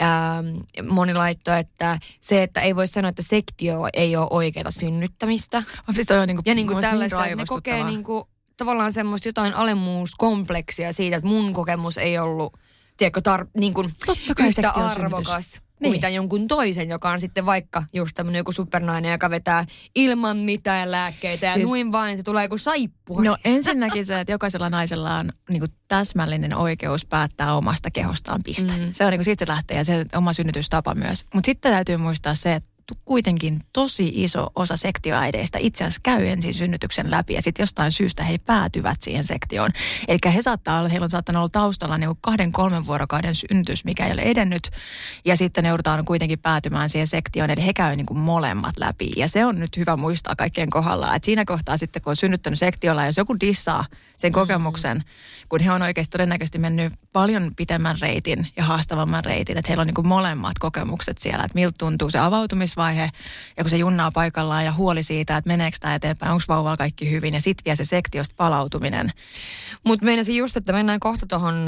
ää, 0.00 0.42
moni 0.90 1.14
laittoi, 1.14 1.58
että 1.58 1.98
se, 2.20 2.42
että 2.42 2.60
ei 2.60 2.76
voi 2.76 2.86
sanoa, 2.86 3.08
että 3.08 3.22
sektio 3.22 3.88
ei 3.92 4.16
ole 4.16 4.26
oikeaa 4.30 4.70
synnyttämistä. 4.70 5.62
Siis 5.94 6.10
on 6.10 6.28
niin 6.28 6.36
kuin, 6.36 6.42
ja 6.46 6.54
niin 6.54 6.66
kuin 6.66 6.80
tällaista, 6.80 7.24
niin 7.24 7.38
ne 7.38 7.44
kokee 7.48 7.84
niin 7.84 8.04
kuin, 8.04 8.24
tavallaan 8.56 8.92
semmoista 8.92 9.28
jotain 9.28 9.54
alemmuuskompleksia 9.54 10.92
siitä, 10.92 11.16
että 11.16 11.28
mun 11.28 11.52
kokemus 11.52 11.98
ei 11.98 12.18
ollut 12.18 12.52
tiedätkö, 12.96 13.20
tar, 13.20 13.46
niin 13.58 13.74
kuin, 13.74 13.90
yhtä 14.46 14.70
arvokas. 14.70 15.52
Synnytys 15.52 15.71
niin. 15.82 15.92
mitä 15.92 16.08
jonkun 16.08 16.48
toisen, 16.48 16.88
joka 16.88 17.10
on 17.10 17.20
sitten 17.20 17.46
vaikka 17.46 17.82
just 17.92 18.14
tämmöinen 18.14 18.38
joku 18.38 18.52
supernainen, 18.52 19.12
joka 19.12 19.30
vetää 19.30 19.64
ilman 19.94 20.36
mitään 20.36 20.90
lääkkeitä 20.90 21.46
ja 21.46 21.54
siis, 21.54 21.68
noin 21.68 21.92
vain 21.92 22.16
se 22.16 22.22
tulee 22.22 22.44
joku 22.44 22.58
saippua. 22.58 23.22
No 23.22 23.36
ensinnäkin 23.44 24.06
se, 24.06 24.20
että 24.20 24.32
jokaisella 24.32 24.70
naisella 24.70 25.16
on 25.16 25.32
niin 25.50 25.60
kuin 25.60 25.72
täsmällinen 25.88 26.54
oikeus 26.54 27.06
päättää 27.06 27.54
omasta 27.54 27.90
kehostaan 27.90 28.40
piste. 28.44 28.72
Mm. 28.72 28.92
Se 28.92 29.04
on 29.04 29.10
niin 29.10 29.18
kuin 29.18 29.24
siitä 29.24 29.44
se 29.44 29.50
lähtee 29.50 29.76
ja 29.76 29.84
se 29.84 30.06
oma 30.16 30.32
synnytystapa 30.32 30.94
myös. 30.94 31.24
Mutta 31.34 31.46
sitten 31.46 31.72
täytyy 31.72 31.96
muistaa 31.96 32.34
se, 32.34 32.54
että 32.54 32.71
kuitenkin 33.04 33.60
tosi 33.72 34.12
iso 34.14 34.46
osa 34.54 34.76
sektioäideistä 34.76 35.58
itse 35.58 35.84
asiassa 35.84 36.00
käy 36.02 36.26
ensin 36.26 36.54
synnytyksen 36.54 37.10
läpi 37.10 37.34
ja 37.34 37.42
sitten 37.42 37.62
jostain 37.62 37.92
syystä 37.92 38.24
he 38.24 38.38
päätyvät 38.38 39.02
siihen 39.02 39.24
sektioon. 39.24 39.70
Eli 40.08 40.18
he 40.34 40.42
saattaa 40.42 40.78
olla, 40.78 40.88
heillä 40.88 41.04
on 41.04 41.10
saattanut 41.10 41.40
olla 41.40 41.48
taustalla 41.48 41.98
niin 41.98 42.10
kahden, 42.20 42.52
kolmen 42.52 42.86
vuorokauden 42.86 43.34
synnytys, 43.34 43.84
mikä 43.84 44.06
ei 44.06 44.12
ole 44.12 44.22
edennyt 44.22 44.70
ja 45.24 45.36
sitten 45.36 45.64
ne 45.64 45.68
joudutaan 45.68 46.04
kuitenkin 46.04 46.38
päätymään 46.38 46.90
siihen 46.90 47.06
sektioon, 47.06 47.50
eli 47.50 47.66
he 47.66 47.72
käyvät 47.72 47.96
niin 47.96 48.06
kuin 48.06 48.18
molemmat 48.18 48.78
läpi. 48.78 49.12
Ja 49.16 49.28
se 49.28 49.46
on 49.46 49.60
nyt 49.60 49.76
hyvä 49.76 49.96
muistaa 49.96 50.34
kaikkien 50.36 50.70
kohdalla, 50.70 51.14
että 51.14 51.26
siinä 51.26 51.44
kohtaa 51.44 51.76
sitten 51.76 52.02
kun 52.02 52.10
on 52.10 52.16
synnyttänyt 52.16 52.58
sektiolla, 52.58 53.06
jos 53.06 53.16
joku 53.16 53.40
dissaa 53.40 53.84
sen 54.16 54.32
kokemuksen, 54.32 54.96
mm. 54.96 55.02
kun 55.48 55.60
he 55.60 55.72
on 55.72 55.82
oikeasti 55.82 56.10
todennäköisesti 56.10 56.58
mennyt 56.58 56.92
paljon 57.12 57.52
pitemmän 57.56 57.96
reitin 58.00 58.46
ja 58.56 58.64
haastavamman 58.64 59.24
reitin, 59.24 59.58
että 59.58 59.68
heillä 59.68 59.80
on 59.80 59.86
niin 59.86 59.94
kuin 59.94 60.08
molemmat 60.08 60.58
kokemukset 60.58 61.18
siellä, 61.18 61.44
että 61.44 61.54
miltä 61.54 61.74
tuntuu 61.78 62.10
se 62.10 62.18
avautumisvaihe 62.76 63.10
ja 63.56 63.64
kun 63.64 63.70
se 63.70 63.76
junnaa 63.76 64.10
paikallaan 64.10 64.64
ja 64.64 64.72
huoli 64.72 65.02
siitä, 65.02 65.36
että 65.36 65.48
meneekö 65.48 65.76
tämä 65.80 65.94
eteenpäin, 65.94 66.32
onko 66.32 66.44
vauvalla 66.48 66.76
kaikki 66.76 67.10
hyvin 67.10 67.34
ja 67.34 67.40
sitten 67.40 67.64
vielä 67.64 67.76
se 67.76 67.84
sektiosta 67.84 68.34
palautuminen. 68.36 69.10
Mutta 69.84 70.04
meinasin 70.04 70.36
just, 70.36 70.56
että 70.56 70.72
mennään 70.72 71.00
kohta 71.00 71.26
tuohon 71.26 71.66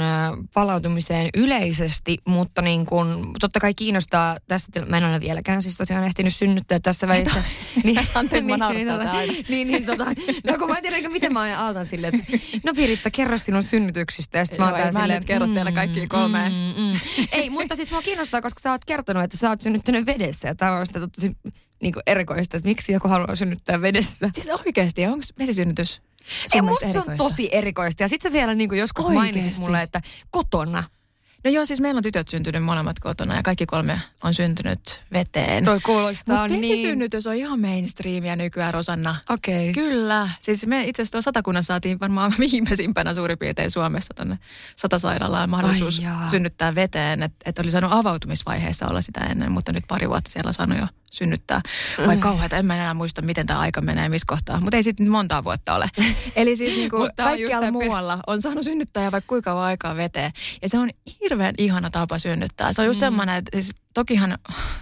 palautumiseen 0.53 1.29
yleisesti, 1.33 2.17
mutta 2.25 2.61
niin 2.61 2.85
kun, 2.85 3.33
totta 3.39 3.59
kai 3.59 3.73
kiinnostaa, 3.73 4.37
tässä 4.47 4.85
mä 4.85 4.97
en 4.97 5.05
ole 5.05 5.19
vieläkään 5.19 5.61
siis 5.61 5.77
tosiaan 5.77 6.03
ehtinyt 6.03 6.35
synnyttää 6.35 6.79
tässä 6.79 7.07
välissä. 7.07 7.43
niin, 7.83 7.99
Anteeksi, 8.15 8.47
mä 8.47 8.69
niin, 8.69 8.87
niin, 8.87 8.87
tota, 8.87 9.11
niin, 9.49 9.67
niin, 9.67 9.85
tota, 9.85 10.05
no 10.47 10.57
kun 10.57 10.69
mä 10.69 10.77
en 10.77 10.83
tiedä, 10.83 11.09
miten 11.09 11.33
mä 11.33 11.57
aloitan 11.57 11.85
silleen, 11.85 12.15
että 12.15 12.37
no 12.63 12.73
Piritta, 12.73 13.11
kerro 13.11 13.37
sinun 13.37 13.63
synnytyksistä. 13.63 14.37
Ja 14.37 14.45
sitten 14.45 14.65
mä 14.65 14.71
oon 14.71 14.93
silleen, 14.93 15.19
nyt 15.19 15.25
kerro 15.25 15.47
mm, 15.47 15.53
teille 15.53 15.71
kaikki 15.71 16.07
kolme. 16.07 16.49
Mm, 16.49 16.81
mm, 16.81 16.91
mm. 16.91 16.99
Ei, 17.31 17.49
mutta 17.49 17.75
siis 17.75 17.91
mua 17.91 18.01
kiinnostaa, 18.01 18.41
koska 18.41 18.59
sä 18.59 18.71
oot 18.71 18.85
kertonut, 18.85 19.23
että 19.23 19.37
sä 19.37 19.49
oot 19.49 19.61
synnyttänyt 19.61 20.05
vedessä. 20.05 20.47
Ja 20.47 20.55
tämä 20.55 20.71
on 20.71 20.87
sitä 20.99 21.07
tosi 21.07 21.37
niin 21.81 21.93
erikoista, 22.07 22.57
että 22.57 22.69
miksi 22.69 22.93
joku 22.93 23.07
haluaa 23.07 23.35
synnyttää 23.35 23.81
vedessä. 23.81 24.29
Siis 24.33 24.49
oikeasti, 24.65 25.05
onko 25.05 25.25
vesisynnytys? 25.39 26.01
Ei, 26.53 26.61
musta 26.61 26.89
se 26.89 26.99
on 26.99 27.17
tosi 27.17 27.49
erikoista. 27.51 28.03
Ja 28.03 28.07
sitten 28.07 28.31
sä 28.31 28.33
vielä 28.33 28.55
niin 28.55 28.77
joskus 28.77 29.05
Oikeesti. 29.05 29.33
mainitsit 29.33 29.59
mulle, 29.59 29.81
että 29.81 30.01
kotona. 30.29 30.83
No 31.45 31.51
joo, 31.51 31.65
siis 31.65 31.81
meillä 31.81 31.99
on 31.99 32.03
tytöt 32.03 32.27
syntynyt 32.27 32.63
molemmat 32.63 32.99
kotona 32.99 33.35
ja 33.35 33.43
kaikki 33.43 33.65
kolme 33.65 34.01
on 34.23 34.33
syntynyt 34.33 35.01
veteen. 35.13 35.63
Toi 35.63 35.79
kuulostaa 35.79 36.47
Mut 36.47 36.59
niin. 36.59 36.87
synnytys 36.87 37.27
on 37.27 37.35
ihan 37.35 37.59
mainstreamia 37.59 38.35
nykyään, 38.35 38.73
Rosanna. 38.73 39.15
Okei. 39.29 39.69
Okay. 39.69 39.83
Kyllä. 39.83 40.29
Siis 40.39 40.67
me 40.67 40.83
itse 40.83 41.01
asiassa 41.01 41.21
satakunnassa 41.21 41.73
saatiin 41.73 41.99
varmaan 41.99 42.33
viimeisimpänä 42.39 43.13
suurin 43.13 43.37
piirtein 43.37 43.71
Suomessa 43.71 44.13
tuonne 44.13 44.37
sotasairaalaan 44.75 45.49
mahdollisuus 45.49 46.01
synnyttää 46.31 46.75
veteen. 46.75 47.23
Että 47.23 47.49
et 47.49 47.59
oli 47.59 47.71
saanut 47.71 47.93
avautumisvaiheessa 47.93 48.87
olla 48.87 49.01
sitä 49.01 49.19
ennen, 49.19 49.51
mutta 49.51 49.71
nyt 49.71 49.83
pari 49.87 50.09
vuotta 50.09 50.31
siellä 50.31 50.47
on 50.47 50.53
saanut 50.53 50.77
jo 50.77 50.87
synnyttää. 51.11 51.61
Vai 52.07 52.15
mm. 52.15 52.21
kauheata, 52.21 52.57
en 52.57 52.65
mä 52.65 52.75
enää 52.75 52.93
muista, 52.93 53.21
miten 53.21 53.45
tämä 53.45 53.59
aika 53.59 53.81
menee, 53.81 54.09
missä 54.09 54.25
kohtaa. 54.27 54.59
Mutta 54.59 54.77
ei 54.77 54.83
sitten 54.83 55.11
montaa 55.11 55.43
vuotta 55.43 55.75
ole. 55.75 55.89
Eli 56.35 56.55
siis 56.55 56.75
niinku 56.75 56.97
kaikkialla 57.17 57.71
muualla 57.71 58.19
on 58.27 58.41
saanut 58.41 58.63
synnyttää 58.63 59.03
ja 59.03 59.11
vaikka 59.11 59.27
kuinka 59.27 59.51
kauan 59.51 59.65
aikaa 59.65 59.95
veteen. 59.95 60.31
Ja 60.61 60.69
se 60.69 60.79
on 60.79 60.89
hirveän 61.21 61.55
ihana 61.57 61.89
tapa 61.89 62.19
synnyttää. 62.19 62.73
Se 62.73 62.81
on 62.81 62.87
just 62.87 62.99
mm. 62.99 63.05
semmoinen, 63.05 63.35
että 63.35 63.61
siis, 63.61 63.75
tokihan 63.93 64.37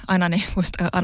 aina 0.08 0.30
niin, 0.30 0.44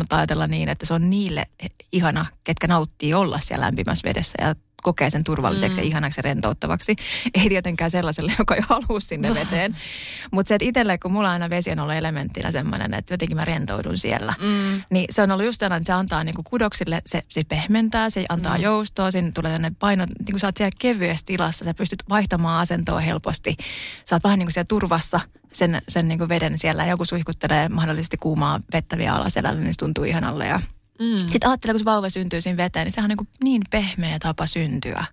ajatella 0.09 0.47
niin, 0.47 0.69
että 0.69 0.85
se 0.85 0.93
on 0.93 1.09
niille 1.09 1.45
ihana, 1.91 2.25
ketkä 2.43 2.67
nauttii 2.67 3.13
olla 3.13 3.39
siellä 3.39 3.65
lämpimässä 3.65 4.07
vedessä 4.07 4.37
ja 4.41 4.55
kokee 4.81 5.09
sen 5.09 5.23
turvalliseksi 5.23 5.77
mm. 5.77 5.83
ja 5.83 5.87
ihanaksi 5.87 6.19
ja 6.19 6.21
rentouttavaksi. 6.21 6.95
Ei 7.33 7.49
tietenkään 7.49 7.91
sellaiselle, 7.91 8.33
joka 8.39 8.55
ei 8.55 8.61
halua 8.69 8.99
sinne 8.99 9.33
veteen. 9.33 9.77
Mutta 10.31 10.47
se, 10.47 10.55
että 10.55 10.65
itselle, 10.65 10.97
kun 10.97 11.11
mulla 11.11 11.31
aina 11.31 11.49
vesi 11.49 11.71
on 11.71 11.79
ollut 11.79 11.95
elementtinä 11.95 12.51
semmoinen, 12.51 12.93
että 12.93 13.13
jotenkin 13.13 13.37
mä 13.37 13.45
rentoudun 13.45 13.97
siellä, 13.97 14.33
mm. 14.41 14.81
niin 14.89 15.05
se 15.09 15.21
on 15.21 15.31
ollut 15.31 15.45
just 15.45 15.59
sellainen, 15.59 15.81
että 15.81 15.93
se 15.93 15.99
antaa 15.99 16.23
niinku 16.23 16.43
kudoksille, 16.43 17.01
se, 17.05 17.23
se 17.29 17.43
pehmentää, 17.43 18.09
se 18.09 18.25
antaa 18.29 18.57
mm. 18.57 18.63
joustoa, 18.63 19.11
sinne 19.11 19.31
tulee 19.31 19.51
tänne 19.51 19.71
paino, 19.79 20.05
niin 20.05 20.31
kun 20.31 20.39
sä 20.39 20.47
oot 20.47 20.57
siellä 20.57 20.75
kevyessä 20.79 21.25
tilassa, 21.25 21.65
sä 21.65 21.73
pystyt 21.73 22.03
vaihtamaan 22.09 22.61
asentoa 22.61 22.99
helposti. 22.99 23.57
Sä 24.05 24.15
oot 24.15 24.23
vähän 24.23 24.39
niin 24.39 24.47
kuin 24.47 24.53
siellä 24.53 24.67
turvassa 24.67 25.19
sen, 25.53 25.81
sen 25.87 26.07
niin 26.07 26.17
kuin 26.17 26.29
veden 26.29 26.57
siellä, 26.57 26.85
joku 26.85 27.05
suihkuttelee 27.05 27.69
mahdollisesti 27.69 28.17
kuumaa 28.17 28.59
vettä 28.73 28.97
vielä 28.97 29.15
alaselällä, 29.15 29.61
niin 29.61 29.73
se 29.73 29.77
tuntuu 29.77 30.03
ihanalle 30.03 30.47
ja 30.47 30.61
Mm. 30.99 31.17
Sitten 31.17 31.49
ajattelee, 31.49 31.73
kun 31.73 31.79
se 31.79 31.85
vauva 31.85 32.09
syntyy 32.09 32.41
siinä 32.41 32.57
veteen, 32.57 32.85
niin 32.85 32.93
sehän 32.93 33.05
on 33.05 33.09
niin, 33.09 33.17
kuin 33.17 33.27
niin 33.43 33.61
pehmeä 33.69 34.19
tapa 34.19 34.47
syntyä. 34.47 35.05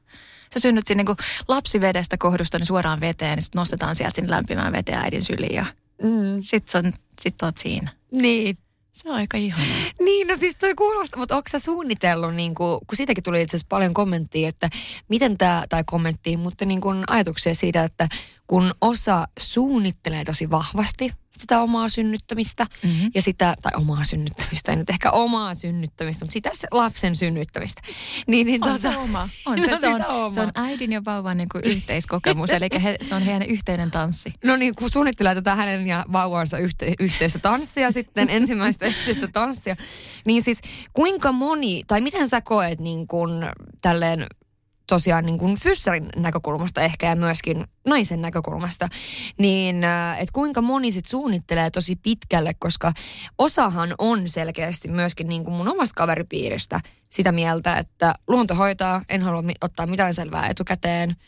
Sä 0.55 0.61
synnyt 0.61 0.87
siinä 0.87 1.03
niin 1.03 1.17
lapsivedestä 1.49 2.17
kohdusta 2.17 2.59
niin 2.59 2.67
suoraan 2.67 3.01
veteen, 3.01 3.37
niin 3.37 3.43
sitten 3.43 3.59
nostetaan 3.59 3.97
sieltä 3.97 4.15
sinne 4.15 4.31
lämpimään 4.31 4.73
veteen 4.73 4.99
äidin 4.99 5.23
syliin 5.23 5.55
ja 5.55 5.67
mm. 6.03 6.41
sitten 6.41 6.95
sit 7.21 7.43
oot 7.43 7.57
siinä. 7.57 7.91
Niin. 8.11 8.59
Se 8.93 9.09
on 9.09 9.15
aika 9.15 9.37
ihana. 9.37 9.65
Niin, 10.01 10.27
no 10.27 10.37
siis 10.37 10.57
toi 10.57 10.75
kuulostaa, 10.75 11.19
mutta 11.19 11.37
onko 11.37 11.49
sä 11.51 11.59
suunnitellut, 11.59 12.35
niin 12.35 12.55
kuin, 12.55 12.79
kun 12.87 12.97
siitäkin 12.97 13.25
tuli 13.25 13.43
itse 13.43 13.57
asiassa 13.57 13.67
paljon 13.69 13.95
kommenttia, 13.95 14.49
että 14.49 14.71
miten 15.09 15.39
tämä, 15.39 15.65
tai 15.69 15.85
kommenttia, 15.87 16.39
mutta 16.39 16.65
niin 16.65 16.81
kuin 16.81 17.05
ajatuksia 17.07 17.55
siitä, 17.55 17.85
että 17.85 18.09
kun 18.47 18.75
osa 18.81 19.29
suunnittelee 19.39 20.25
tosi 20.25 20.51
vahvasti 20.51 21.13
sitä 21.39 21.61
omaa 21.61 21.89
synnyttämistä 21.89 22.67
mm-hmm. 22.83 23.11
ja 23.15 23.23
sitä, 23.23 23.55
tai 23.63 23.73
omaa 23.77 24.05
synnyttämistä, 24.05 24.73
ei 24.73 24.77
nyt 24.77 24.91
ehkä 24.91 25.11
omaa 25.11 25.55
synnyttämistä, 25.55 26.25
mutta 26.25 26.33
sitä 26.33 26.51
lapsen 26.71 27.17
synnyttämistä. 27.17 27.83
Niin, 28.27 28.47
niin 28.47 28.65
on 28.65 28.69
tuota, 28.69 28.93
se 28.93 28.97
oma. 28.97 29.29
On 29.47 29.61
se, 29.63 29.71
no, 29.71 29.79
se, 29.81 29.89
on, 29.89 30.07
oma. 30.07 30.31
se 30.31 30.41
on 30.41 30.51
äidin 30.55 30.93
ja 30.93 31.05
vauvan 31.05 31.37
niin 31.37 31.49
kuin 31.53 31.65
yhteiskokemus, 31.65 32.51
eli 32.51 32.69
he, 32.83 32.97
se 33.03 33.15
on 33.15 33.23
heidän 33.23 33.43
yhteinen 33.43 33.91
tanssi. 33.91 34.33
No 34.45 34.57
niin, 34.57 34.75
kun 34.79 34.91
suunnittelee 34.93 35.35
tätä 35.35 35.55
hänen 35.55 35.87
ja 35.87 36.05
vauvansa 36.13 36.59
yhte, 36.59 36.95
yhteistä 37.01 37.39
tanssia 37.39 37.93
sitten, 37.93 38.31
ensimmäistä 38.37 38.87
yhteistä 38.87 39.29
tanssia, 39.29 39.77
niin 40.25 40.43
siis 40.43 40.61
kuinka 40.93 41.33
moni, 41.33 41.83
tai 41.87 42.01
miten 42.01 42.29
sä 42.29 42.41
koet 42.41 42.81
niin 42.81 43.07
kuin 43.07 43.31
tälleen 43.83 44.27
tosiaan 44.87 45.27
niin 45.27 45.39
kuin 45.39 45.57
fyssarin 45.61 46.09
näkökulmasta 46.17 46.81
ehkä 46.81 47.09
ja 47.09 47.17
myöskin 47.17 47.65
naisen 47.87 48.23
näkökulmasta, 48.23 48.89
niin 49.39 49.85
äh, 49.85 50.21
että 50.21 50.33
kuinka 50.33 50.63
moni 50.63 50.91
sit 50.91 51.07
suunnittelee 51.07 51.71
tosi 51.71 51.97
pitkälle, 51.97 52.55
koska 52.59 52.93
osahan 53.39 53.95
on 53.99 54.29
selkeästi 54.29 54.89
myöskin 54.89 55.29
niin 55.29 55.45
kuin 55.45 55.55
mun 55.55 55.69
omasta 55.69 55.95
kaveripiiristä 55.97 56.81
sitä 57.11 57.33
mieltä, 57.33 57.79
että 57.79 58.15
luonto 58.29 58.55
hoitaa, 58.55 59.03
en 59.09 59.23
halua 59.23 59.43
ottaa 59.61 59.87
mitään 59.87 60.15
selvää 60.15 60.49
etukäteen– 60.49 61.17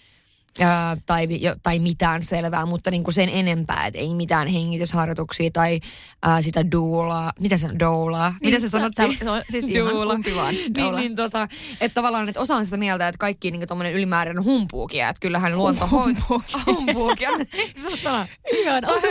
ää, 0.60 0.96
tai, 1.06 1.26
jo, 1.40 1.56
tai 1.62 1.78
mitään 1.78 2.22
selvää, 2.22 2.66
mutta 2.66 2.90
niin 2.90 3.04
kuin 3.04 3.14
sen 3.14 3.28
enempää, 3.28 3.86
että 3.86 4.00
ei 4.00 4.14
mitään 4.14 4.48
hengitysharjoituksia 4.48 5.50
tai 5.52 5.80
ää, 6.22 6.42
sitä 6.42 6.70
duulaa. 6.72 7.32
Mitä 7.40 7.56
se 7.56 7.66
on? 7.66 7.78
Doulaa? 7.78 8.30
Niin, 8.30 8.38
Mitä 8.54 8.60
se 8.60 8.68
sanot? 8.68 8.92
Se, 8.94 9.08
se 9.18 9.30
on 9.30 9.42
siis 9.50 9.64
ihan 9.64 10.08
kumpi 10.08 10.34
vaan. 10.34 10.54
niin, 10.54 10.96
niin, 10.96 11.16
tota, 11.16 11.48
että 11.80 11.94
tavallaan, 11.94 12.28
että 12.28 12.40
osa 12.40 12.56
on 12.56 12.64
sitä 12.64 12.76
mieltä, 12.76 13.08
että 13.08 13.18
kaikki 13.18 13.50
niin 13.50 13.68
tuommoinen 13.68 13.92
ylimääräinen 13.92 14.44
humpuukia, 14.44 15.08
että 15.08 15.20
kyllähän 15.20 15.56
luonto 15.58 15.86
hoitaa. 15.86 16.40
Humpuukia. 16.66 17.30
se 17.82 17.88
on 17.88 17.98
sana. 17.98 18.26
Ihan, 18.52 18.84
on 18.84 19.00
se, 19.00 19.08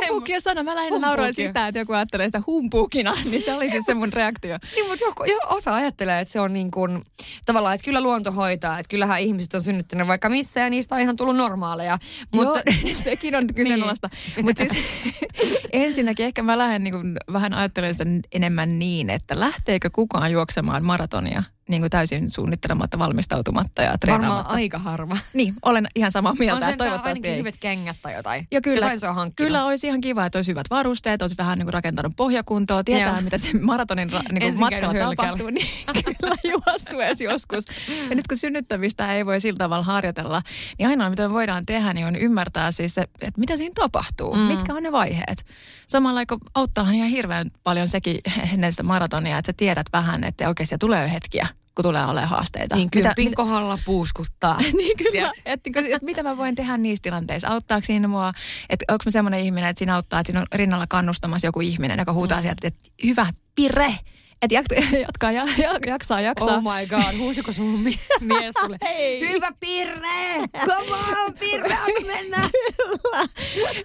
humpuukia 0.00 0.40
sana. 0.40 0.62
Mä 0.62 0.74
lähinnä 0.74 0.98
nauroin 0.98 1.34
sitä, 1.34 1.68
että 1.68 1.78
joku 1.78 1.92
ajattelee 1.92 2.28
sitä 2.28 2.42
humpuukina, 2.46 3.14
niin 3.30 3.42
se 3.42 3.54
oli 3.54 3.70
siis 3.70 3.84
se 3.84 3.94
mun 3.94 4.12
reaktio. 4.12 4.58
Niin, 4.74 4.88
mutta 4.88 5.04
joku, 5.04 5.24
jo, 5.24 5.38
osa 5.48 5.74
ajattelee, 5.74 6.20
että 6.20 6.32
se 6.32 6.40
on 6.40 6.52
niin 6.52 6.70
kuin, 6.70 7.02
tavallaan, 7.44 7.74
että 7.74 7.84
kyllä 7.84 8.00
luonto 8.00 8.32
hoitaa, 8.32 8.78
että 8.78 8.90
kyllähän 8.90 9.20
ihmiset 9.20 9.54
on 9.54 9.62
synnyttänyt 9.62 9.95
ne 9.98 10.06
vaikka 10.06 10.28
missä 10.28 10.60
ja 10.60 10.70
niistä 10.70 10.94
on 10.94 11.00
ihan 11.00 11.16
tullut 11.16 11.36
normaaleja. 11.36 11.98
Mutta... 12.34 12.62
Joo, 12.84 12.96
sekin 13.04 13.36
on 13.36 13.46
kyseenalaista. 13.54 14.08
niin. 14.36 14.44
Mutta 14.44 14.64
siis 14.64 14.84
ensinnäkin 15.72 16.26
ehkä 16.26 16.42
mä 16.42 16.58
lähden 16.58 16.84
niin 16.84 17.14
vähän 17.32 17.54
ajattelemaan 17.54 17.94
sitä 17.94 18.04
enemmän 18.32 18.78
niin, 18.78 19.10
että 19.10 19.40
lähteekö 19.40 19.90
kukaan 19.92 20.32
juoksemaan 20.32 20.84
maratonia– 20.84 21.42
niin 21.68 21.82
kuin 21.82 21.90
täysin 21.90 22.30
suunnittelematta, 22.30 22.98
valmistautumatta 22.98 23.82
ja 23.82 23.98
treenaamatta. 23.98 24.34
Varmaan 24.34 24.56
aika 24.56 24.78
harva. 24.78 25.16
Niin, 25.34 25.54
olen 25.62 25.86
ihan 25.94 26.12
samaa 26.12 26.34
mieltä. 26.38 26.64
On 26.64 26.70
sen 26.70 26.78
toivottavasti 26.78 27.28
ei. 27.28 27.38
hyvät 27.38 27.56
kengät 27.60 27.96
tai 28.02 28.14
jotain. 28.14 28.48
Ja 28.50 28.60
kyllä, 28.60 28.98
se 28.98 29.08
on 29.08 29.32
kyllä 29.34 29.64
olisi 29.64 29.86
ihan 29.86 30.00
kiva, 30.00 30.26
että 30.26 30.38
olisi 30.38 30.50
hyvät 30.50 30.66
varusteet, 30.70 31.22
olisi 31.22 31.36
vähän 31.38 31.58
niin 31.58 31.66
kuin 31.66 31.74
rakentanut 31.74 32.12
pohjakuntoa, 32.16 32.84
tietää 32.84 33.12
Joo. 33.12 33.20
mitä 33.20 33.38
se 33.38 33.58
maratonin 33.60 34.10
niin 34.30 34.42
kuin 34.42 34.60
matkalla 34.60 35.16
tapahtuu. 35.16 35.50
Niin 35.50 35.66
kyllä 36.20 36.36
juossu 36.44 37.00
edes 37.00 37.20
joskus. 37.20 37.64
Ja 38.10 38.14
nyt 38.14 38.26
kun 38.26 38.38
synnyttämistä 38.38 39.14
ei 39.14 39.26
voi 39.26 39.40
sillä 39.40 39.58
tavalla 39.58 39.84
harjoitella, 39.84 40.42
niin 40.78 40.88
ainoa 40.88 41.10
mitä 41.10 41.30
voidaan 41.30 41.66
tehdä, 41.66 41.92
niin 41.92 42.06
on 42.06 42.16
ymmärtää 42.16 42.72
siis 42.72 42.94
se, 42.94 43.02
että 43.02 43.40
mitä 43.40 43.56
siinä 43.56 43.72
tapahtuu, 43.74 44.34
mm. 44.34 44.40
mitkä 44.40 44.74
on 44.74 44.82
ne 44.82 44.92
vaiheet. 44.92 45.46
Samalla 45.86 46.26
kun 46.26 46.38
auttaahan 46.54 46.94
ihan 46.94 47.08
hirveän 47.08 47.50
paljon 47.64 47.88
sekin 47.88 48.18
ennen 48.52 48.72
sitä 48.72 48.82
maratonia, 48.82 49.38
että 49.38 49.48
sä 49.48 49.54
tiedät 49.56 49.86
vähän, 49.92 50.24
että 50.24 50.48
oikeasti 50.48 50.78
tulee 50.78 51.12
hetkiä, 51.12 51.48
kun 51.76 51.82
tulee 51.82 52.04
olemaan 52.04 52.28
haasteita. 52.28 52.76
Niin 52.76 52.90
kympin 52.90 53.24
mitä, 53.24 53.36
kohdalla 53.36 53.78
puuskuttaa. 53.84 54.58
niin 54.78 54.96
kyllä, 54.96 55.32
että, 55.46 55.70
että, 55.74 56.04
mitä 56.04 56.22
mä 56.22 56.36
voin 56.36 56.54
tehdä 56.54 56.76
niissä 56.76 57.02
tilanteissa. 57.02 57.48
Auttaako 57.48 57.84
siinä 57.84 58.08
mua, 58.08 58.32
että 58.70 58.84
onko 58.88 59.02
mä 59.06 59.10
semmoinen 59.10 59.40
ihminen, 59.40 59.70
että 59.70 59.78
siinä 59.78 59.94
auttaa, 59.94 60.20
että 60.20 60.28
siinä 60.28 60.40
on 60.40 60.46
rinnalla 60.54 60.86
kannustamassa 60.88 61.46
joku 61.46 61.60
ihminen, 61.60 61.98
joka 61.98 62.12
huutaa 62.12 62.38
mm. 62.38 62.42
sieltä, 62.42 62.68
että 62.68 62.90
hyvä, 63.04 63.26
pire, 63.54 63.94
että 64.42 64.54
jatkaa, 65.06 65.32
ja, 65.32 65.44
jaksaa, 65.86 66.20
jaksaa. 66.20 66.56
Oh 66.56 66.62
my 66.62 66.86
god, 66.86 67.18
huusiko 67.18 67.52
sun 67.52 67.80
mies 68.20 68.54
sulle? 68.60 68.78
Hei. 68.84 69.28
Hyvä 69.28 69.52
Pirre! 69.60 70.48
Come 70.66 70.96
on, 71.24 71.34
Pirre, 71.34 71.78
mennä! 72.06 72.50
Kyllä. 72.76 73.28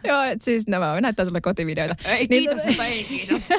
Joo, 0.14 0.24
et 0.24 0.42
siis 0.42 0.68
nämä 0.68 1.02
näyttää 1.02 1.26
sulle 1.26 1.42
kotivideoita. 1.42 1.96
Ei 2.06 2.18
niin, 2.18 2.28
kiitos, 2.28 2.66
mutta 2.66 2.86
ei 2.86 3.04
kiitos. 3.04 3.50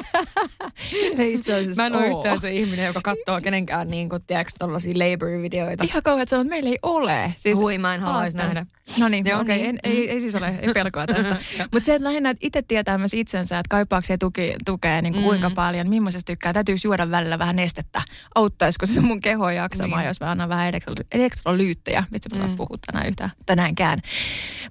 ei 1.17 1.33
itse 1.33 1.53
asiassa 1.53 1.81
Mä 1.81 1.87
en 1.87 1.95
ole 1.95 2.07
yhtään 2.07 2.39
se 2.39 2.51
ihminen, 2.51 2.85
joka 2.85 3.01
katsoo 3.03 3.41
kenenkään 3.43 3.89
niin 3.89 4.09
kuin, 4.09 4.23
tiedätkö, 4.27 4.51
tollaisia 4.59 4.93
labor-videoita. 4.93 5.83
Ihan 5.83 6.03
kauhean, 6.03 6.23
että 6.23 6.43
meillä 6.43 6.69
ei 6.69 6.77
ole. 6.83 7.33
Siis, 7.37 7.59
Hui, 7.59 7.77
mä 7.77 7.95
en 7.95 8.01
haluaisi 8.01 8.37
nähdä. 8.37 8.65
No 8.97 9.07
niin, 9.09 9.35
okei, 9.35 9.41
okay, 9.41 9.57
niin. 9.57 9.79
ei, 9.83 10.09
ei 10.09 10.21
siis 10.21 10.35
ole 10.35 10.59
ei 10.61 10.73
pelkoa 10.73 11.07
tästä. 11.07 11.35
Mutta 11.73 11.85
se, 11.85 11.95
että 11.95 12.07
lähinnä 12.07 12.29
että 12.29 12.47
itse 12.47 12.61
tietää 12.61 12.97
myös 12.97 13.13
itsensä, 13.13 13.59
että 13.59 13.69
kaipaako 13.69 14.05
se 14.05 14.17
tuki, 14.17 14.53
tukea 14.65 15.01
niin 15.01 15.13
kuin 15.13 15.23
mm. 15.23 15.27
kuinka 15.27 15.49
paljon, 15.49 15.89
millaisesta 15.89 16.31
tykkää. 16.31 16.53
Täytyykö 16.53 16.81
juoda 16.83 17.11
välillä 17.11 17.39
vähän 17.39 17.55
nestettä? 17.55 18.01
Auttaisiko 18.35 18.85
se 18.85 19.01
mun 19.01 19.21
keho 19.21 19.49
jaksamaan, 19.49 20.01
niin. 20.01 20.07
jos 20.07 20.19
mä 20.19 20.31
annan 20.31 20.49
vähän 20.49 20.73
elektro- 20.73 21.05
elektrolyyttejä? 21.11 22.03
Mistä 22.11 22.37
mä 22.37 22.47
mm. 22.47 22.55
puhua 22.55 22.77
tänään 22.85 23.07
yhtään, 23.07 23.31
tänäänkään. 23.45 24.01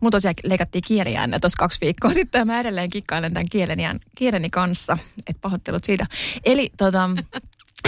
Mutta 0.00 0.16
tosiaan 0.16 0.34
leikattiin 0.44 0.84
kieliään 0.86 1.30
tuossa 1.40 1.58
kaksi 1.58 1.80
viikkoa 1.80 2.14
sitten 2.22 2.38
ja 2.38 2.44
mä 2.44 2.60
edelleen 2.60 2.90
kikkailen 2.90 3.32
tämän 3.32 3.46
kieleni, 3.50 3.82
kieleni 4.16 4.50
kanssa. 4.50 4.98
Et 5.26 5.36
pahoittelut 5.40 5.84
siitä. 5.84 6.06
Eli 6.44 6.70
tota... 6.76 7.10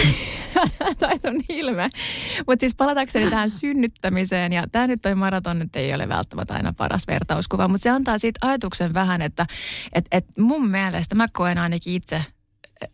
tai 0.99 1.19
sun 1.19 1.41
ilme. 1.49 1.89
Mutta 2.47 2.63
siis 2.63 2.75
palatakseni 2.75 3.29
tähän 3.29 3.49
synnyttämiseen, 3.49 4.53
ja 4.53 4.63
tämä 4.71 4.87
nyt 4.87 5.01
toi 5.01 5.15
maraton 5.15 5.59
nyt 5.59 5.75
ei 5.75 5.93
ole 5.93 6.09
välttämättä 6.09 6.53
aina 6.53 6.73
paras 6.77 7.07
vertauskuva, 7.07 7.67
mutta 7.67 7.83
se 7.83 7.89
antaa 7.89 8.17
siitä 8.17 8.39
ajatuksen 8.41 8.93
vähän, 8.93 9.21
että 9.21 9.45
et, 9.93 10.05
et 10.11 10.25
mun 10.37 10.69
mielestä 10.69 11.15
mä 11.15 11.27
koen 11.33 11.57
ainakin 11.57 11.93
itse 11.93 12.25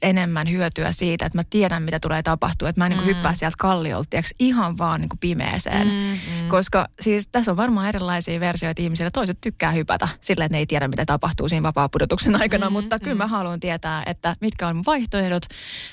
enemmän 0.01 0.49
hyötyä 0.49 0.91
siitä, 0.91 1.25
että 1.25 1.37
mä 1.37 1.43
tiedän, 1.49 1.83
mitä 1.83 1.99
tulee 1.99 2.23
tapahtua. 2.23 2.69
Että 2.69 2.81
mä 2.81 2.85
en 2.85 2.91
niin 2.91 3.01
mm. 3.01 3.05
hyppää 3.05 3.33
sieltä 3.33 3.55
kalliolta 3.59 4.17
ihan 4.39 4.77
vaan 4.77 5.01
niin 5.01 5.09
kuin 5.09 5.19
pimeeseen. 5.19 5.87
Mm, 5.87 5.93
mm. 5.93 6.49
Koska 6.49 6.87
siis 7.01 7.27
tässä 7.27 7.51
on 7.51 7.57
varmaan 7.57 7.87
erilaisia 7.87 8.39
versioita 8.39 8.81
ihmisillä. 8.81 9.11
Toiset 9.11 9.37
tykkää 9.41 9.71
hypätä 9.71 10.07
sillä, 10.21 10.45
että 10.45 10.55
ne 10.55 10.59
ei 10.59 10.65
tiedä, 10.65 10.87
mitä 10.87 11.05
tapahtuu 11.05 11.49
siinä 11.49 11.63
vapaa-pudotuksen 11.63 12.41
aikana. 12.41 12.69
Mm, 12.69 12.73
mutta 12.73 12.97
mm. 12.97 13.03
kyllä 13.03 13.15
mä 13.15 13.27
haluan 13.27 13.59
tietää, 13.59 14.03
että 14.05 14.35
mitkä 14.41 14.67
on 14.67 14.75
mun 14.75 14.85
vaihtoehdot, 14.85 15.43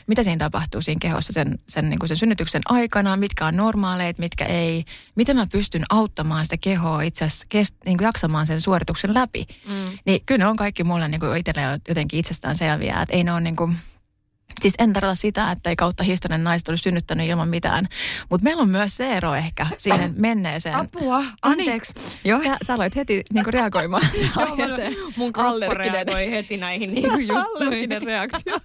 mitä 0.06 0.22
siinä 0.22 0.38
tapahtuu 0.38 0.82
siinä 0.82 0.98
kehossa 1.02 1.32
sen, 1.32 1.58
sen, 1.68 1.90
niin 1.90 1.98
kuin 1.98 2.08
sen 2.08 2.16
synnytyksen 2.16 2.62
aikana, 2.68 3.16
mitkä 3.16 3.46
on 3.46 3.56
normaaleet, 3.56 4.18
mitkä 4.18 4.44
ei. 4.44 4.84
Miten 5.14 5.36
mä 5.36 5.46
pystyn 5.52 5.84
auttamaan 5.90 6.44
sitä 6.44 6.56
kehoa 6.56 7.02
itse 7.02 7.24
asiassa 7.24 7.46
kest, 7.48 7.74
niin 7.84 7.98
kuin 7.98 8.06
jaksamaan 8.06 8.46
sen 8.46 8.60
suorituksen 8.60 9.14
läpi. 9.14 9.46
Mm. 9.68 9.98
Niin 10.06 10.20
kyllä 10.26 10.38
ne 10.38 10.46
on 10.46 10.56
kaikki 10.56 10.84
mulle 10.84 11.08
niin 11.08 11.20
kuin 11.20 11.36
itselle 11.36 11.80
jotenkin 11.88 12.20
itsestään 12.20 12.56
selviää. 12.56 13.02
Että 13.02 13.14
ei 13.14 13.24
ne 13.24 13.32
ole 13.32 13.40
niin 13.40 13.56
kuin, 13.56 13.76
Siis 14.60 14.74
en 14.78 14.92
tarkoita 14.92 15.14
sitä, 15.14 15.50
että 15.50 15.70
ei 15.70 15.76
kautta 15.76 16.04
historian 16.04 16.44
naiset 16.44 16.68
olisi 16.68 16.82
synnyttänyt 16.82 17.28
ilman 17.28 17.48
mitään. 17.48 17.86
Mutta 18.30 18.44
meillä 18.44 18.62
on 18.62 18.68
myös 18.68 18.96
se 18.96 19.12
ero 19.12 19.34
ehkä 19.34 19.66
siihen 19.78 20.14
menneeseen. 20.16 20.74
Apua, 20.74 21.24
anteeksi. 21.42 21.92
No 21.94 22.02
niin. 22.02 22.20
Joo. 22.24 22.42
Sä, 22.42 22.56
sä 22.66 22.74
aloit 22.74 22.96
heti 22.96 23.22
niinku 23.32 23.50
reagoimaan. 23.50 24.02
Joo, 24.20 24.90
mun 25.16 25.32
kroppa 25.32 25.74
reagoi 25.74 26.30
heti 26.30 26.56
näihin 26.56 26.94
niinku 26.94 27.18
juttuihin. 27.34 28.02
Reaktio. 28.02 28.58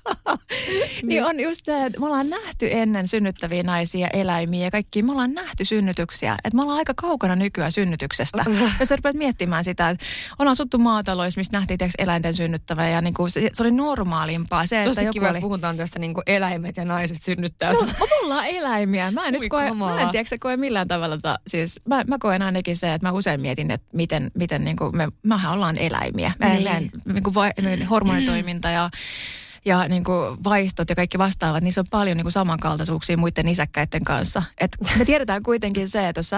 niin 1.03 1.25
on 1.25 1.39
just 1.39 1.65
se, 1.65 1.85
että 1.85 1.99
me 1.99 2.05
ollaan 2.05 2.29
nähty 2.29 2.67
ennen 2.71 3.07
synnyttäviä 3.07 3.63
naisia, 3.63 4.07
eläimiä 4.13 4.63
ja 4.65 4.71
kaikki. 4.71 5.03
Me 5.03 5.11
ollaan 5.11 5.33
nähty 5.33 5.65
synnytyksiä. 5.65 6.33
Että 6.43 6.55
me 6.55 6.61
ollaan 6.61 6.77
aika 6.77 6.93
kaukana 6.95 7.35
nykyään 7.35 7.71
synnytyksestä. 7.71 8.45
Jos 8.79 8.89
sä 8.89 8.95
rupeat 8.95 9.15
miettimään 9.15 9.63
sitä, 9.63 9.89
että 9.89 10.05
ollaan 10.39 10.55
suttu 10.55 10.77
maataloissa, 10.77 11.39
missä 11.39 11.57
nähtiin 11.57 11.79
eläinten 11.97 12.33
synnyttävää 12.33 12.89
ja 12.89 13.01
niinku, 13.01 13.29
se, 13.29 13.49
se, 13.53 13.63
oli 13.63 13.71
normaalimpaa. 13.71 14.65
Se, 14.65 14.83
Tosi 14.85 15.01
että 15.01 15.13
kiva, 15.13 15.25
joku 15.25 15.35
oli... 15.35 15.41
puhutaan 15.41 15.72
tästä 15.77 15.99
niin 15.99 16.13
kuin 16.13 16.23
eläimet 16.27 16.77
ja 16.77 16.85
naiset 16.85 17.21
synnyttää. 17.21 17.73
No, 17.73 17.85
me 17.85 18.15
ollaan 18.23 18.45
eläimiä. 18.45 19.11
Mä 19.11 19.27
en 19.27 19.35
Ui, 19.35 19.39
nyt 19.39 19.49
koe, 19.49 19.73
mä 19.73 20.01
en 20.01 20.09
tiedä, 20.09 20.29
koe 20.39 20.57
millään 20.57 20.87
tavalla. 20.87 21.17
Ta, 21.17 21.39
siis 21.47 21.81
mä, 21.87 22.03
mä 22.07 22.17
koen 22.19 22.41
ainakin 22.41 22.77
se, 22.77 22.93
että 22.93 23.07
mä 23.07 23.11
usein 23.11 23.41
mietin, 23.41 23.71
että 23.71 23.87
miten, 23.93 24.31
miten 24.35 24.63
niin 24.63 24.77
kuin 24.77 24.97
me, 24.97 25.07
mehän 25.23 25.53
ollaan 25.53 25.77
eläimiä. 25.77 26.31
Mä, 26.39 26.49
niin. 26.49 26.91
Mä, 27.05 27.13
niin 27.13 27.23
kuin 27.23 27.33
vai, 27.33 27.51
hormonitoiminta 27.89 28.69
ja 28.69 28.89
ja 29.65 29.87
niin 29.87 30.03
kuin 30.03 30.43
vaistot 30.43 30.89
ja 30.89 30.95
kaikki 30.95 31.17
vastaavat, 31.17 31.63
niissä 31.63 31.81
on 31.81 31.87
paljon 31.91 32.17
niin 32.17 32.25
kuin 32.25 32.31
samankaltaisuuksia 32.31 33.17
muiden 33.17 33.47
isäkkäiden 33.47 34.03
kanssa. 34.03 34.43
Et 34.57 34.77
me 34.97 35.05
tiedetään 35.05 35.43
kuitenkin 35.43 35.89
se, 35.89 36.07
että 36.07 36.19
jos 36.19 36.31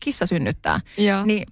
kissa 0.00 0.26
synnyttää, 0.26 0.80
niin 1.24 1.46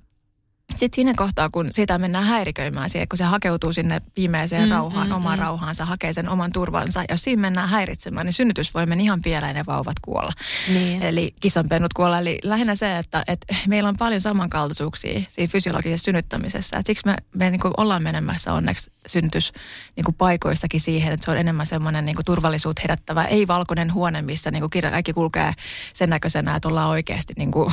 sitten 0.70 0.96
siinä 0.96 1.14
kohtaa, 1.16 1.50
kun 1.50 1.68
sitä 1.70 1.98
mennään 1.98 2.24
häiriköimään 2.24 2.90
siihen, 2.90 3.08
kun 3.08 3.18
se 3.18 3.24
hakeutuu 3.24 3.72
sinne 3.72 4.02
viimeiseen 4.16 4.68
mm, 4.68 4.70
rauhaan, 4.70 5.08
mm, 5.08 5.14
omaan 5.14 5.38
mm. 5.38 5.42
rauhaansa, 5.42 5.84
hakee 5.84 6.12
sen 6.12 6.28
oman 6.28 6.52
turvansa. 6.52 7.04
Jos 7.08 7.22
siinä 7.22 7.40
mennään 7.40 7.68
häiritsemään, 7.68 8.26
niin 8.26 8.32
synnytys 8.32 8.74
voi 8.74 8.86
mennä 8.86 9.02
ihan 9.02 9.22
pieleen 9.22 9.56
ja 9.56 9.64
vauvat 9.66 9.96
kuolla. 10.02 10.32
Niin. 10.68 11.02
Eli 11.02 11.34
kissanpennut 11.40 11.92
kuolla. 11.92 12.18
Eli 12.18 12.38
lähinnä 12.44 12.74
se, 12.74 12.98
että, 12.98 13.24
että 13.28 13.56
meillä 13.68 13.88
on 13.88 13.96
paljon 13.98 14.20
samankaltaisuuksia 14.20 15.20
siinä 15.28 15.50
fysiologisessa 15.50 16.04
synnyttämisessä. 16.04 16.76
Et 16.76 16.86
siksi 16.86 17.06
me, 17.06 17.16
me 17.34 17.50
niin 17.50 17.60
ollaan 17.76 18.02
menemässä 18.02 18.52
onneksi 18.52 18.90
synnytys 19.06 19.52
niin 19.96 20.04
kuin 20.04 20.14
paikoissakin 20.14 20.80
siihen, 20.80 21.12
että 21.12 21.24
se 21.24 21.30
on 21.30 21.38
enemmän 21.38 21.66
semmoinen 21.66 22.06
niin 22.06 22.16
kuin 22.16 22.24
turvallisuut 22.24 22.82
herättävä, 22.82 23.24
ei 23.24 23.48
valkoinen 23.48 23.94
huone, 23.94 24.22
missä 24.22 24.50
niin 24.50 24.60
kuin 24.70 24.82
kaikki 24.90 25.12
kulkee 25.12 25.52
sen 25.92 26.10
näköisenä, 26.10 26.56
että 26.56 26.68
ollaan 26.68 26.88
oikeasti 26.88 27.32
niin 27.38 27.52
kuin 27.52 27.72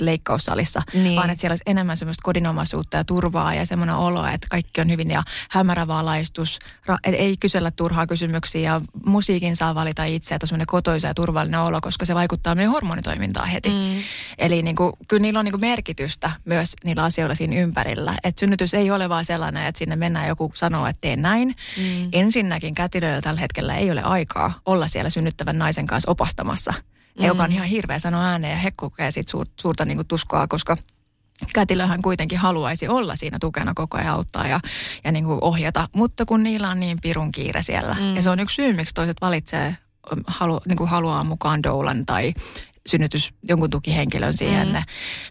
leikkaussalissa, 0.00 0.82
niin. 0.94 1.16
vaan 1.16 1.30
että 1.30 1.40
siellä 1.40 1.52
olisi 1.52 1.64
enemmän 1.66 1.96
semmoista 1.96 2.22
kodinomaisuutta 2.32 2.96
ja 2.96 3.04
turvaa 3.04 3.54
ja 3.54 3.66
semmoinen 3.66 3.96
olo, 3.96 4.26
että 4.26 4.46
kaikki 4.50 4.80
on 4.80 4.90
hyvin 4.90 5.10
ja 5.10 5.22
hämärä 5.50 5.86
valaistus, 5.86 6.58
ra- 6.90 6.98
ei 7.12 7.36
kysellä 7.36 7.70
turhaa 7.70 8.06
kysymyksiä 8.06 8.72
ja 8.72 8.80
musiikin 9.06 9.56
saa 9.56 9.74
valita 9.74 10.04
itse, 10.04 10.34
että 10.34 10.44
on 10.44 10.48
semmoinen 10.48 10.66
kotoisa 10.66 11.08
ja 11.08 11.14
turvallinen 11.14 11.60
olo, 11.60 11.80
koska 11.80 12.04
se 12.04 12.14
vaikuttaa 12.14 12.54
meidän 12.54 12.72
hormonitoimintaan 12.72 13.48
heti. 13.48 13.68
Mm. 13.68 14.02
Eli 14.38 14.62
niin 14.62 14.76
kuin, 14.76 14.92
kyllä 15.08 15.20
niillä 15.20 15.38
on 15.38 15.44
niin 15.44 15.52
kuin 15.52 15.60
merkitystä 15.60 16.30
myös 16.44 16.74
niillä 16.84 17.04
asioilla 17.04 17.34
siinä 17.34 17.56
ympärillä. 17.56 18.14
Että 18.24 18.40
synnytys 18.40 18.74
ei 18.74 18.90
ole 18.90 19.08
vaan 19.08 19.24
sellainen, 19.24 19.66
että 19.66 19.78
sinne 19.78 19.96
mennään 19.96 20.28
joku 20.28 20.52
sanoo, 20.54 20.86
että 20.86 21.00
teen 21.00 21.22
näin. 21.22 21.56
Mm. 21.76 22.08
Ensinnäkin 22.12 22.74
kätilöillä 22.74 23.20
tällä 23.20 23.40
hetkellä 23.40 23.74
ei 23.74 23.90
ole 23.90 24.02
aikaa 24.02 24.52
olla 24.66 24.88
siellä 24.88 25.10
synnyttävän 25.10 25.58
naisen 25.58 25.86
kanssa 25.86 26.10
opastamassa. 26.10 26.74
Mm. 27.18 27.26
Joka 27.26 27.42
on 27.42 27.52
ihan 27.52 27.66
hirveä 27.68 27.98
sanoa 27.98 28.24
ääneen 28.24 28.52
ja 28.52 28.58
he 28.58 28.70
kokee 28.70 29.10
siitä 29.10 29.30
suur, 29.30 29.46
suurta 29.60 29.84
niin 29.84 29.98
kuin 29.98 30.08
tuskoa, 30.08 30.46
koska 30.46 30.76
kätilöhän 31.54 32.02
kuitenkin 32.02 32.38
haluaisi 32.38 32.88
olla 32.88 33.16
siinä 33.16 33.38
tukena 33.40 33.72
koko 33.74 33.98
ajan 33.98 34.14
auttaa 34.14 34.46
ja, 34.46 34.60
ja 35.04 35.12
niin 35.12 35.24
kuin 35.24 35.38
ohjata, 35.40 35.88
mutta 35.96 36.24
kun 36.24 36.42
niillä 36.42 36.68
on 36.68 36.80
niin 36.80 36.98
pirun 37.02 37.32
kiire 37.32 37.62
siellä. 37.62 37.96
Mm. 38.00 38.16
Ja 38.16 38.22
se 38.22 38.30
on 38.30 38.40
yksi 38.40 38.54
syy, 38.54 38.72
miksi 38.72 38.94
toiset 38.94 39.16
valitsee, 39.20 39.76
halu, 40.26 40.60
niin 40.68 40.76
kuin 40.76 40.90
haluaa 40.90 41.24
mukaan 41.24 41.62
doulan 41.62 42.06
tai 42.06 42.34
synnytys 42.86 43.34
jonkun 43.48 43.70
tukihenkilön 43.70 44.36
siihen 44.36 44.68
mm. 44.68 44.82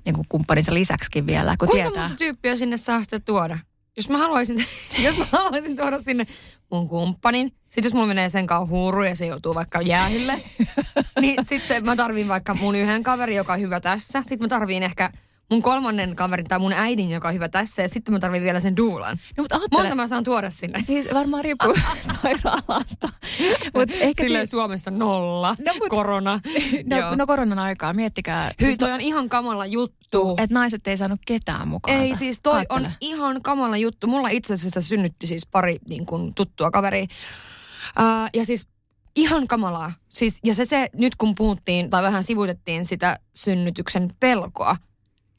niin 0.05 0.15
kuin 0.15 0.25
kumppaninsa 0.29 0.73
lisäksikin 0.73 1.27
vielä. 1.27 1.55
Kun 1.59 1.67
Kuinka 1.67 1.89
tietää... 1.89 2.03
monta 2.03 2.17
tyyppiä 2.17 2.55
sinne 2.55 2.77
saa 2.77 3.01
sitten 3.01 3.21
tuoda? 3.21 3.57
Jos 3.97 4.09
mä 4.09 4.17
haluaisin, 4.17 4.65
jos 5.05 5.17
mä 5.17 5.25
haluaisin 5.31 5.75
tuoda 5.75 5.99
sinne 5.99 6.27
mun 6.71 6.89
kumppanin, 6.89 7.47
sitten 7.47 7.83
jos 7.83 7.93
mulla 7.93 8.07
menee 8.07 8.29
sen 8.29 8.47
kanssa 8.47 8.69
huuru 8.69 9.03
ja 9.03 9.15
se 9.15 9.25
joutuu 9.25 9.55
vaikka 9.55 9.81
jäähylle, 9.81 10.43
niin 11.21 11.45
sitten 11.45 11.85
mä 11.85 11.95
tarviin 11.95 12.27
vaikka 12.27 12.53
mun 12.53 12.75
yhden 12.75 13.03
kaverin, 13.03 13.37
joka 13.37 13.53
on 13.53 13.59
hyvä 13.59 13.79
tässä. 13.79 14.21
Sitten 14.21 14.41
mä 14.41 14.47
tarviin 14.47 14.83
ehkä 14.83 15.11
mun 15.51 15.61
kolmannen 15.61 16.15
kaverin 16.15 16.45
tai 16.47 16.59
mun 16.59 16.73
äidin, 16.73 17.09
joka 17.11 17.27
on 17.27 17.33
hyvä 17.33 17.49
tässä, 17.49 17.81
ja 17.81 17.89
sitten 17.89 18.13
mä 18.13 18.19
tarvin 18.19 18.41
vielä 18.43 18.59
sen 18.59 18.77
duulan. 18.77 19.19
No, 19.37 19.43
mutta 19.43 19.55
ajattele, 19.55 19.81
Monta 19.81 19.95
mä 19.95 20.07
saan 20.07 20.23
tuoda 20.23 20.49
sinne? 20.49 20.79
Siis 20.81 21.07
varmaan 21.13 21.43
riippuu 21.43 21.73
sairaalasta. 22.21 23.09
mut 23.73 23.91
ehkä 23.91 24.23
Silleen 24.23 24.47
si- 24.47 24.51
Suomessa 24.51 24.91
nolla, 24.91 25.55
no, 25.65 25.73
mut, 25.79 25.89
korona. 25.89 26.39
No, 26.89 27.15
no 27.15 27.25
koronan 27.27 27.59
aikaa, 27.59 27.93
miettikää. 27.93 28.51
Hyi, 28.61 28.65
siis 28.65 28.77
toi 28.77 28.91
on 28.91 29.01
ihan 29.01 29.29
kamala 29.29 29.65
juttu. 29.65 30.35
Että 30.37 30.53
naiset 30.53 30.87
ei 30.87 30.97
saanut 30.97 31.19
ketään 31.27 31.67
mukaan. 31.67 31.97
Ei 31.97 32.15
siis, 32.15 32.39
toi 32.43 32.53
Ajattele. 32.55 32.79
on 32.87 32.91
ihan 33.01 33.41
kamala 33.41 33.77
juttu. 33.77 34.07
Mulla 34.07 34.29
itse 34.29 34.53
asiassa 34.53 34.81
synnytti 34.81 35.27
siis 35.27 35.47
pari 35.47 35.77
niin 35.87 36.05
kuin, 36.05 36.35
tuttua 36.35 36.71
kaveria. 36.71 37.03
Uh, 37.03 38.29
ja 38.33 38.45
siis 38.45 38.67
ihan 39.15 39.47
kamalaa. 39.47 39.91
Siis, 40.09 40.39
ja 40.43 40.55
se, 40.55 40.65
se, 40.65 40.89
nyt 40.93 41.15
kun 41.15 41.35
puhuttiin 41.35 41.89
tai 41.89 42.03
vähän 42.03 42.23
sivutettiin 42.23 42.85
sitä 42.85 43.19
synnytyksen 43.35 44.09
pelkoa, 44.19 44.75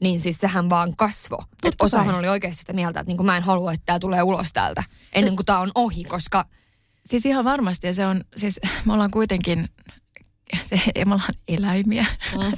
niin 0.03 0.19
siis 0.19 0.37
sehän 0.37 0.69
vaan 0.69 0.93
kasvo. 0.97 1.43
Että 1.63 1.83
osahan 1.83 2.15
oli 2.15 2.27
oikeasti 2.27 2.59
sitä 2.59 2.73
mieltä, 2.73 2.99
että 2.99 3.09
niin 3.09 3.17
kuin 3.17 3.25
mä 3.25 3.37
en 3.37 3.43
halua, 3.43 3.73
että 3.73 3.85
tämä 3.85 3.99
tulee 3.99 4.23
ulos 4.23 4.53
täältä 4.53 4.83
ennen 5.13 5.35
kuin 5.35 5.45
tämä 5.45 5.59
on 5.59 5.71
ohi, 5.75 6.03
koska... 6.03 6.45
Siis 7.05 7.25
ihan 7.25 7.45
varmasti, 7.45 7.87
ja 7.87 7.93
se 7.93 8.07
on, 8.07 8.23
siis 8.35 8.59
me 8.85 8.93
ollaan 8.93 9.11
kuitenkin, 9.11 9.69
se, 10.61 10.81
me 11.05 11.13
ollaan 11.13 11.33
eläimiä, 11.47 12.05
mm. 12.33 12.51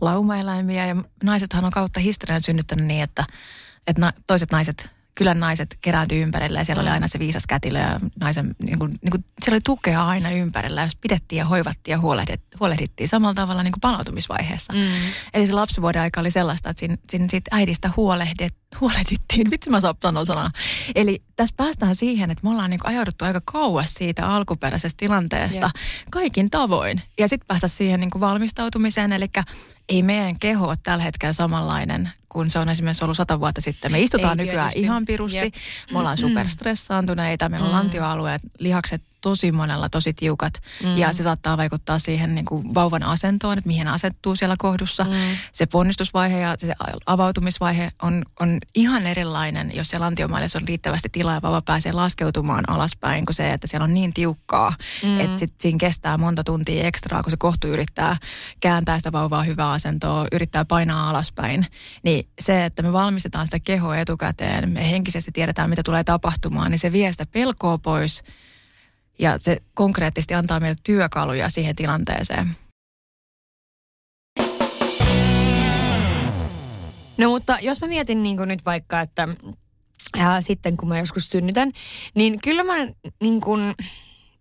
laumaeläimiä, 0.00 0.86
ja 0.86 0.96
naisethan 1.22 1.64
on 1.64 1.70
kautta 1.70 2.00
historian 2.00 2.42
synnyttänyt 2.42 2.86
niin, 2.86 3.02
että, 3.02 3.24
että 3.86 4.00
na, 4.00 4.12
toiset 4.26 4.50
naiset 4.50 4.90
kylän 5.14 5.40
naiset 5.40 5.78
kerääntyy 5.80 6.22
ympärille 6.22 6.58
ja 6.58 6.64
siellä 6.64 6.82
mm. 6.82 6.86
oli 6.86 6.92
aina 6.92 7.08
se 7.08 7.18
viisas 7.18 7.46
kätilö 7.46 7.78
ja 7.78 8.00
naisen, 8.20 8.54
niin 8.62 8.78
kuin, 8.78 8.90
niin 9.02 9.10
kuin, 9.10 9.24
siellä 9.42 9.56
oli 9.56 9.60
tukea 9.64 10.06
aina 10.06 10.30
ympärillä, 10.30 10.82
jos 10.82 10.96
pidettiin 10.96 11.38
ja 11.38 11.44
hoivattiin 11.44 11.92
ja 11.92 12.00
huolehdittiin, 12.00 12.60
huolehdittiin 12.60 13.08
samalla 13.08 13.34
tavalla 13.34 13.62
niin 13.62 13.72
kuin 13.72 13.80
palautumisvaiheessa. 13.80 14.72
Mm. 14.72 15.12
Eli 15.34 15.46
se 15.46 15.52
lapsivuoden 15.52 16.02
aika 16.02 16.20
oli 16.20 16.30
sellaista, 16.30 16.70
että 16.70 16.80
siinä, 16.80 16.96
siinä 17.10 17.26
siitä 17.30 17.56
äidistä 17.56 17.90
huolehdit, 17.96 18.54
huolehdittiin. 18.80 19.50
Vitsi 19.50 19.70
mä 19.70 19.80
saan 19.80 19.96
sanoa. 20.26 20.50
Eli 20.94 21.22
tässä 21.36 21.54
päästään 21.56 21.96
siihen, 21.96 22.30
että 22.30 22.44
me 22.44 22.50
ollaan 22.50 22.70
niin 22.70 22.80
ajauduttu 22.84 23.24
aika 23.24 23.40
kauas 23.44 23.94
siitä 23.94 24.28
alkuperäisestä 24.28 24.96
tilanteesta 24.98 25.58
yeah. 25.58 25.72
kaikin 26.10 26.50
tavoin. 26.50 27.02
Ja 27.18 27.28
sitten 27.28 27.46
päästä 27.46 27.68
siihen 27.68 28.00
niin 28.00 28.10
valmistautumiseen, 28.20 29.12
eli 29.12 29.26
ei 29.88 30.02
meidän 30.02 30.38
keho 30.38 30.68
ole 30.68 30.76
tällä 30.82 31.04
hetkellä 31.04 31.32
samanlainen 31.32 32.10
kuin 32.28 32.50
se 32.50 32.58
on 32.58 32.68
esimerkiksi 32.68 33.04
ollut 33.04 33.16
sata 33.16 33.40
vuotta 33.40 33.60
sitten. 33.60 33.92
Me 33.92 34.00
istutaan 34.00 34.40
ei, 34.40 34.46
nykyään 34.46 34.68
tietysti. 34.68 34.84
ihan 34.84 35.06
pirusti, 35.06 35.38
yep. 35.38 35.54
me 35.92 35.98
ollaan 35.98 36.18
superstressaantuneita, 36.18 37.48
meillä 37.48 37.64
on 37.64 37.72
mm. 37.72 37.76
lantioalueet, 37.76 38.42
lihakset 38.58 39.02
tosi 39.22 39.52
monella 39.52 39.88
tosi 39.88 40.12
tiukat 40.12 40.54
mm. 40.82 40.96
ja 40.96 41.12
se 41.12 41.22
saattaa 41.22 41.56
vaikuttaa 41.56 41.98
siihen 41.98 42.34
niin 42.34 42.44
kuin 42.44 42.74
vauvan 42.74 43.02
asentoon, 43.02 43.58
että 43.58 43.68
mihin 43.68 43.88
asettuu 43.88 44.36
siellä 44.36 44.54
kohdussa. 44.58 45.04
Mm. 45.04 45.10
Se 45.52 45.66
ponnistusvaihe 45.66 46.40
ja 46.40 46.54
se 46.58 46.74
avautumisvaihe 47.06 47.90
on, 48.02 48.22
on 48.40 48.58
ihan 48.74 49.06
erilainen, 49.06 49.70
jos 49.74 49.88
siellä 49.88 50.04
lantiomaille 50.04 50.48
on 50.54 50.68
riittävästi 50.68 51.08
tilaa 51.12 51.34
ja 51.34 51.42
vauva 51.42 51.62
pääsee 51.62 51.92
laskeutumaan 51.92 52.70
alaspäin, 52.70 53.26
kuin 53.26 53.34
se, 53.34 53.52
että 53.52 53.66
siellä 53.66 53.84
on 53.84 53.94
niin 53.94 54.14
tiukkaa, 54.14 54.74
mm. 55.02 55.20
että 55.20 55.38
sit 55.38 55.54
siinä 55.60 55.78
kestää 55.78 56.18
monta 56.18 56.44
tuntia 56.44 56.86
ekstraa, 56.86 57.22
kun 57.22 57.30
se 57.30 57.36
kohtu 57.36 57.68
yrittää 57.68 58.16
kääntää 58.60 58.98
sitä 58.98 59.12
vauvaa 59.12 59.42
hyvää 59.42 59.70
asentoa, 59.70 60.26
yrittää 60.32 60.64
painaa 60.64 61.10
alaspäin. 61.10 61.66
Niin 62.02 62.28
se, 62.40 62.64
että 62.64 62.82
me 62.82 62.92
valmistetaan 62.92 63.46
sitä 63.46 63.58
kehoa 63.60 63.98
etukäteen, 63.98 64.70
me 64.70 64.90
henkisesti 64.90 65.32
tiedetään, 65.32 65.70
mitä 65.70 65.82
tulee 65.82 66.04
tapahtumaan, 66.04 66.70
niin 66.70 66.78
se 66.78 66.92
vie 66.92 67.12
sitä 67.12 67.26
pelkoa 67.26 67.78
pois– 67.78 68.22
ja 69.22 69.38
se 69.38 69.58
konkreettisesti 69.74 70.34
antaa 70.34 70.60
meille 70.60 70.76
työkaluja 70.82 71.50
siihen 71.50 71.76
tilanteeseen. 71.76 72.48
No 77.18 77.28
mutta 77.28 77.58
jos 77.60 77.80
mä 77.80 77.86
mietin 77.86 78.22
niin 78.22 78.36
nyt 78.36 78.64
vaikka, 78.64 79.00
että 79.00 79.28
ja 80.16 80.40
sitten 80.40 80.76
kun 80.76 80.88
mä 80.88 80.98
joskus 80.98 81.26
synnytän, 81.26 81.72
niin 82.14 82.40
kyllä 82.40 82.64
mä 82.64 82.74
niin 83.20 83.40
kuin 83.40 83.74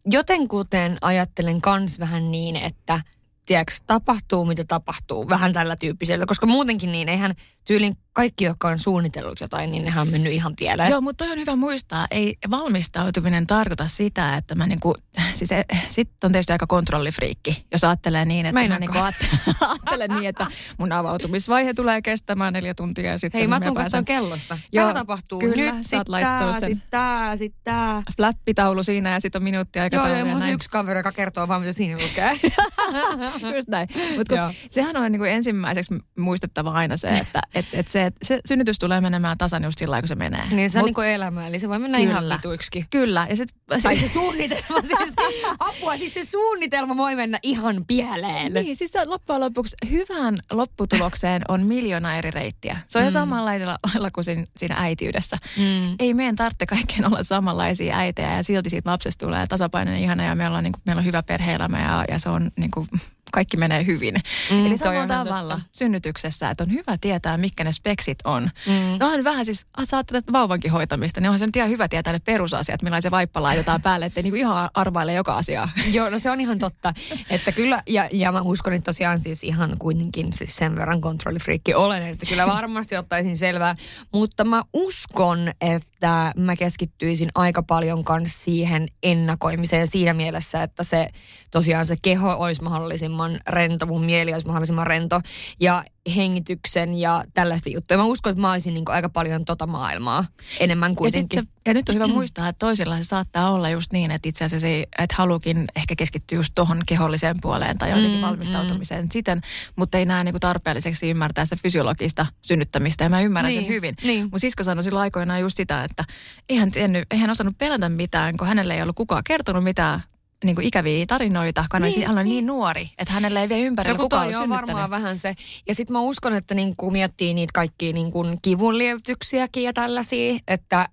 jotenkuten 0.05 0.97
ajattelen 1.01 1.61
kans 1.61 1.99
vähän 1.99 2.31
niin, 2.31 2.55
että 2.55 3.01
tiedätkö, 3.45 3.73
tapahtuu 3.87 4.45
mitä 4.45 4.63
tapahtuu, 4.67 5.29
vähän 5.29 5.53
tällä 5.53 5.75
tyyppisellä, 5.75 6.25
koska 6.25 6.45
muutenkin 6.45 6.91
niin 6.91 7.09
eihän 7.09 7.35
tyylin 7.65 7.97
kaikki, 8.13 8.45
jotka 8.45 8.67
on 8.67 8.79
suunnitellut 8.79 9.39
jotain, 9.39 9.71
niin 9.71 9.85
nehän 9.85 10.01
on 10.01 10.07
mennyt 10.07 10.33
ihan 10.33 10.55
pieleen. 10.55 10.89
Joo, 10.89 11.01
mutta 11.01 11.25
toi 11.25 11.33
on 11.33 11.39
hyvä 11.39 11.55
muistaa. 11.55 12.07
Ei 12.11 12.35
valmistautuminen 12.51 13.47
tarkoita 13.47 13.87
sitä, 13.87 14.35
että 14.35 14.55
mä 14.55 14.65
niinku, 14.65 14.95
siis 15.33 15.49
sitten 15.87 16.27
on 16.27 16.31
tietysti 16.31 16.51
aika 16.51 16.67
kontrollifriikki, 16.67 17.65
jos 17.71 17.83
ajattelee 17.83 18.25
niin, 18.25 18.45
että 18.45 18.53
Meinaanko? 18.53 18.93
mä 18.93 19.11
niinku 19.11 19.55
ajattelen 19.65 20.09
niin, 20.09 20.29
että 20.29 20.47
mun 20.77 20.91
avautumisvaihe 20.91 21.73
tulee 21.73 22.01
kestämään 22.01 22.53
neljä 22.53 22.73
tuntia 22.73 23.11
ja 23.11 23.17
sitten 23.17 23.39
Hei, 23.39 23.47
mä 23.47 23.59
tuun 23.59 23.73
pääsen... 23.73 24.05
kellosta. 24.05 24.57
Joo, 24.73 24.87
Tämä 24.87 24.99
tapahtuu 24.99 25.39
kyllä, 25.39 25.55
nyt, 25.55 25.87
sit 25.87 25.99
tää, 26.21 26.53
sen 26.59 26.69
sit 26.69 26.79
tää, 26.89 27.37
sit 27.37 27.55
tää. 27.63 28.03
Flappitaulu 28.17 28.83
siinä 28.83 29.09
ja 29.09 29.19
sitten 29.19 29.39
on 29.39 29.43
minuutti 29.43 29.79
aika 29.79 29.95
Joo, 29.95 30.07
joo, 30.07 30.25
mulla 30.25 30.43
on 30.43 30.49
yksi 30.49 30.69
kaveri, 30.69 30.99
joka 30.99 31.11
kertoo 31.11 31.47
vaan, 31.47 31.61
mitä 31.61 31.73
siinä 31.73 32.03
lukee. 32.03 32.39
Just 33.55 33.67
näin. 33.67 33.87
Mutta 34.17 34.53
sehän 34.69 34.97
on 34.97 35.11
niinku 35.11 35.25
ensimmäiseksi 35.25 35.95
muistettava 36.17 36.71
aina 36.71 36.97
se, 36.97 37.09
että 37.09 37.41
et, 37.55 37.65
et 37.73 37.87
se, 37.87 38.05
että 38.05 38.25
se 38.25 38.39
synnytys 38.45 38.79
tulee 38.79 39.01
menemään 39.01 39.37
tasan 39.37 39.63
just 39.63 39.77
sillä 39.77 40.01
kun 40.01 40.07
se 40.07 40.15
menee. 40.15 40.43
Niin 40.51 40.69
se 40.69 40.77
on 40.77 40.81
Mut, 40.81 40.87
niin 40.87 40.95
kuin 40.95 41.07
elämä, 41.07 41.47
eli 41.47 41.59
se 41.59 41.69
voi 41.69 41.79
mennä 41.79 41.97
kyllä, 41.97 42.11
ihan 42.11 42.29
vituiksi. 42.29 42.85
Kyllä. 42.89 43.27
Ja 43.29 43.35
sit, 43.35 43.49
tai 43.83 43.95
se 43.95 44.07
suunnitelma, 44.07 44.81
siis, 44.97 45.13
apua, 45.59 45.97
siis 45.97 46.13
se 46.13 46.25
suunnitelma 46.25 46.97
voi 46.97 47.15
mennä 47.15 47.39
ihan 47.43 47.85
pieleen. 47.87 48.53
Niin, 48.53 48.75
siis 48.75 48.91
loppujen 49.05 49.41
lopuksi 49.41 49.75
hyvään 49.89 50.37
lopputulokseen 50.51 51.41
on 51.47 51.65
miljoona 51.65 52.15
eri 52.15 52.31
reittiä. 52.31 52.79
Se 52.87 52.97
on 52.97 53.03
mm. 53.03 53.09
ihan 53.09 53.11
samalla 53.11 53.45
lailla 53.45 54.11
kuin 54.11 54.25
siinä, 54.25 54.45
siinä 54.57 54.75
äitiydessä. 54.77 55.37
Mm. 55.57 55.95
Ei 55.99 56.13
meidän 56.13 56.35
tarvitse 56.35 56.65
kaikkien 56.65 57.05
olla 57.05 57.23
samanlaisia 57.23 57.97
äitejä 57.97 58.37
ja 58.37 58.43
silti 58.43 58.69
siitä 58.69 58.89
lapsesta 58.89 59.25
tulee 59.25 59.47
tasapainoinen 59.47 60.03
ihana 60.03 60.23
ja 60.23 60.35
meillä 60.35 60.57
on, 60.57 60.63
niin 60.63 60.73
kuin, 60.73 60.81
meillä 60.85 60.99
on 60.99 61.05
hyvä 61.05 61.23
perheelämä 61.23 61.81
ja, 61.81 62.05
ja 62.09 62.19
se 62.19 62.29
on 62.29 62.51
niin 62.55 62.71
kuin, 62.71 62.87
kaikki 63.31 63.57
menee 63.57 63.85
hyvin. 63.85 64.15
Mm, 64.51 64.65
Eli 64.65 64.77
samalla 64.77 65.07
tavalla 65.07 65.53
totta. 65.53 65.69
synnytyksessä, 65.71 66.49
että 66.49 66.63
on 66.63 66.71
hyvä 66.71 66.97
tietää, 67.01 67.37
mitkä 67.37 67.63
ne 67.63 67.71
speksit 67.71 68.19
on. 68.23 68.49
Mm. 68.67 68.93
Onhan 68.93 69.23
vähän 69.23 69.45
siis, 69.45 69.65
sä 69.83 69.97
ajattelet 69.97 70.25
vauvankin 70.31 70.71
hoitamista, 70.71 71.21
niin 71.21 71.29
onhan 71.29 71.39
se 71.39 71.45
nyt 71.45 71.55
ihan 71.55 71.69
hyvä 71.69 71.87
tietää 71.87 72.13
ne 72.13 72.19
perusasiat, 72.19 72.81
millainen 72.81 73.01
se 73.01 73.11
vaippa 73.11 73.41
laitetaan 73.43 73.81
päälle, 73.87 74.05
ettei 74.05 74.23
niinku 74.23 74.37
ihan 74.37 74.69
arvaile 74.73 75.13
joka 75.13 75.35
asia. 75.37 75.69
Joo, 75.91 76.09
no 76.09 76.19
se 76.19 76.31
on 76.31 76.41
ihan 76.41 76.59
totta. 76.59 76.93
Että 77.29 77.51
kyllä, 77.51 77.83
ja, 77.87 78.09
ja 78.11 78.31
mä 78.31 78.41
uskon, 78.41 78.73
että 78.73 78.85
tosiaan 78.85 79.19
siis 79.19 79.43
ihan 79.43 79.75
kuitenkin 79.79 80.33
siis 80.33 80.55
sen 80.55 80.75
verran 80.75 81.01
kontrollifriikki 81.01 81.73
olen, 81.73 82.03
että 82.07 82.25
kyllä 82.25 82.47
varmasti 82.55 82.97
ottaisin 82.97 83.37
selvää. 83.37 83.75
Mutta 84.13 84.43
mä 84.43 84.63
uskon, 84.73 85.51
että 85.61 86.33
mä 86.37 86.55
keskittyisin 86.55 87.29
aika 87.35 87.63
paljon 87.63 88.03
kanssa 88.03 88.43
siihen 88.43 88.87
ennakoimiseen 89.03 89.87
siinä 89.87 90.13
mielessä, 90.13 90.63
että 90.63 90.83
se 90.83 91.07
tosiaan 91.51 91.85
se 91.85 91.95
keho 92.01 92.31
olisi 92.33 92.63
mahdollisimman 92.63 93.20
rento, 93.47 93.85
mun 93.85 94.03
mieli 94.03 94.33
olisi 94.33 94.47
mahdollisimman 94.47 94.87
rento. 94.87 95.21
Ja 95.59 95.83
hengityksen 96.15 96.93
ja 96.93 97.23
tällaista 97.33 97.69
juttuja. 97.69 97.97
Mä 97.97 98.03
uskon, 98.03 98.31
että 98.31 98.41
mä 98.41 98.51
olisin 98.51 98.73
niin 98.73 98.85
aika 98.87 99.09
paljon 99.09 99.45
tota 99.45 99.67
maailmaa 99.67 100.25
enemmän 100.59 100.95
kuitenkin. 100.95 101.37
Ja, 101.37 101.43
se, 101.43 101.49
ja 101.65 101.73
nyt 101.73 101.89
on 101.89 101.95
hyvä 101.95 102.07
muistaa, 102.07 102.47
että 102.47 102.59
toisilla 102.59 102.97
se 102.97 103.03
saattaa 103.03 103.51
olla 103.51 103.69
just 103.69 103.93
niin, 103.93 104.11
että 104.11 104.29
itse 104.29 104.45
asiassa 104.45 104.67
että 104.67 105.15
halukin 105.17 105.65
ehkä 105.75 105.95
keskittyä 105.95 106.35
just 106.35 106.55
tuohon 106.55 106.83
keholliseen 106.87 107.35
puoleen 107.41 107.77
tai 107.77 107.89
jotenkin 107.89 108.15
mm, 108.15 108.21
valmistautumiseen 108.21 109.05
mm. 109.05 109.09
siten, 109.11 109.41
mutta 109.75 109.97
ei 109.97 110.05
näe 110.05 110.23
niin 110.23 110.33
kuin 110.33 110.39
tarpeelliseksi 110.39 111.09
ymmärtää 111.09 111.45
se 111.45 111.55
fysiologista 111.55 112.25
synnyttämistä 112.41 113.03
ja 113.03 113.09
mä 113.09 113.21
ymmärrän 113.21 113.49
niin, 113.49 113.63
sen 113.63 113.73
hyvin. 113.73 113.95
Niin. 114.03 114.27
Mun 114.31 114.39
sisko 114.39 114.63
sanoi 114.63 114.83
silloin 114.83 115.03
aikoinaan 115.03 115.41
just 115.41 115.57
sitä, 115.57 115.83
että 115.83 116.03
eihän, 116.49 116.71
tiennyt, 116.71 117.05
eihän 117.11 117.29
osannut 117.29 117.57
pelätä 117.57 117.89
mitään, 117.89 118.37
kun 118.37 118.47
hänelle 118.47 118.75
ei 118.75 118.81
ollut 118.81 118.95
kukaan 118.95 119.23
kertonut 119.23 119.63
mitään 119.63 120.01
niin 120.43 120.55
kuin 120.55 120.67
ikäviä 120.67 121.05
tarinoita, 121.05 121.65
kun 121.71 121.81
niin, 121.81 122.07
hän 122.07 122.17
on 122.17 122.25
niin. 122.25 122.31
niin 122.31 122.45
nuori, 122.45 122.89
että 122.97 123.13
hänellä 123.13 123.41
ei 123.41 123.49
vielä 123.49 123.65
ympärillä 123.65 123.93
Joku 123.93 124.03
kukaan 124.03 124.35
on 124.35 124.49
varmaan 124.49 124.89
vähän 124.89 125.17
se. 125.17 125.33
Ja 125.67 125.75
sitten 125.75 125.93
mä 125.93 126.01
uskon, 126.01 126.33
että 126.33 126.53
niin 126.55 126.75
kuin 126.75 126.93
miettii 126.93 127.33
niitä 127.33 127.51
kaikkia 127.53 127.93
niin 127.93 128.11
kuin 128.11 128.37
kivunlievityksiäkin 128.41 129.63
ja 129.63 129.73
tällaisia, 129.73 130.39
että 130.47 130.89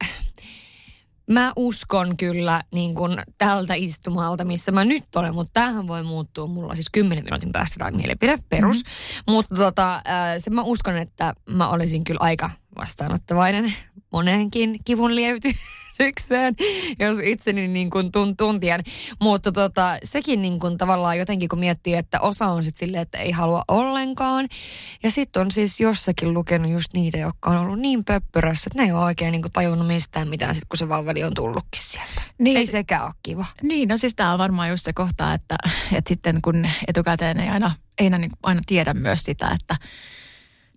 mä 1.31 1.53
uskon 1.57 2.17
kyllä 2.17 2.63
niin 2.75 2.95
kuin 2.95 3.23
tältä 3.39 3.75
istumalta, 3.75 4.45
missä 4.45 4.73
mä 4.73 4.85
nyt 4.85 5.17
olen, 5.17 5.35
mutta 5.35 5.51
tämähän 5.53 5.89
voi 5.89 6.03
muuttua 6.03 6.47
mulla 6.47 6.75
siis 6.75 6.91
10 6.93 7.25
minuutin 7.25 7.53
päästä 7.53 7.77
tai 7.79 7.93
mielipide 7.93 8.37
perus. 8.49 8.77
Mm-hmm. 8.77 9.33
Mutta 9.33 9.55
tota, 9.55 10.03
se 10.39 10.51
mä 10.51 10.63
uskon, 10.63 10.97
että 10.97 11.35
mä 11.51 11.69
olisin 11.69 12.05
kyllä 12.05 12.19
aika 12.23 12.51
vastaanottavainen 12.77 13.73
moneenkin 14.13 14.79
kivun 14.85 15.17
lievitykseen, 15.99 16.55
jos 16.99 17.19
itseni 17.23 17.69
niin 17.69 17.91
kuin 17.91 18.13
tun, 18.13 18.37
tuntien. 18.37 18.81
Mutta 19.21 19.53
tota, 19.53 19.99
sekin 20.05 20.43
niin 20.43 20.61
kuin 20.61 20.79
tavallaan 20.79 21.19
jotenkin, 21.19 21.49
kun 21.49 21.59
miettii, 21.59 21.95
että 21.95 22.21
osa 22.21 22.47
on 22.47 22.65
sitten 22.65 22.79
silleen, 22.79 23.03
että 23.03 23.19
ei 23.19 23.31
halua 23.31 23.63
ollenkaan. 23.69 24.49
Ja 25.03 25.11
sitten 25.11 25.41
on 25.41 25.51
siis 25.51 25.81
jossakin 25.81 26.35
lukenut 26.35 26.71
just 26.71 26.95
niitä, 26.95 27.19
jotka 27.19 27.51
on 27.51 27.57
ollut 27.57 27.79
niin 27.79 28.05
pöppörössä, 28.05 28.69
että 28.69 28.79
ne 28.79 28.87
ei 28.87 28.93
ole 28.93 29.05
oikein 29.05 29.33
niin 29.33 29.43
kuin 29.43 29.53
tajunnut 29.53 29.87
mistään 29.87 30.29
mitään, 30.29 30.55
sit 30.55 30.65
kun 30.69 30.79
se 30.79 30.89
vauveli 30.89 31.25
on 31.25 31.35
tullutkin 31.35 31.83
sieltä. 31.83 32.23
Niin, 32.39 32.57
ei 32.57 32.67
sekään 32.67 33.05
ole 33.05 33.15
kiva. 33.23 33.47
Niin, 33.63 33.89
no 33.89 33.97
siis 33.97 34.15
tämä 34.15 34.33
on 34.33 34.39
varmaan 34.39 34.69
just 34.69 34.85
se 34.85 34.93
kohta, 34.93 35.35
että, 35.35 35.57
että 35.93 36.09
sitten 36.09 36.43
kun 36.43 36.67
etukäteen 36.89 37.41
ei 37.41 37.49
aina, 37.49 37.73
ei 37.99 38.07
aina, 38.07 38.19
niin 38.19 38.31
aina 38.43 38.61
tiedä 38.67 38.95
myös 38.95 39.23
sitä, 39.23 39.57
että 39.61 39.77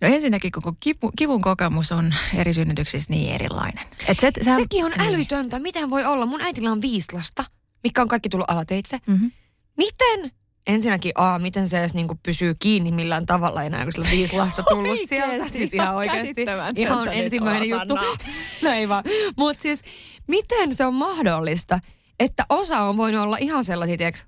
No 0.02 0.08
ensinnäkin 0.08 0.52
koko 0.52 0.74
kipu, 0.80 1.12
kivun 1.18 1.42
kokemus 1.42 1.92
on 1.92 2.14
eri 2.36 2.54
synnytyksissä 2.54 3.14
niin 3.14 3.36
erilainen. 3.36 3.86
Et 4.08 4.20
se, 4.20 4.32
sehän, 4.42 4.62
Sekin 4.62 4.86
on 4.86 4.92
niin. 4.92 5.02
älytöntä. 5.02 5.60
Miten 5.60 5.90
voi 5.90 6.06
olla? 6.06 6.26
Mun 6.26 6.42
äitillä 6.42 6.72
on 6.72 6.82
viisi 6.82 7.14
lasta, 7.14 7.46
mikä 7.84 8.02
on 8.02 8.08
kaikki 8.08 8.30
tullut 8.30 8.52
alateitse. 8.52 8.98
Mm-hmm. 9.08 9.32
Miten? 9.78 10.32
Ensinnäkin, 10.68 11.12
a, 11.16 11.40
miten 11.40 11.68
se 11.68 11.80
edes 11.80 11.94
niinku 11.94 12.20
pysyy 12.24 12.56
kiinni 12.60 12.92
millään 12.92 13.26
tavalla 13.26 13.64
enää, 13.64 13.84
kun 13.84 13.92
sillä 13.92 14.06
on 14.06 14.12
viisi 14.12 14.36
lasta 14.36 14.64
tullut 14.70 15.00
sieltä. 15.06 15.48
Siis 15.50 15.74
ihan 15.74 15.96
oikeasti. 15.96 16.46
Ihan 16.76 17.14
ensimmäinen 17.14 17.70
juttu. 17.70 17.96
no 18.62 18.72
ei 18.72 18.90
vaan. 18.90 19.04
Mutta 19.38 19.62
siis, 19.62 19.82
miten 20.28 20.76
se 20.76 20.86
on 20.86 20.94
mahdollista, 20.94 21.80
että 22.20 22.46
osa 22.50 22.80
on 22.80 22.98
voinut 22.98 23.22
olla 23.22 23.38
ihan 23.38 23.64
sellaisia, 23.64 23.98
tiiäks, 23.98 24.28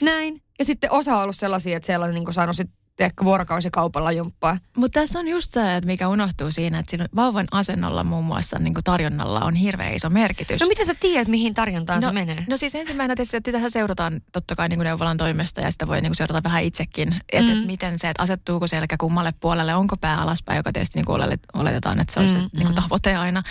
näin. 0.00 0.42
Ja 0.58 0.64
sitten 0.64 0.92
osa 0.92 1.16
on 1.16 1.22
ollut 1.22 1.36
sellaisia, 1.36 1.76
että 1.76 1.86
siellä 1.86 2.06
on 2.06 2.14
niinku 2.14 2.32
saanut 2.32 2.56
sit 2.56 2.70
tiedätkö, 2.96 3.24
vuorokausikaupalla 3.24 4.12
jumppaa. 4.12 4.58
Mutta 4.76 5.00
tässä 5.00 5.18
on 5.18 5.28
just 5.28 5.52
se, 5.52 5.76
että 5.76 5.86
mikä 5.86 6.08
unohtuu 6.08 6.50
siinä, 6.50 6.78
että 6.78 6.90
siinä 6.90 7.06
vauvan 7.16 7.46
asennolla 7.52 8.04
muun 8.04 8.24
muassa 8.24 8.58
niin 8.58 8.74
tarjonnalla 8.84 9.40
on 9.40 9.54
hirveän 9.54 9.94
iso 9.94 10.10
merkitys. 10.10 10.60
No 10.60 10.66
miten 10.66 10.86
sä 10.86 10.94
tiedät, 10.94 11.28
mihin 11.28 11.54
tarjontaan 11.54 12.02
no, 12.02 12.08
se 12.08 12.14
menee? 12.14 12.44
No 12.48 12.56
siis 12.56 12.74
ensimmäinen 12.74 13.16
tietysti, 13.16 13.36
että 13.36 13.52
tähän 13.52 13.70
seurataan 13.70 14.20
totta 14.32 14.56
kai 14.56 14.68
niin 14.68 14.80
neuvolan 14.80 15.16
toimesta 15.16 15.60
ja 15.60 15.70
sitä 15.70 15.86
voi 15.86 16.00
niin 16.00 16.14
seurata 16.14 16.42
vähän 16.42 16.62
itsekin. 16.62 17.16
Että 17.32 17.52
mm. 17.52 17.58
et 17.58 17.66
miten 17.66 17.98
se, 17.98 18.10
että 18.10 18.22
asettuuko 18.22 18.66
selkä 18.66 18.96
kummalle 19.00 19.32
puolelle, 19.40 19.74
onko 19.74 19.96
pää 19.96 20.20
alaspäin, 20.20 20.56
joka 20.56 20.72
tietysti 20.72 20.98
niin 20.98 21.40
oletetaan, 21.54 22.00
että 22.00 22.14
se 22.14 22.20
on 22.20 22.26
mm, 22.26 22.32
se 22.32 22.38
niin 22.38 22.62
kuin 22.62 22.74
tavoite 22.74 23.16
aina. 23.16 23.42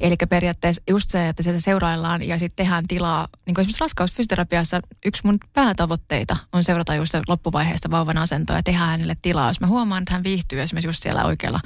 Eli 0.00 0.16
periaatteessa 0.28 0.82
just 0.90 1.10
se, 1.10 1.28
että 1.28 1.42
sitä 1.42 1.60
seuraillaan 1.60 2.28
ja 2.28 2.38
sitten 2.38 2.64
tehdään 2.64 2.86
tilaa. 2.88 3.28
Niin 3.46 3.54
kuin 3.54 3.62
esimerkiksi 3.62 3.80
raskausfysioterapiassa 3.80 4.80
yksi 5.06 5.22
mun 5.24 5.38
päätavoitteita 5.52 6.36
on 6.52 6.64
seurata 6.64 6.94
just 6.94 7.14
loppuvaiheesta 7.28 7.90
vauvan 7.90 8.18
asentoa 8.18 8.56
ja 8.56 8.62
tehdä 8.62 8.91
hänelle 8.92 9.16
tilaa. 9.22 9.50
Jos 9.50 9.60
mä 9.60 9.66
huomaan, 9.66 10.02
että 10.02 10.12
hän 10.12 10.24
viihtyy 10.24 10.62
esimerkiksi 10.62 10.88
just 10.88 11.02
siellä 11.02 11.24
oikealla 11.24 11.60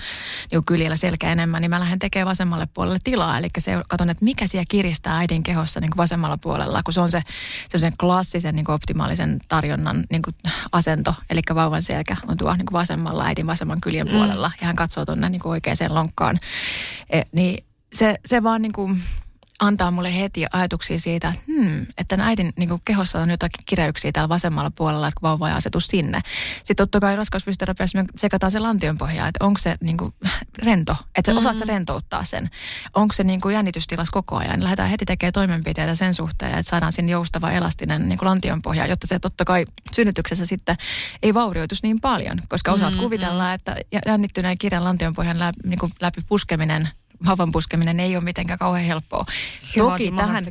niin 0.50 0.64
kyljellä 0.64 0.96
selkä 0.96 1.32
enemmän, 1.32 1.60
niin 1.60 1.70
mä 1.70 1.80
lähden 1.80 1.98
tekemään 1.98 2.28
vasemmalle 2.28 2.68
puolelle 2.74 2.98
tilaa. 3.04 3.38
Eli 3.38 3.48
se, 3.58 3.82
katson, 3.88 4.10
että 4.10 4.24
mikä 4.24 4.46
siellä 4.46 4.64
kiristää 4.68 5.18
äidin 5.18 5.42
kehossa 5.42 5.80
niin 5.80 5.90
kuin 5.90 5.96
vasemmalla 5.96 6.36
puolella, 6.36 6.82
kun 6.82 6.94
se 6.94 7.00
on 7.00 7.10
se 7.10 7.22
semmoisen 7.68 7.96
klassisen 8.00 8.54
niin 8.54 8.64
kuin 8.64 8.74
optimaalisen 8.74 9.40
tarjonnan 9.48 10.04
niin 10.10 10.22
kuin 10.22 10.36
asento. 10.72 11.14
Eli 11.30 11.40
vauvan 11.54 11.82
selkä 11.82 12.16
on 12.28 12.36
tuo 12.36 12.54
niin 12.54 12.66
kuin 12.66 12.72
vasemmalla 12.80 13.24
äidin 13.24 13.46
vasemman 13.46 13.80
kyljen 13.80 14.06
mm. 14.06 14.12
puolella 14.12 14.50
ja 14.60 14.66
hän 14.66 14.76
katsoo 14.76 15.04
tuonne 15.04 15.28
niin 15.28 15.40
oikeaan 15.44 15.76
lonkkaan. 15.88 16.38
E, 17.10 17.22
niin 17.32 17.64
se, 17.92 18.16
se 18.26 18.42
vaan 18.42 18.62
niin 18.62 18.72
kuin, 18.72 19.02
antaa 19.60 19.90
mulle 19.90 20.16
heti 20.16 20.46
ajatuksia 20.52 20.98
siitä, 20.98 21.28
että, 21.28 21.40
hmm, 21.46 21.86
että 21.98 22.18
äidin 22.20 22.52
niin 22.56 22.68
kuin 22.68 22.80
kehossa 22.84 23.20
on 23.20 23.30
jotakin 23.30 23.64
kireyksiä 23.66 24.12
täällä 24.12 24.28
vasemmalla 24.28 24.70
puolella, 24.70 25.08
että 25.08 25.20
kun 25.20 25.28
vauva 25.28 25.48
ei 25.48 25.54
asetu 25.54 25.80
sinne. 25.80 26.20
Sitten 26.56 26.76
totta 26.76 27.00
kai 27.00 27.16
raskausfysioterapiassa 27.16 27.98
me 27.98 28.04
sekataan 28.16 28.50
se 28.50 28.58
lantionpohja, 28.58 29.26
että 29.26 29.44
onko 29.44 29.58
se 29.58 29.76
niin 29.80 29.96
kuin 29.96 30.14
rento, 30.64 30.96
että 31.14 31.32
mm-hmm. 31.32 31.38
osaat 31.38 31.58
se 31.58 31.64
rentouttaa 31.64 32.24
sen. 32.24 32.50
Onko 32.94 33.12
se 33.12 33.24
niin 33.24 33.40
kuin 33.40 33.52
jännitystilas 33.52 34.10
koko 34.10 34.36
ajan. 34.36 34.64
Lähdetään 34.64 34.90
heti 34.90 35.04
tekemään 35.04 35.32
toimenpiteitä 35.32 35.94
sen 35.94 36.14
suhteen, 36.14 36.58
että 36.58 36.70
saadaan 36.70 36.92
sinne 36.92 37.12
joustava 37.12 37.50
elastinen 37.50 38.08
niin 38.08 38.18
kuin 38.18 38.28
lantionpohja, 38.28 38.86
jotta 38.86 39.06
se 39.06 39.18
totta 39.18 39.44
kai 39.44 39.64
synnytyksessä 39.92 40.46
sitten 40.46 40.76
ei 41.22 41.34
vaurioitus 41.34 41.82
niin 41.82 42.00
paljon, 42.00 42.38
koska 42.48 42.72
osaat 42.72 42.90
mm-hmm. 42.90 43.02
kuvitella, 43.02 43.52
että 43.52 43.76
jännittyneen 44.06 44.58
kirjan 44.58 44.84
lantionpohjan 44.84 45.38
läpi, 45.38 45.58
niin 45.64 45.78
kuin 45.78 45.92
läpi 46.00 46.20
puskeminen 46.28 46.88
havan 47.24 47.52
puskeminen 47.52 48.00
ei 48.00 48.16
ole 48.16 48.24
mitenkään 48.24 48.58
kauhean 48.58 48.84
helppoa. 48.84 49.24
Toki 49.78 50.10
tähän, 50.10 50.44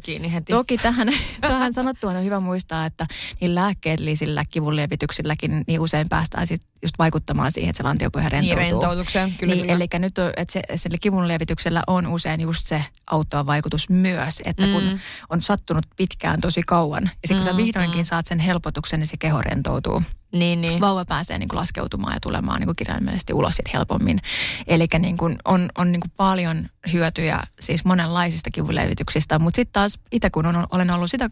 toki 0.49 0.78
tähän, 0.84 1.07
tähän 1.41 1.74
sanottua 1.74 2.11
on 2.11 2.24
hyvä 2.24 2.39
muistaa, 2.39 2.86
että 2.86 3.07
niin 3.41 3.55
lääkkeellisillä 3.55 4.43
kivunlievityksilläkin 4.49 5.63
niin 5.68 5.80
usein 5.80 6.09
päästään 6.09 6.47
sit 6.47 6.61
just 6.82 6.95
vaikuttamaan 6.99 7.51
siihen, 7.51 7.70
että 7.70 7.78
se 7.78 7.84
lantiopohja 7.84 8.30
rentoutuu. 8.30 8.63
Niin, 8.63 8.72
rentoutukseen, 8.72 9.34
kyllä, 9.34 9.53
niin, 9.53 9.61
kyllä. 9.61 9.76
Eli 9.76 9.88
nyt 9.99 10.18
että 10.38 10.53
se, 10.53 10.61
sillä 10.76 10.97
kivunlievityksellä 11.01 11.84
on 11.88 12.07
usein 12.07 12.41
just 12.41 12.66
se 12.66 12.86
auttava 13.11 13.45
vaikutus 13.45 13.89
myös, 13.89 14.41
että 14.45 14.66
mm. 14.66 14.74
kun 14.74 14.99
on 15.30 15.41
sattunut 15.41 15.86
pitkään 15.97 16.41
tosi 16.41 16.61
kauan, 16.63 17.03
ja 17.03 17.28
sitten 17.28 17.38
kun 17.38 17.45
mm, 17.45 17.51
sä 17.51 17.57
vihdoinkin 17.57 18.01
mm. 18.01 18.05
saat 18.05 18.28
sen 18.28 18.39
helpotuksen, 18.39 18.99
niin 18.99 19.07
se 19.07 19.18
keho 19.18 19.41
rentoutuu. 19.41 20.03
Niin, 20.32 20.61
niin. 20.61 20.82
Vauva 20.82 21.05
pääsee 21.05 21.38
niin 21.38 21.49
kuin 21.49 21.59
laskeutumaan 21.59 22.13
ja 22.13 22.19
tulemaan 22.19 22.59
niin 22.59 22.67
kuin 22.67 22.76
kirjaimellisesti 22.76 23.34
ulos 23.34 23.55
sit 23.55 23.73
helpommin. 23.73 24.19
Eli 24.67 24.88
niin 24.99 25.17
kuin 25.17 25.38
on, 25.45 25.69
on 25.78 25.91
niin 25.91 26.01
kuin 26.01 26.11
paljon 26.17 26.67
hyötyjä 26.93 27.39
siis 27.59 27.86
monenlaisista 27.86 28.51
kivunlievityksistä, 28.51 29.39
mutta 29.39 29.55
sitten 29.55 29.73
taas 29.73 29.99
itse 30.11 30.30
kun 30.30 30.45
on, 30.45 30.67
olen 30.71 30.91
ollut 30.91 31.11
sitä 31.11 31.30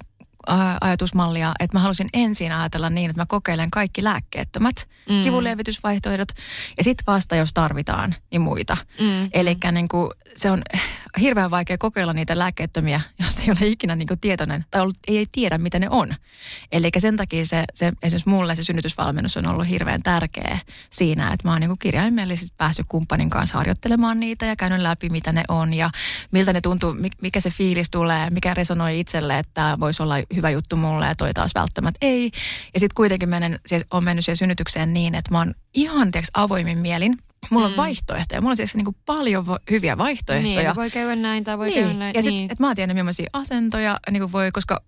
ajatusmallia, 0.81 1.51
että 1.59 1.77
mä 1.77 1.81
halusin 1.81 2.09
ensin 2.13 2.51
ajatella 2.51 2.89
niin, 2.89 3.09
että 3.09 3.21
mä 3.21 3.25
kokeilen 3.25 3.71
kaikki 3.71 4.03
lääkkeettömät 4.03 4.75
mm. 5.09 5.23
kivunlievitysvaihtoehdot 5.23 6.29
ja 6.77 6.83
sitten 6.83 7.03
vasta, 7.07 7.35
jos 7.35 7.53
tarvitaan, 7.53 8.15
niin 8.31 8.41
muita. 8.41 8.77
Mm. 9.01 9.29
Eli 9.33 9.57
niin 9.71 9.87
se 10.35 10.51
on 10.51 10.61
hirveän 11.19 11.51
vaikea 11.51 11.77
kokeilla 11.77 12.13
niitä 12.13 12.37
lääkkeettömiä, 12.37 13.01
jos 13.25 13.39
ei 13.39 13.45
ole 13.49 13.67
ikinä 13.67 13.95
niin 13.95 14.07
tietoinen 14.21 14.65
tai 14.71 14.81
ollut, 14.81 14.97
ei, 15.07 15.25
tiedä, 15.31 15.57
mitä 15.57 15.79
ne 15.79 15.87
on. 15.89 16.15
Eli 16.71 16.89
sen 16.97 17.17
takia 17.17 17.45
se, 17.45 17.63
se, 17.73 17.93
esimerkiksi 18.03 18.29
mulle 18.29 18.55
se 18.55 18.63
synnytysvalmennus 18.63 19.37
on 19.37 19.45
ollut 19.45 19.69
hirveän 19.69 20.03
tärkeä 20.03 20.59
siinä, 20.89 21.33
että 21.33 21.47
mä 21.47 21.51
oon 21.51 21.61
niin 21.61 21.79
kirjaimellisesti 21.79 22.55
päässyt 22.57 22.85
kumppanin 22.89 23.29
kanssa 23.29 23.57
harjoittelemaan 23.57 24.19
niitä 24.19 24.45
ja 24.45 24.55
käynyt 24.55 24.79
läpi, 24.79 25.09
mitä 25.09 25.31
ne 25.31 25.43
on 25.49 25.73
ja 25.73 25.89
miltä 26.31 26.53
ne 26.53 26.61
tuntuu, 26.61 26.95
mikä 27.21 27.39
se 27.39 27.49
fiilis 27.49 27.89
tulee, 27.89 28.29
mikä 28.29 28.53
resonoi 28.53 28.99
itselle, 28.99 29.39
että 29.39 29.51
tämä 29.53 29.79
voisi 29.79 30.03
olla 30.03 30.15
hyvä 30.35 30.49
juttu 30.49 30.75
mulle 30.75 31.05
ja 31.05 31.15
toi 31.15 31.33
taas 31.33 31.51
välttämättä 31.55 31.97
ei. 32.01 32.31
Ja 32.73 32.79
sitten 32.79 32.95
kuitenkin 32.95 33.29
menen, 33.29 33.59
siis 33.65 33.85
on 33.91 34.03
mennyt 34.03 34.25
siihen 34.25 34.37
synnytykseen 34.37 34.93
niin, 34.93 35.15
että 35.15 35.31
mä 35.31 35.37
oon 35.37 35.55
ihan 35.73 36.11
tiiäks, 36.11 36.29
avoimin 36.33 36.77
mielin 36.77 37.17
Mulla 37.49 37.67
mm. 37.67 37.71
on 37.71 37.77
vaihtoehtoja. 37.77 38.41
Mulla 38.41 38.51
on 38.51 38.57
siis 38.57 38.75
niin 38.75 38.85
kuin 38.85 38.95
paljon 39.05 39.45
vo- 39.45 39.63
hyviä 39.71 39.97
vaihtoehtoja. 39.97 40.63
Niin, 40.63 40.75
voi 40.75 40.91
käydä 40.91 41.15
näin 41.15 41.43
tai 41.43 41.57
voi 41.57 41.67
niin. 41.67 41.79
käydä 41.79 41.99
näin. 41.99 42.15
Ja 42.15 42.21
sitten, 42.21 42.33
niin. 42.33 42.51
että 42.51 42.63
mä 42.63 42.75
tiedän 42.75 42.95
millaisia 42.95 43.29
asentoja 43.33 43.99
niin 44.11 44.21
kuin 44.21 44.31
voi, 44.31 44.51
koska 44.51 44.83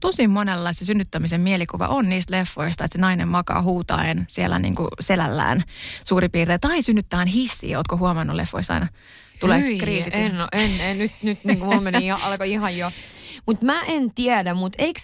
tosi 0.00 0.28
monella 0.28 0.72
se 0.72 0.84
synnyttämisen 0.84 1.40
mielikuva 1.40 1.86
on 1.86 2.08
niistä 2.08 2.36
leffoista, 2.36 2.84
että 2.84 2.98
se 2.98 3.00
nainen 3.00 3.28
makaa 3.28 3.62
huutaen 3.62 4.24
siellä 4.28 4.58
niin 4.58 4.74
kuin 4.74 4.88
selällään 5.00 5.62
suurin 6.04 6.30
piirtein. 6.30 6.60
Tai 6.60 6.82
synnyttää 6.82 7.24
hissiä, 7.24 7.78
ootko 7.78 7.96
huomannut 7.96 8.36
leffoissa 8.36 8.74
aina? 8.74 8.88
Tulee 9.40 9.60
Hyi, 9.60 9.78
kriisit. 9.78 10.14
En, 10.14 10.32
en, 10.52 10.80
en, 10.80 10.98
nyt, 10.98 11.12
nyt 11.22 11.44
niin 11.44 11.58
kuin 11.58 11.68
mulla 11.68 11.80
meni, 11.80 12.10
alkoi 12.10 12.52
ihan 12.52 12.76
jo 12.76 12.92
mutta 13.46 13.66
mä 13.66 13.82
en 13.82 14.14
tiedä, 14.14 14.54
mutta 14.54 14.82
eikö 14.82 15.00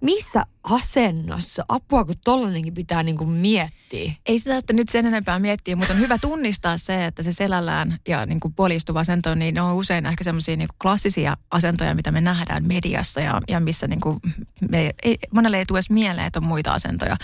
missä 0.00 0.44
asennossa 0.62 1.64
apua, 1.68 2.04
kun 2.04 2.14
tollanenkin 2.24 2.74
pitää 2.74 3.02
niinku 3.02 3.26
miettiä? 3.26 4.12
Ei 4.26 4.38
sitä, 4.38 4.56
että 4.56 4.72
nyt 4.72 4.88
sen 4.88 5.06
enempää 5.06 5.38
miettiä, 5.38 5.76
mutta 5.76 5.92
on 5.92 5.98
hyvä 5.98 6.18
tunnistaa 6.18 6.78
se, 6.78 7.06
että 7.06 7.22
se 7.22 7.32
selällään 7.32 7.98
ja 8.08 8.26
niinku 8.26 8.50
polistuva 8.50 9.00
asento, 9.00 9.34
niin 9.34 9.54
ne 9.54 9.60
on 9.60 9.74
usein 9.74 10.06
ehkä 10.06 10.24
semmoisia 10.24 10.56
niinku 10.56 10.74
klassisia 10.82 11.36
asentoja, 11.50 11.94
mitä 11.94 12.12
me 12.12 12.20
nähdään 12.20 12.66
mediassa 12.66 13.20
ja, 13.20 13.40
ja 13.48 13.60
missä 13.60 13.86
niinku 13.86 14.20
me 14.70 14.90
ei, 15.02 15.18
monelle 15.30 15.58
ei 15.58 15.66
tule 15.66 15.78
edes 15.78 15.90
mieleen, 15.90 16.26
että 16.26 16.38
on 16.38 16.46
muita 16.46 16.72
asentoja. 16.72 17.16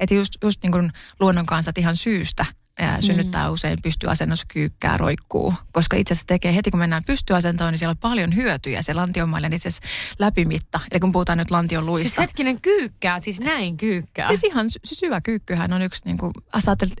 Että 0.00 0.14
just, 0.14 0.32
just 0.42 0.62
niinku 0.62 0.78
luonnon 1.20 1.46
kanssa 1.46 1.72
ihan 1.76 1.96
syystä 1.96 2.46
ja 2.78 3.02
synnyttää 3.02 3.46
mm. 3.46 3.52
usein 3.52 3.78
pystyasennossa 3.82 4.46
kyykkää, 4.48 4.96
roikkuu. 4.96 5.54
Koska 5.72 5.96
itse 5.96 6.12
asiassa 6.12 6.26
tekee 6.26 6.54
heti, 6.54 6.70
kun 6.70 6.80
mennään 6.80 7.02
pystyasentoon, 7.06 7.72
niin 7.72 7.78
siellä 7.78 7.90
on 7.90 7.98
paljon 7.98 8.36
hyötyjä. 8.36 8.82
Se 8.82 8.94
lantiomaille 8.94 9.48
itse 9.52 9.68
asiassa 9.68 9.88
läpimitta. 10.18 10.80
Eli 10.92 11.00
kun 11.00 11.12
puhutaan 11.12 11.38
nyt 11.38 11.50
lantion 11.50 11.86
luista. 11.86 12.08
Siis 12.08 12.18
hetkinen 12.18 12.60
kyykkää, 12.60 13.20
siis 13.20 13.40
näin 13.40 13.76
kyykkää. 13.76 14.28
Siis 14.28 14.44
ihan 14.44 14.70
se 14.70 14.94
syvä 14.94 15.20
kyykkyhän 15.20 15.72
on 15.72 15.82
yksi, 15.82 16.02
niin 16.04 16.18
kuin, 16.18 16.32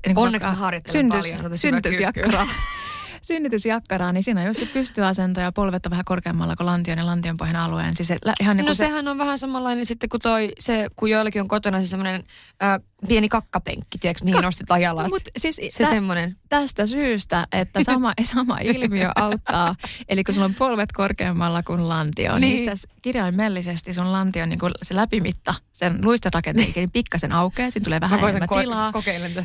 niin 0.06 0.14
kuin 0.14 0.26
Onneksi 0.26 0.48
harjoittelen 0.48 1.10
syntys, 1.10 1.32
paljon 1.32 1.58
syntysjakkara. 1.58 2.46
synnytysjakkaraa, 3.22 4.12
niin 4.12 4.22
siinä 4.22 4.40
on 4.40 4.46
just 4.46 4.60
se 4.60 4.66
pystyasento 4.66 5.40
ja 5.40 5.52
polvet 5.52 5.86
on 5.86 5.90
vähän 5.90 6.04
korkeammalla 6.04 6.56
kuin 6.56 6.66
lantion 6.66 6.98
ja 6.98 7.06
lantionpohjan 7.06 7.56
alueen. 7.56 7.96
Siis 7.96 8.08
se, 8.08 8.18
ihan 8.40 8.56
niin 8.56 8.66
no 8.66 8.74
se... 8.74 8.78
sehän 8.78 9.08
on 9.08 9.18
vähän 9.18 9.38
samanlainen 9.38 9.86
sitten 9.86 10.08
kuin 10.08 10.20
toi, 10.20 10.52
se, 10.58 10.86
kun 10.96 11.10
joillakin 11.10 11.40
on 11.40 11.48
kotona 11.48 11.80
se 11.80 11.86
semmoinen 11.86 12.24
äh, 12.62 12.80
pieni 13.08 13.28
kakkapenkki, 13.28 13.98
tiedätkö, 13.98 14.24
mihin 14.24 14.40
Ka- 14.40 14.46
nostetaan 14.46 14.80
jalat. 14.80 15.08
Mut 15.08 15.22
siis 15.38 15.56
se 15.70 15.84
tä- 15.84 15.90
semmoinen. 15.90 16.36
Tästä 16.48 16.86
syystä, 16.86 17.46
että 17.52 17.84
sama, 17.84 18.12
sama 18.22 18.58
ilmiö 18.58 19.08
auttaa. 19.16 19.74
Eli 20.08 20.24
kun 20.24 20.34
sulla 20.34 20.44
on 20.44 20.54
polvet 20.54 20.92
korkeammalla 20.92 21.62
kuin 21.62 21.88
lantio, 21.88 22.32
niin, 22.32 22.40
niin 22.40 22.58
itse 22.58 22.70
asiassa 22.70 22.88
kirjaimellisesti 23.02 23.92
sun 23.94 24.12
lantio, 24.12 24.46
niin 24.46 24.58
se 24.82 24.96
läpimitta, 24.96 25.54
sen 25.72 25.98
luisterakenteen 26.04 26.72
niin 26.76 26.90
pikkasen 26.98 27.32
aukeaa, 27.32 27.70
siinä 27.70 27.84
tulee 27.84 28.00
vähän 28.00 28.20
enemmän 28.20 28.48
ko- 28.52 28.60
tilaa. 28.60 28.92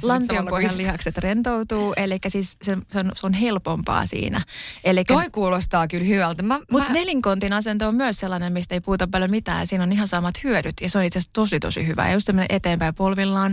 Lantion 0.02 0.48
pohjan 0.48 0.78
lihakset 0.78 1.18
rentoutuu, 1.18 1.94
eli 1.98 2.18
siis 2.28 2.58
se, 2.62 2.78
se, 2.92 3.00
on, 3.00 3.12
se 3.16 3.26
on 3.26 3.34
helpompaa 3.34 4.06
siinä. 4.06 4.42
Elikkä, 4.84 5.14
Toi 5.14 5.30
kuulostaa 5.32 5.88
kyllä 5.88 6.06
hyvältä. 6.06 6.44
Mutta 6.44 6.88
mä... 6.88 6.94
nelinkontin 6.94 7.54
asento 7.54 7.88
on 7.88 7.96
myös 7.96 8.18
sellainen, 8.18 8.54
mistä 8.54 8.76
ei 8.76 8.82
puhuta 8.82 9.08
paljon 9.08 9.32
mitään, 9.32 9.68
siinä 9.68 9.84
on 9.84 9.92
ihan 9.92 10.08
samat 10.08 10.44
hyödyt, 10.44 10.76
ja 10.82 10.90
se 10.90 10.98
on 10.98 11.04
itse 11.04 11.20
asiassa 11.20 11.34
tosi 11.34 11.60
tosi 11.60 11.88
hyvä. 11.88 12.08
Ja 12.08 12.14
just 12.14 12.26
tämmöinen 12.26 12.56
eteenpäin 12.56 12.96
polvillaan, 12.96 13.49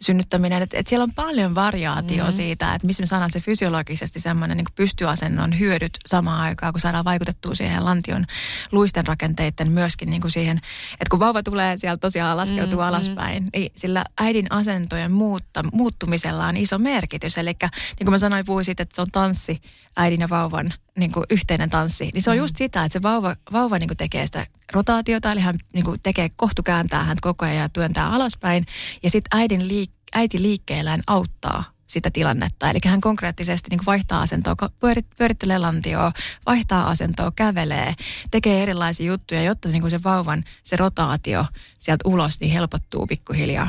synnyttäminen, 0.00 0.62
että, 0.62 0.78
että 0.78 0.88
siellä 0.90 1.02
on 1.02 1.14
paljon 1.14 1.54
variaatio 1.54 2.24
mm. 2.24 2.32
siitä, 2.32 2.74
että 2.74 2.86
missä 2.86 3.02
me 3.02 3.06
saadaan 3.06 3.30
se 3.30 3.40
fysiologisesti 3.40 4.20
semmoinen 4.20 4.56
niin 4.56 4.66
pystyasennon 4.74 5.58
hyödyt 5.58 5.98
samaan 6.06 6.40
aikaan, 6.40 6.72
kun 6.72 6.80
saadaan 6.80 7.04
vaikutettua 7.04 7.54
siihen 7.54 7.84
lantion 7.84 8.26
luisten 8.72 9.06
rakenteiden 9.06 9.72
myöskin 9.72 10.10
niin 10.10 10.20
kuin 10.20 10.30
siihen, 10.30 10.56
että 10.92 11.10
kun 11.10 11.20
vauva 11.20 11.42
tulee 11.42 11.78
siellä 11.78 11.96
tosiaan 11.96 12.36
laskeutuu 12.36 12.80
mm, 12.80 12.86
alaspäin, 12.86 13.42
mm. 13.42 13.50
niin 13.54 13.72
sillä 13.76 14.04
äidin 14.20 14.46
asentojen 14.50 15.12
muutta, 15.12 15.64
muuttumisella 15.72 16.46
on 16.46 16.56
iso 16.56 16.78
merkitys. 16.78 17.38
Eli 17.38 17.56
niin 17.60 18.04
kuin 18.04 18.10
mä 18.10 18.18
sanoin, 18.18 18.46
puhuin 18.46 18.64
siitä, 18.64 18.82
että 18.82 18.94
se 18.94 19.00
on 19.00 19.10
tanssi 19.12 19.60
äidin 19.96 20.20
ja 20.20 20.28
vauvan 20.28 20.72
niin 21.00 21.12
kuin 21.12 21.26
yhteinen 21.30 21.70
tanssi, 21.70 22.10
niin 22.14 22.22
se 22.22 22.30
on 22.30 22.36
mm. 22.36 22.40
just 22.40 22.56
sitä, 22.56 22.84
että 22.84 22.98
se 22.98 23.02
vauva, 23.02 23.36
vauva 23.52 23.78
niin 23.78 23.88
kuin 23.88 23.96
tekee 23.96 24.26
sitä 24.26 24.46
rotaatiota, 24.72 25.32
eli 25.32 25.40
hän 25.40 25.58
niin 25.74 25.84
kuin 25.84 26.00
tekee 26.02 26.28
kohtukääntää 26.36 27.04
hän 27.04 27.16
koko 27.20 27.44
ajan 27.44 27.56
ja 27.56 27.68
työntää 27.68 28.10
alaspäin, 28.10 28.66
ja 29.02 29.10
sitten 29.10 29.38
äidin 29.38 29.60
liik- 29.60 30.00
äiti 30.14 30.42
liikkeellään 30.42 31.02
auttaa 31.06 31.64
sitä 31.86 32.10
tilannetta. 32.10 32.70
Eli 32.70 32.78
hän 32.86 33.00
konkreettisesti 33.00 33.70
niin 33.70 33.86
vaihtaa 33.86 34.20
asentoa, 34.20 34.54
pyörit, 34.78 35.06
pyörittelee 35.18 35.58
lantioa, 35.58 36.12
vaihtaa 36.46 36.90
asentoa, 36.90 37.32
kävelee, 37.36 37.94
tekee 38.30 38.62
erilaisia 38.62 39.06
juttuja, 39.06 39.42
jotta 39.42 39.68
niin 39.68 39.80
kuin 39.80 39.90
se 39.90 40.02
vauvan 40.02 40.44
se 40.62 40.76
rotaatio 40.76 41.46
sieltä 41.78 42.08
ulos 42.08 42.40
niin 42.40 42.52
helpottuu 42.52 43.06
pikkuhiljaa. 43.06 43.68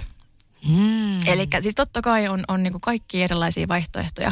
Mm. 0.70 1.28
Eli 1.28 1.48
siis 1.62 1.76
totta 1.76 2.02
kai 2.02 2.28
on, 2.28 2.44
on 2.48 2.64
niin 2.64 2.74
kuin 2.74 2.82
kaikki 2.82 3.24
erilaisia 3.24 3.68
vaihtoehtoja 3.68 4.32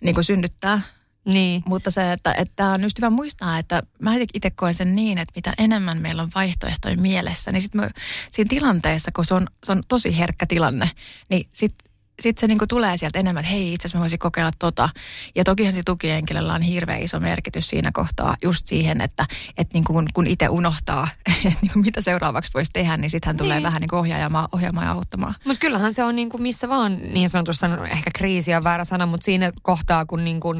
niin 0.00 0.14
kuin 0.14 0.24
synnyttää. 0.24 0.80
Niin. 1.24 1.62
Mutta 1.66 1.90
se, 1.90 2.12
että, 2.12 2.34
että 2.34 2.68
on 2.68 2.82
just 2.82 2.98
hyvä 2.98 3.10
muistaa, 3.10 3.58
että 3.58 3.82
mä 3.98 4.14
itse 4.34 4.50
koen 4.50 4.74
sen 4.74 4.94
niin, 4.94 5.18
että 5.18 5.32
mitä 5.36 5.52
enemmän 5.58 6.02
meillä 6.02 6.22
on 6.22 6.30
vaihtoehtoja 6.34 6.96
mielessä, 6.96 7.52
niin 7.52 7.62
sitten 7.62 7.90
siinä 8.30 8.48
tilanteessa, 8.48 9.10
kun 9.16 9.24
se 9.24 9.34
on, 9.34 9.46
se 9.64 9.72
on 9.72 9.82
tosi 9.88 10.18
herkkä 10.18 10.46
tilanne, 10.46 10.90
niin 11.28 11.48
sitten 11.52 11.92
sitten 12.20 12.40
se 12.40 12.46
niinku 12.46 12.66
tulee 12.66 12.96
sieltä 12.96 13.18
enemmän, 13.18 13.40
että 13.40 13.52
hei, 13.52 13.74
itse 13.74 13.86
asiassa 13.86 13.98
mä 13.98 14.02
voisin 14.02 14.18
kokeilla 14.18 14.52
tota. 14.58 14.88
Ja 15.34 15.44
tokihan 15.44 15.72
se 15.72 15.82
tukihenkilöllä 15.86 16.54
on 16.54 16.62
hirveän 16.62 17.02
iso 17.02 17.20
merkitys 17.20 17.68
siinä 17.68 17.90
kohtaa 17.92 18.36
just 18.42 18.66
siihen, 18.66 19.00
että, 19.00 19.26
että 19.58 19.74
niinku 19.74 19.92
kun, 19.92 20.06
kun 20.14 20.26
itse 20.26 20.48
unohtaa, 20.48 21.08
että 21.44 21.58
niinku 21.62 21.78
mitä 21.78 22.00
seuraavaksi 22.00 22.50
voisi 22.54 22.70
tehdä, 22.72 22.96
niin 22.96 23.10
sitten 23.10 23.28
hän 23.28 23.36
tulee 23.36 23.56
niin. 23.56 23.62
vähän 23.62 23.80
niinku 23.80 23.96
ohjaamaan, 23.96 24.48
ohjaamaan 24.52 24.86
ja 24.86 24.92
auttamaan. 24.92 25.34
Mutta 25.44 25.60
kyllähän 25.60 25.94
se 25.94 26.04
on 26.04 26.16
niinku 26.16 26.38
missä 26.38 26.68
vaan 26.68 26.98
niin 27.12 27.30
sanotussa, 27.30 27.66
ehkä 27.90 28.10
kriisi 28.14 28.54
on 28.54 28.64
väärä 28.64 28.84
sana, 28.84 29.06
mutta 29.06 29.24
siinä 29.24 29.52
kohtaa, 29.62 30.06
kun 30.06 30.24
niinku 30.24 30.54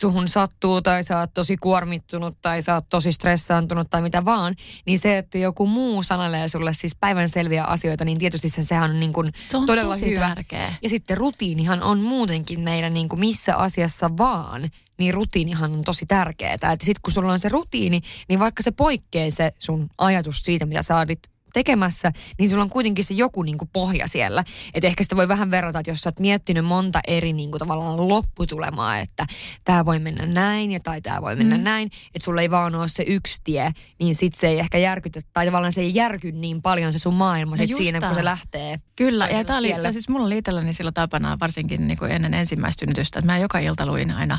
suhun 0.00 0.28
sattuu 0.28 0.82
tai 0.82 1.04
sä 1.04 1.18
oot 1.18 1.34
tosi 1.34 1.56
kuormittunut 1.56 2.38
tai 2.42 2.62
sä 2.62 2.74
oot 2.74 2.88
tosi 2.88 3.12
stressaantunut 3.12 3.90
tai 3.90 4.02
mitä 4.02 4.24
vaan, 4.24 4.54
niin 4.86 4.98
se, 4.98 5.18
että 5.18 5.38
joku 5.38 5.66
muu 5.66 6.02
sanelee 6.02 6.48
sulle 6.48 6.72
siis 6.72 6.96
päivän 7.00 7.28
selviä 7.28 7.64
asioita, 7.64 8.04
niin 8.04 8.18
tietysti 8.18 8.48
sen, 8.48 8.64
sehän 8.64 8.90
on 8.90 9.00
niin 9.00 9.12
kuin 9.12 9.32
se 9.40 9.56
on 9.56 9.66
todella 9.66 9.94
tosi 9.94 10.10
hyvä. 10.10 10.28
tärkeä. 10.28 10.74
Ja 10.82 10.88
sitten 10.88 11.16
rutiinihan 11.16 11.82
on 11.82 12.00
muutenkin 12.00 12.60
meidän 12.60 12.94
niin 12.94 13.08
kuin 13.08 13.20
missä 13.20 13.56
asiassa 13.56 14.10
vaan, 14.18 14.70
niin 14.98 15.14
rutiinihan 15.14 15.72
on 15.72 15.84
tosi 15.84 16.06
tärkeää. 16.06 16.54
Että 16.54 16.76
sitten 16.78 17.02
kun 17.02 17.12
sulla 17.12 17.32
on 17.32 17.38
se 17.38 17.48
rutiini, 17.48 18.00
niin 18.28 18.40
vaikka 18.40 18.62
se 18.62 18.70
poikkeaa 18.70 19.30
se 19.30 19.52
sun 19.58 19.90
ajatus 19.98 20.42
siitä, 20.42 20.66
mitä 20.66 20.82
sä 20.82 20.96
olit 20.96 21.37
tekemässä, 21.58 22.12
niin 22.38 22.48
sulla 22.48 22.62
on 22.62 22.70
kuitenkin 22.70 23.04
se 23.04 23.14
joku 23.14 23.42
niin 23.42 23.58
kuin 23.58 23.70
pohja 23.72 24.08
siellä. 24.08 24.44
Että 24.74 24.86
ehkä 24.86 25.02
sitä 25.02 25.16
voi 25.16 25.28
vähän 25.28 25.50
verrata, 25.50 25.78
että 25.78 25.90
jos 25.90 26.00
sä 26.00 26.08
oot 26.08 26.20
miettinyt 26.20 26.64
monta 26.64 27.00
eri 27.06 27.32
niin 27.32 27.50
kuin 27.50 27.58
tavallaan 27.58 28.08
lopputulemaa, 28.08 28.98
että 28.98 29.26
tämä 29.64 29.84
voi 29.84 29.98
mennä 29.98 30.26
näin 30.26 30.70
ja 30.70 30.80
tai 30.80 31.00
tämä 31.00 31.22
voi 31.22 31.36
mennä 31.36 31.56
mm. 31.56 31.62
näin, 31.62 31.86
että 32.14 32.24
sulla 32.24 32.42
ei 32.42 32.50
vaan 32.50 32.74
ole 32.74 32.88
se 32.88 33.04
yksi 33.06 33.40
tie, 33.44 33.72
niin 34.00 34.14
sit 34.14 34.34
se 34.34 34.48
ei 34.48 34.58
ehkä 34.58 34.78
järkytä, 34.78 35.20
tai 35.32 35.46
tavallaan 35.46 35.72
se 35.72 35.80
ei 35.80 35.94
järky 35.94 36.32
niin 36.32 36.62
paljon 36.62 36.92
se 36.92 36.98
sun 36.98 37.14
maailma 37.14 37.50
no 37.50 37.56
sit 37.56 37.76
siinä, 37.76 38.00
tämän. 38.00 38.14
kun 38.14 38.20
se 38.20 38.24
lähtee. 38.24 38.78
Kyllä, 38.96 39.28
ja 39.28 39.44
tämä 39.44 39.58
oli, 39.58 39.74
siis 39.92 40.08
mulla 40.08 40.26
oli 40.26 40.38
itselläni 40.38 40.72
sillä 40.72 40.92
tapana 40.92 41.38
varsinkin 41.40 41.88
niin 41.88 41.98
kuin 41.98 42.10
ennen 42.10 42.34
ensimmäistä 42.34 42.80
synnytystä, 42.80 43.18
että 43.18 43.32
mä 43.32 43.38
joka 43.38 43.58
ilta 43.58 43.86
luin 43.86 44.10
aina 44.10 44.38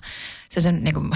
se 0.49 0.61
sen 0.61 0.83
niin 0.83 0.93
kuin, 0.93 1.11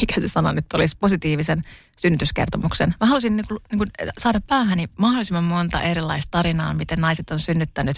mikä 0.00 0.20
se 0.20 0.28
sana 0.28 0.52
nyt 0.52 0.72
olisi, 0.72 0.96
positiivisen 0.96 1.62
synnytyskertomuksen. 1.98 2.94
Mä 3.00 3.06
halusin 3.06 3.36
niin 3.36 3.46
kuin, 3.48 3.58
niin 3.70 3.78
kuin 3.78 3.90
saada 4.18 4.40
päähäni 4.40 4.84
mahdollisimman 4.98 5.44
monta 5.44 5.82
erilaista 5.82 6.30
tarinaa, 6.30 6.74
miten 6.74 7.00
naiset 7.00 7.30
on 7.30 7.38
synnyttänyt. 7.38 7.96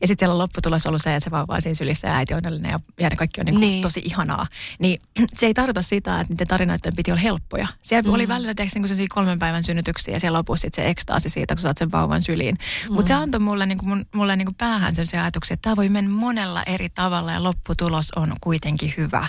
Ja 0.00 0.06
sitten 0.06 0.26
siellä 0.26 0.38
lopputulos 0.38 0.86
ollut 0.86 1.02
se, 1.02 1.16
että 1.16 1.24
se 1.24 1.30
vauva 1.30 1.54
on 1.54 1.62
siinä 1.62 1.74
sylissä 1.74 2.08
ja 2.08 2.16
äiti 2.16 2.34
on 2.34 2.36
onnellinen 2.36 2.70
ja, 2.70 2.80
ja 3.00 3.08
ne 3.08 3.16
kaikki 3.16 3.40
on 3.40 3.44
niin 3.44 3.54
kuin 3.54 3.60
niin. 3.60 3.82
tosi 3.82 4.02
ihanaa. 4.04 4.46
Niin 4.78 5.00
se 5.38 5.46
ei 5.46 5.54
tarkoita 5.54 5.82
sitä, 5.82 6.20
että 6.20 6.32
niiden 6.32 6.46
tarinoiden 6.46 6.96
piti 6.96 7.10
olla 7.10 7.20
helppoja. 7.20 7.68
Siellä 7.82 8.08
mm. 8.08 8.14
oli 8.14 8.28
välillä 8.28 8.54
tietysti 8.54 8.78
niin 8.80 9.08
kolmen 9.08 9.38
päivän 9.38 9.62
synnytyksiä 9.62 10.14
ja 10.14 10.20
siellä 10.20 10.38
lopussa 10.38 10.68
se 10.72 10.88
ekstaasi 10.88 11.28
siitä, 11.28 11.54
kun 11.54 11.62
saat 11.62 11.78
sen 11.78 11.92
vauvan 11.92 12.22
syliin. 12.22 12.54
Mm. 12.88 12.94
Mutta 12.94 13.08
se 13.08 13.14
antoi 13.14 13.40
mulle, 13.40 13.66
niin 13.66 13.78
kuin, 13.78 13.88
mun, 13.88 14.06
mulle 14.14 14.36
niin 14.36 14.46
kuin 14.46 14.54
päähän 14.54 14.94
sellaisia 14.94 15.22
ajatuksia, 15.22 15.54
että 15.54 15.62
tämä 15.62 15.76
voi 15.76 15.88
mennä 15.88 16.10
monella 16.10 16.62
eri 16.62 16.88
tavalla 16.88 17.32
ja 17.32 17.42
lopputulos 17.42 18.12
on 18.16 18.34
kuitenkin 18.40 18.94
hyvä. 18.96 19.28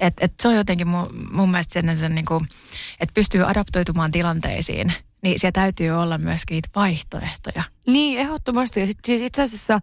Et, 0.00 0.14
et 0.20 0.32
se 0.42 0.48
on 0.48 0.54
jotenkin 0.54 0.88
mun, 0.88 1.28
mun 1.36 1.50
mielestä 1.50 1.72
sen, 1.72 1.98
sen 1.98 2.14
niin 2.14 2.24
kuin, 2.24 2.48
että 3.00 3.14
pystyy 3.14 3.50
adaptoitumaan 3.50 4.12
tilanteisiin, 4.12 4.92
niin 5.22 5.38
siellä 5.38 5.52
täytyy 5.52 5.90
olla 5.90 6.18
myöskin 6.18 6.54
niitä 6.54 6.68
vaihtoehtoja. 6.76 7.62
Niin, 7.86 8.18
ehdottomasti. 8.18 8.80
Ja 8.80 8.86
sit, 8.86 8.98
siis 9.06 9.22
itse 9.22 9.42
asiassa 9.42 9.74
äh, 9.74 9.80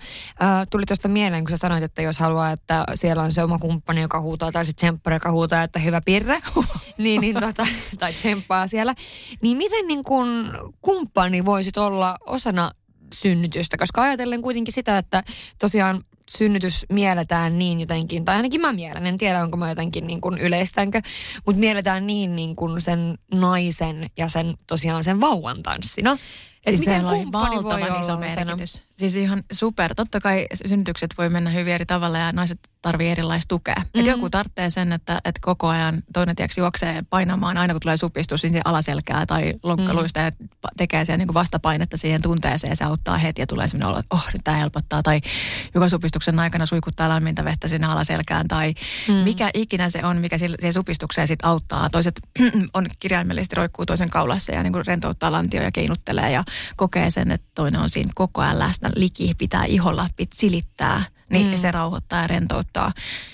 tuli 0.70 0.84
tuosta 0.88 1.08
mieleen, 1.08 1.44
kun 1.44 1.50
sä 1.50 1.58
sanoit, 1.58 1.84
että 1.84 2.02
jos 2.02 2.20
haluaa, 2.20 2.52
että 2.52 2.86
siellä 2.96 3.24
on 3.24 3.32
se 3.32 3.44
oma 3.44 3.60
kumppani, 3.60 4.02
joka 4.02 4.22
huutaa, 4.22 4.52
tai 4.52 4.66
se 4.66 4.74
tsemppari, 4.74 5.16
joka 5.16 5.32
huutaa, 5.32 5.64
että 5.64 5.80
hyvä 5.80 6.02
pirre, 6.02 6.42
niin, 6.98 7.22
niin 7.22 7.40
tota, 7.40 7.68
tai 8.00 8.14
tsemppaa 8.14 8.68
siellä, 8.68 8.96
niin 9.42 9.58
miten 9.58 9.88
niin 9.88 10.04
kun 10.04 10.52
kumppani 10.82 11.46
voisit 11.46 11.78
olla 11.78 12.18
osana 12.26 12.72
synnytystä, 13.14 13.78
koska 13.78 14.02
ajatellen 14.02 14.42
kuitenkin 14.42 14.74
sitä, 14.74 14.98
että 14.98 15.24
tosiaan 15.60 16.04
synnytys 16.30 16.86
mielletään 16.90 17.60
niin 17.60 17.80
jotenkin, 17.80 18.26
tai 18.26 18.36
ainakin 18.36 18.62
mä 18.62 18.74
mielen, 18.74 19.08
en 19.08 19.18
tiedä 19.18 19.44
onko 19.44 19.58
mä 19.58 19.70
jotenkin 19.70 20.08
niin 20.08 20.22
kuin 20.22 20.38
yleistänkö, 20.38 21.02
mutta 21.46 21.60
mielletään 21.60 22.08
niin, 22.08 22.36
niin 22.36 22.56
kuin 22.56 22.82
sen 22.82 23.16
naisen 23.32 24.10
ja 24.18 24.30
sen 24.30 24.54
tosiaan 24.68 25.04
sen 25.04 25.22
vauvan 25.22 25.64
tanssina. 25.64 26.18
Eli 26.66 26.78
siis 26.78 26.88
miten 26.88 27.06
kumppani 27.06 27.64
voi 27.64 28.00
iso 28.00 28.18
merkitys. 28.18 28.84
Siis 28.98 29.16
ihan 29.16 29.44
super. 29.52 29.94
Totta 29.96 30.20
kai 30.20 30.48
synnytykset 30.66 31.14
voi 31.18 31.30
mennä 31.30 31.50
hyvin 31.50 31.74
eri 31.74 31.86
tavalla 31.86 32.18
ja 32.18 32.32
naiset 32.32 32.60
tarvii 32.82 33.10
erilaista 33.10 33.48
tukea. 33.48 33.76
Mm-hmm. 33.76 34.02
Et 34.02 34.08
joku 34.08 34.30
tarvitsee 34.30 34.70
sen, 34.70 34.92
että, 34.92 35.22
että 35.26 35.40
koko 35.42 35.68
ajan 35.68 36.04
toinen 36.14 36.36
tiedätkö, 36.36 36.62
juoksee 36.62 37.04
painamaan 37.10 37.58
aina 37.58 37.74
kun 37.74 37.82
tulee 37.82 37.98
supistus, 37.98 38.44
niin 38.44 38.54
se 38.54 38.62
alaselkää 38.66 39.26
tai 39.26 39.54
lonkkaluista 39.64 40.20
mm. 40.20 40.26
ja 40.26 40.32
tekee 40.78 41.06
siellä 41.06 41.18
niin 41.18 41.34
vastapainetta 41.34 41.98
siihen 41.98 42.22
tunteeseen. 42.22 42.76
Se 42.76 42.84
auttaa 42.84 43.18
heti 43.18 43.42
ja 43.42 43.48
tulee 43.48 43.68
sellainen 43.68 43.88
olo, 43.88 44.00
että 44.00 44.16
oh, 44.16 44.26
nyt 44.34 44.42
tämä 44.44 44.58
helpottaa. 44.58 45.04
Tai 45.04 45.22
joka 45.74 45.90
supistuksen 45.90 46.40
aikana 46.40 46.66
suikuttaa 46.66 47.10
lämmintä 47.10 47.46
vettä 47.46 47.68
sinne 47.68 47.88
alaselkään. 47.88 48.48
Tai 48.48 48.74
mm. 49.08 49.14
mikä 49.14 49.50
ikinä 49.54 49.90
se 49.90 50.06
on, 50.06 50.18
mikä 50.18 50.38
siihen 50.38 50.74
supistukseen 50.74 51.28
sit 51.28 51.46
auttaa. 51.46 51.90
Toiset 51.90 52.22
on 52.74 52.88
kirjaimellisesti 53.00 53.56
roikkuu 53.56 53.86
toisen 53.86 54.10
kaulassa 54.10 54.52
ja 54.52 54.64
niin 54.64 54.86
rentouttaa 54.88 55.32
lantio 55.32 55.64
ja 55.64 55.72
keinuttelee 55.72 56.32
ja 56.32 56.44
kokee 56.76 57.12
sen, 57.12 57.32
että 57.32 57.48
toinen 57.56 57.82
on 57.82 57.90
siinä 57.90 58.12
koko 58.16 58.42
ajan 58.42 58.60
läsnä. 58.60 58.90
Liki 58.96 59.34
pitää 59.38 59.66
iholla, 59.66 60.08
pitää 60.16 60.38
silittää 60.40 61.04
niin 61.34 61.48
mm. 61.52 61.58
se 61.58 61.72
rauhoittaa 61.72 62.22
ja 62.22 62.28
rentouttaa. 62.28 62.92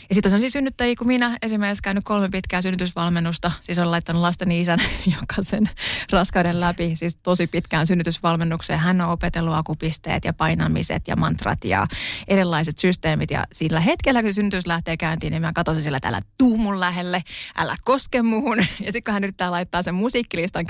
Ja 0.10 0.16
sitten 0.16 0.34
on 0.34 0.40
siis 0.40 0.54
synnyttäjiä 0.54 0.96
kuin 0.96 1.08
minä, 1.08 1.38
esimerkiksi 1.42 1.84
käynyt 1.84 2.04
kolme 2.04 2.30
pitkää 2.30 2.62
synnytysvalmennusta, 2.62 3.52
siis 3.62 3.80
on 3.80 3.92
laittanut 3.92 4.22
lasteni 4.22 4.62
isän 4.62 4.80
jokaisen 5.20 5.70
raskauden 6.12 6.60
läpi, 6.60 6.96
siis 6.96 7.16
tosi 7.16 7.48
pitkään 7.48 7.88
synnytysvalmennukseen. 7.88 8.80
Hän 8.80 9.02
on 9.02 9.10
opetellut 9.10 9.56
akupisteet 9.56 10.26
ja 10.26 10.34
painamiset 10.34 11.08
ja 11.08 11.16
mantrat 11.16 11.66
ja 11.66 11.88
erilaiset 12.28 12.78
systeemit. 12.78 13.32
Ja 13.32 13.44
sillä 13.52 13.80
hetkellä, 13.80 14.24
kun 14.24 14.34
synnytys 14.34 14.68
lähtee 14.68 14.98
käyntiin, 14.98 15.32
niin 15.32 15.42
mä 15.42 15.54
katsoin 15.54 15.82
sillä, 15.82 15.98
että 15.98 16.10
älä 16.10 16.22
tuu 16.38 16.58
mun 16.58 16.80
lähelle, 16.80 17.24
älä 17.58 17.76
koske 17.84 18.22
muuhun. 18.22 18.58
Ja 18.80 18.92
sitten 18.92 19.04
kun 19.04 19.14
hän 19.14 19.24
yrittää 19.24 19.52
laittaa 19.52 19.84
sen 19.84 19.96
musiikkilistan 19.96 20.66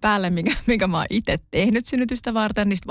päälle, 0.00 0.30
minkä, 0.30 0.56
minkä 0.66 0.86
mä 0.86 0.96
oon 0.96 1.06
itse 1.10 1.38
tehnyt 1.50 1.86
synnytystä 1.86 2.34
varten, 2.34 2.68
niin 2.68 2.76
sitten 2.76 2.88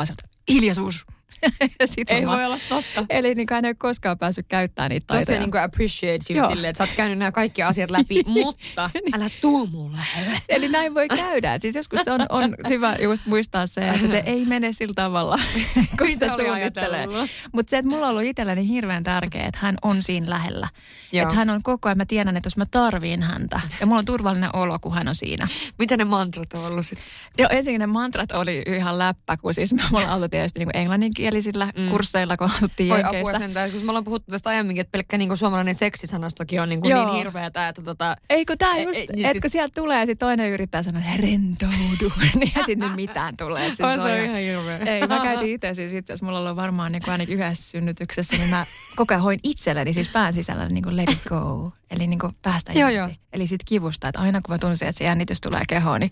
hiljaisuus, 0.53 1.05
ei 2.07 2.27
voi 2.27 2.45
olla 2.45 2.59
totta. 2.69 3.05
Eli 3.09 3.35
niin 3.35 3.47
kuin 3.47 3.55
hän 3.55 3.65
ei 3.65 3.69
ole 3.69 3.75
koskaan 3.75 4.17
päässyt 4.17 4.45
käyttämään 4.47 4.89
niitä 4.89 5.07
taitoja. 5.07 5.25
Tosiaan 5.25 5.41
niin 5.41 5.51
kuin 5.51 5.61
appreciate 5.61 6.33
you 6.33 6.49
silleen, 6.49 6.69
että 6.69 6.77
sä 6.77 6.89
oot 6.89 6.95
käynyt 6.95 7.17
nämä 7.17 7.31
kaikki 7.31 7.63
asiat 7.63 7.91
läpi, 7.91 8.23
mutta 8.43 8.89
niin. 8.93 9.15
älä 9.15 9.29
tuu 9.41 9.67
mulle. 9.67 10.01
Eli 10.49 10.67
näin 10.67 10.93
voi 10.93 11.07
käydä. 11.07 11.53
Et 11.53 11.61
siis 11.61 11.75
joskus 11.75 12.07
on, 12.07 12.25
on 12.29 12.55
hyvä 12.69 12.95
just 13.01 13.25
muistaa 13.25 13.67
se, 13.67 13.89
että 13.89 14.07
se 14.07 14.23
ei 14.25 14.45
mene 14.45 14.71
sillä 14.71 14.93
tavalla, 14.93 15.39
kun 15.97 16.07
sitä 16.07 16.35
suunnittelee. 16.37 17.07
Mutta 17.51 17.69
se, 17.69 17.77
että 17.77 17.89
mulla 17.89 18.05
on 18.05 18.11
ollut 18.11 18.23
itselleni 18.23 18.67
hirveän 18.67 19.03
tärkeää, 19.03 19.47
että 19.47 19.59
hän 19.61 19.75
on 19.81 20.03
siinä 20.03 20.29
lähellä. 20.29 20.67
Että 21.13 21.33
hän 21.33 21.49
on 21.49 21.63
koko 21.63 21.89
ajan, 21.89 21.97
mä 21.97 22.05
tiedän, 22.05 22.37
että 22.37 22.47
jos 22.47 22.57
mä 22.57 22.65
tarviin 22.71 23.21
häntä 23.21 23.61
ja 23.79 23.85
mulla 23.85 23.99
on 23.99 24.05
turvallinen 24.05 24.49
olo, 24.53 24.79
kun 24.79 24.93
hän 24.93 25.07
on 25.07 25.15
siinä. 25.15 25.47
Mitä 25.79 25.97
ne 25.97 26.03
mantrat 26.03 26.53
on 26.53 26.65
ollut 26.65 26.85
sitten? 26.85 27.05
Joo, 27.37 27.49
ensin 27.51 27.79
ne 27.79 27.87
mantrat 27.87 28.31
oli 28.31 28.63
ihan 28.67 28.97
läppä, 28.97 29.37
kun 29.37 29.53
siis 29.53 29.73
me 29.73 29.83
ollaan 29.91 30.09
ollut 30.41 30.53
tietysti 30.53 30.59
niin 30.59 30.83
englanninkielisillä 30.83 31.69
mm. 31.77 31.89
kursseilla, 31.89 32.37
kun 32.37 32.51
asuttiin 32.51 32.89
Voi 32.89 33.03
apua 33.03 33.37
sentään, 33.37 33.71
kun 33.71 33.85
me 33.85 33.91
ollaan 33.91 34.03
puhuttu 34.03 34.31
tästä 34.31 34.49
aiemminkin, 34.49 34.81
että 34.81 34.91
pelkkä 34.91 35.17
niin 35.17 35.37
suomalainen 35.37 35.75
seksisanastokin 35.75 36.61
on 36.61 36.69
niin, 36.69 36.81
kuin 36.81 36.95
niin 36.95 37.15
hirveätä, 37.15 37.67
että 37.67 37.81
tota... 37.81 38.15
Ei 38.29 38.45
kun 38.45 38.57
tää 38.57 38.77
just, 38.77 38.99
niin 38.99 39.09
että 39.09 39.31
siis... 39.31 39.41
kun 39.41 39.49
sieltä 39.49 39.81
tulee, 39.81 40.05
sitten 40.05 40.25
toinen 40.25 40.51
yrittää 40.51 40.83
sanoa, 40.83 41.01
että 41.01 41.21
rentoudu, 41.21 42.13
niin 42.39 42.51
ja 42.55 42.63
sitten 42.65 42.91
mitään 42.91 43.37
tulee. 43.37 43.67
Siis 43.67 43.81
on, 43.81 43.95
se 43.95 44.01
on 44.01 44.19
ihan 44.19 44.37
hirveä. 44.37 44.77
Ei, 44.77 45.07
mä 45.07 45.19
käytin 45.23 45.49
itse 45.49 45.73
siis 45.73 45.93
itse 45.93 46.13
asiassa, 46.13 46.25
mulla 46.25 46.39
on 46.39 46.45
ollut 46.45 46.55
varmaan 46.55 46.91
niin 46.91 47.03
kuin 47.03 47.11
ainakin 47.11 47.35
yhdessä 47.35 47.71
synnytyksessä, 47.71 48.37
niin 48.37 48.49
mä 48.49 48.65
koko 48.95 49.13
ajan 49.13 49.23
hoin 49.23 49.39
itselleni 49.43 49.93
siis 49.93 50.09
pään 50.09 50.33
sisällä 50.33 50.69
niin 50.69 50.83
kuin 50.83 50.97
let 50.97 51.09
it 51.09 51.23
go. 51.29 51.71
Eli 51.91 52.07
niin 52.07 52.19
kuin 52.19 52.35
päästä 52.41 52.73
joo, 52.73 52.89
joo. 52.89 53.09
Eli 53.33 53.47
sit 53.47 53.61
kivusta, 53.65 54.07
että 54.07 54.19
aina 54.19 54.41
kun 54.41 54.53
mä 54.53 54.57
tunsin, 54.59 54.87
että 54.87 54.97
se 54.97 55.03
jännitys 55.03 55.41
tulee 55.41 55.61
kehoon, 55.67 55.99
niin, 55.99 56.11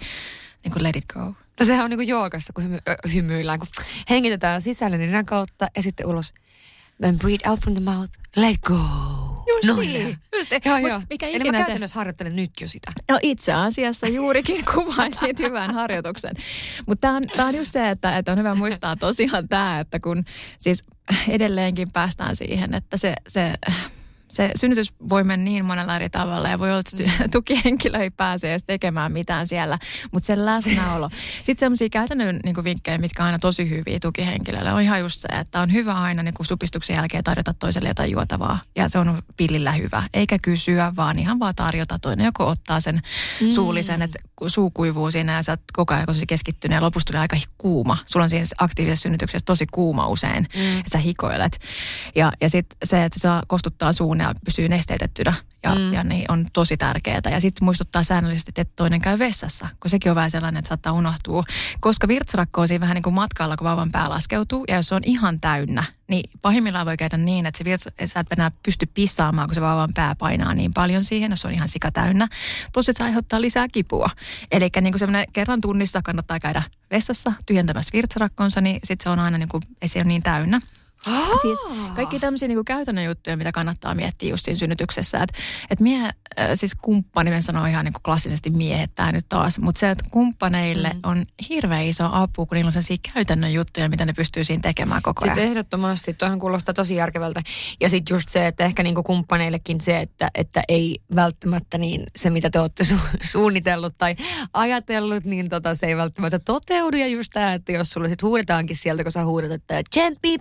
niin 0.64 0.72
kuin 0.72 0.84
let 0.84 0.96
it 0.96 1.06
go. 1.14 1.34
No 1.60 1.66
sehän 1.66 1.84
on 1.84 1.90
niin 1.90 1.98
kuin 1.98 2.08
joogassa, 2.08 2.54
kun 2.54 2.64
hymy, 2.64 2.78
ö, 2.88 2.96
hymyillään, 3.14 3.60
kun 3.60 3.68
hengitetään 4.10 4.62
sisälle 4.62 4.98
niin 4.98 5.26
kautta 5.26 5.68
ja 5.76 5.82
sitten 5.84 6.08
ulos. 6.08 6.34
Then 7.02 7.20
breathe 7.20 7.50
out 7.50 7.60
from 7.60 7.74
the 7.76 7.84
mouth, 7.84 8.12
let 8.36 8.58
go. 8.62 8.76
Just 9.64 9.80
niin. 9.80 10.18
Just, 10.38 10.52
joo, 10.66 10.78
joo. 10.78 11.02
Mikä 11.10 11.28
Eli 11.28 11.52
mä 11.52 11.58
käytännössä 11.58 11.94
se... 11.94 12.00
harjoittelen 12.00 12.36
nyt 12.36 12.52
jo 12.62 12.68
sitä. 12.68 12.92
No 13.10 13.20
itse 13.22 13.54
asiassa 13.54 14.08
juurikin 14.08 14.66
kuvailit 14.74 15.40
hyvän 15.40 15.74
harjoituksen. 15.74 16.36
Mutta 16.86 17.02
tämä 17.02 17.16
on, 17.16 17.24
tää 17.36 17.46
on 17.46 17.56
just 17.56 17.72
se, 17.72 17.90
että, 17.90 18.18
että 18.18 18.32
on 18.32 18.38
hyvä 18.38 18.56
muistaa 18.56 18.96
tosiaan 18.96 19.48
tämä, 19.48 19.80
että 19.80 20.00
kun 20.00 20.26
siis 20.58 20.84
edelleenkin 21.28 21.92
päästään 21.92 22.36
siihen, 22.36 22.74
että 22.74 22.98
se, 22.98 23.14
se 23.28 23.54
se 24.30 24.52
synnytys 24.56 24.94
voi 25.10 25.24
mennä 25.24 25.44
niin 25.44 25.66
monella 25.66 25.96
eri 25.96 26.10
tavalla 26.10 26.50
ja 26.50 26.60
voi 26.60 26.70
olla, 26.70 26.80
että 26.80 27.24
mm. 27.24 27.30
tukihenkilö 27.32 27.98
ei 27.98 28.10
pääse 28.10 28.52
edes 28.52 28.64
tekemään 28.64 29.12
mitään 29.12 29.48
siellä, 29.48 29.80
mutta 30.12 30.28
sen 30.28 30.46
läsnäolo. 30.46 31.10
Sitten 31.44 31.60
sellaisia 31.60 31.90
käytännön 31.90 32.40
niin 32.44 32.64
vinkkejä, 32.64 32.98
mitkä 32.98 33.24
on 33.24 33.26
aina 33.26 33.40
tosi 33.40 33.70
hyviä 33.70 34.00
tukihenkilöille, 34.02 34.74
on 34.74 34.82
ihan 34.82 35.00
just 35.00 35.22
se, 35.22 35.28
että 35.28 35.60
on 35.60 35.74
hyvä 35.74 35.94
aina 35.94 36.24
niin 36.24 36.34
supistuksen 36.42 36.96
jälkeen 36.96 37.24
tarjota 37.24 37.54
toiselle 37.54 37.90
jotain 37.90 38.12
juotavaa 38.12 38.60
ja 38.76 38.90
se 38.90 39.00
on 39.00 39.22
pillillä 39.38 39.72
hyvä. 39.72 40.04
Eikä 40.14 40.40
kysyä, 40.42 40.94
vaan 40.96 41.20
ihan 41.20 41.40
vaan 41.40 41.56
tarjota. 41.56 42.00
Toinen 42.00 42.26
joku 42.26 42.44
ottaa 42.44 42.80
sen 42.80 43.02
mm. 43.42 43.50
suullisen, 43.50 44.02
että 44.02 44.20
suu 44.48 44.72
kuivuu 44.72 45.12
siinä 45.12 45.34
ja 45.34 45.44
sä 45.44 45.52
oot 45.52 45.60
koko 45.74 45.94
ajan 45.94 46.06
keskittynyt 46.28 46.76
ja 46.76 46.82
lopussa 46.82 47.08
tulee 47.08 47.22
aika 47.22 47.38
kuuma. 47.58 47.98
Sulla 48.06 48.24
on 48.24 48.30
siinä 48.30 48.46
aktiivisessa 48.58 49.04
synnytyksessä 49.04 49.46
tosi 49.46 49.66
kuuma 49.72 50.08
usein, 50.08 50.48
mm. 50.56 50.78
että 50.78 50.90
sä 50.92 50.98
hikoilet. 50.98 51.60
Ja, 52.16 52.32
ja 52.42 52.50
sitten 52.50 52.78
se, 52.84 53.04
että 53.04 53.20
se 53.20 53.28
kostuttaa 53.48 53.94
suun 53.94 54.19
ja 54.24 54.34
pysyy 54.46 54.70
nesteytettynä 54.70 55.34
ja, 55.64 55.76
mm. 55.76 55.94
ja 55.94 56.04
niin 56.04 56.32
on 56.32 56.46
tosi 56.54 56.78
tärkeää. 56.78 57.22
Ja 57.32 57.42
sitten 57.42 57.66
muistuttaa 57.66 58.04
säännöllisesti, 58.04 58.52
että 58.56 58.74
toinen 58.76 59.02
käy 59.02 59.20
vessassa, 59.20 59.70
kun 59.80 59.90
sekin 59.90 60.12
on 60.12 60.16
vähän 60.16 60.32
sellainen, 60.32 60.60
että 60.60 60.70
saattaa 60.70 60.94
unohtua. 60.94 61.44
Koska 61.80 62.08
virtsarakko 62.08 62.62
on 62.62 62.68
siinä 62.68 62.82
vähän 62.82 62.96
niin 62.96 63.04
kuin 63.04 63.14
matkalla, 63.14 63.58
kun 63.58 63.66
vauvan 63.66 63.92
pää 63.92 64.10
laskeutuu, 64.10 64.66
ja 64.68 64.76
jos 64.76 64.88
se 64.88 64.96
on 64.96 65.02
ihan 65.06 65.40
täynnä, 65.40 65.84
niin 66.08 66.30
pahimmillaan 66.42 66.86
voi 66.86 66.98
käydä 66.98 67.18
niin, 67.18 67.46
että 67.46 67.58
se 67.58 67.66
virtsa, 67.66 67.90
sä 68.06 68.20
et 68.20 68.32
enää 68.32 68.52
pysty 68.64 68.86
pissaamaan, 68.86 69.48
kun 69.48 69.56
se 69.56 69.62
vauvan 69.62 69.94
pää 69.96 70.16
painaa 70.16 70.54
niin 70.54 70.74
paljon 70.74 71.04
siihen, 71.04 71.32
jos 71.32 71.42
se 71.42 71.48
on 71.48 71.54
ihan 71.54 71.70
sika 71.70 71.92
täynnä. 71.92 72.28
Plus, 72.74 72.90
että 72.90 73.04
se 73.04 73.04
aiheuttaa 73.04 73.42
lisää 73.42 73.68
kipua. 73.68 74.10
Eli 74.52 74.70
niin 74.82 74.94
kuin 74.94 75.00
semmoinen 75.00 75.26
kerran 75.34 75.62
tunnissa 75.62 76.02
kannattaa 76.02 76.40
käydä 76.40 76.64
vessassa 76.92 77.34
tyhjentämässä 77.46 77.90
virtsarakkonsa, 77.94 78.62
niin 78.62 78.80
sitten 78.84 79.04
se 79.04 79.10
on 79.10 79.20
aina 79.20 79.38
niin 79.38 79.50
kuin, 79.50 79.64
ei 79.82 79.88
se 79.88 80.00
ole 80.00 80.08
niin 80.08 80.24
täynnä. 80.24 80.62
Oh. 81.08 81.42
Siis 81.42 81.60
kaikki 81.96 82.20
tämmöisiä 82.20 82.48
niin 82.48 82.66
käytännön 82.66 83.06
juttuja, 83.06 83.38
mitä 83.38 83.52
kannattaa 83.52 83.96
miettiä 83.96 84.30
just 84.30 84.46
siinä 84.46 84.60
synnytyksessä. 84.60 85.24
Että 85.24 85.38
et 85.70 85.80
mie, 85.80 86.04
äh, 86.04 86.14
siis 86.56 86.76
kumppani, 86.76 87.30
me 87.30 87.42
sanoo 87.42 87.66
ihan 87.66 87.86
niin 87.86 87.94
kuin 87.94 88.04
klassisesti 88.04 88.50
miehet 88.50 88.92
tämä 88.96 89.12
nyt 89.12 89.26
taas, 89.30 89.60
mutta 89.60 89.80
se, 89.80 89.90
että 89.90 90.06
kumppaneille 90.12 90.90
mm. 90.90 91.00
on 91.04 91.26
hirveän 91.50 91.86
iso 91.86 92.10
apu, 92.12 92.46
kun 92.46 92.56
niillä 92.56 92.68
on 92.68 92.72
sellaisia 92.72 92.98
käytännön 93.14 93.54
juttuja, 93.54 93.90
mitä 93.90 94.06
ne 94.06 94.14
pystyy 94.14 94.44
siinä 94.44 94.62
tekemään 94.62 95.02
koko 95.02 95.26
ajan. 95.26 95.36
Siis 95.36 95.48
ehdottomasti, 95.48 96.14
tuohon 96.14 96.40
kuulostaa 96.40 96.74
tosi 96.74 96.96
järkevältä. 96.96 97.42
Ja 97.80 97.90
sitten 97.90 98.16
just 98.16 98.30
se, 98.30 98.48
että 98.48 98.66
ehkä 98.66 98.84
niin 98.84 98.96
kuin 98.96 99.04
kumppaneillekin 99.04 99.82
se, 99.82 100.00
että, 100.00 100.30
että 100.36 100.64
ei 100.68 101.00
välttämättä 101.16 101.78
niin 101.78 102.04
se, 102.16 102.30
mitä 102.30 102.50
te 102.50 102.60
olette 102.60 102.84
su- 102.84 103.18
suunnitellut 103.22 103.98
tai 103.98 104.16
ajatellut, 104.54 105.24
niin 105.24 105.50
tota, 105.50 105.76
se 105.76 105.86
ei 105.86 105.98
välttämättä 105.98 106.40
toteudu. 106.40 106.98
Ja 106.98 107.08
just 107.08 107.30
tämä, 107.34 107.54
että 107.54 107.72
jos 107.72 107.90
sulle 107.90 108.10
sitten 108.10 108.28
huudetaankin 108.28 108.76
sieltä, 108.76 109.04
kun 109.04 109.12
sä 109.12 109.26
huudat, 109.26 109.52
että 109.52 109.82
tsemppi 109.90 110.38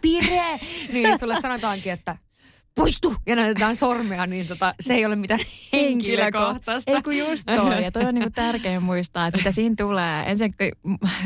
niin 0.93 1.19
sulle 1.19 1.41
sanotaankin, 1.41 1.93
että 1.93 2.17
puistu 2.75 3.15
ja 3.27 3.37
näytetään 3.37 3.77
sormea, 3.77 4.27
niin 4.27 4.47
tota, 4.47 4.75
se 4.81 4.95
ei 4.95 5.07
ole 5.07 5.17
mitään 5.17 5.41
henkilökohtaista. 5.73 6.91
Ei 6.91 7.03
kun 7.03 7.19
just 7.19 7.47
toi. 7.57 7.85
Ja 7.85 7.93
toi 7.93 8.05
on 8.05 8.15
niinku 8.15 8.31
tärkeä 8.31 8.81
muistaa, 8.81 9.27
että 9.27 9.39
mitä 9.39 9.53
siinä 9.53 9.75
tulee. 9.79 10.25
Ensin, 10.27 10.55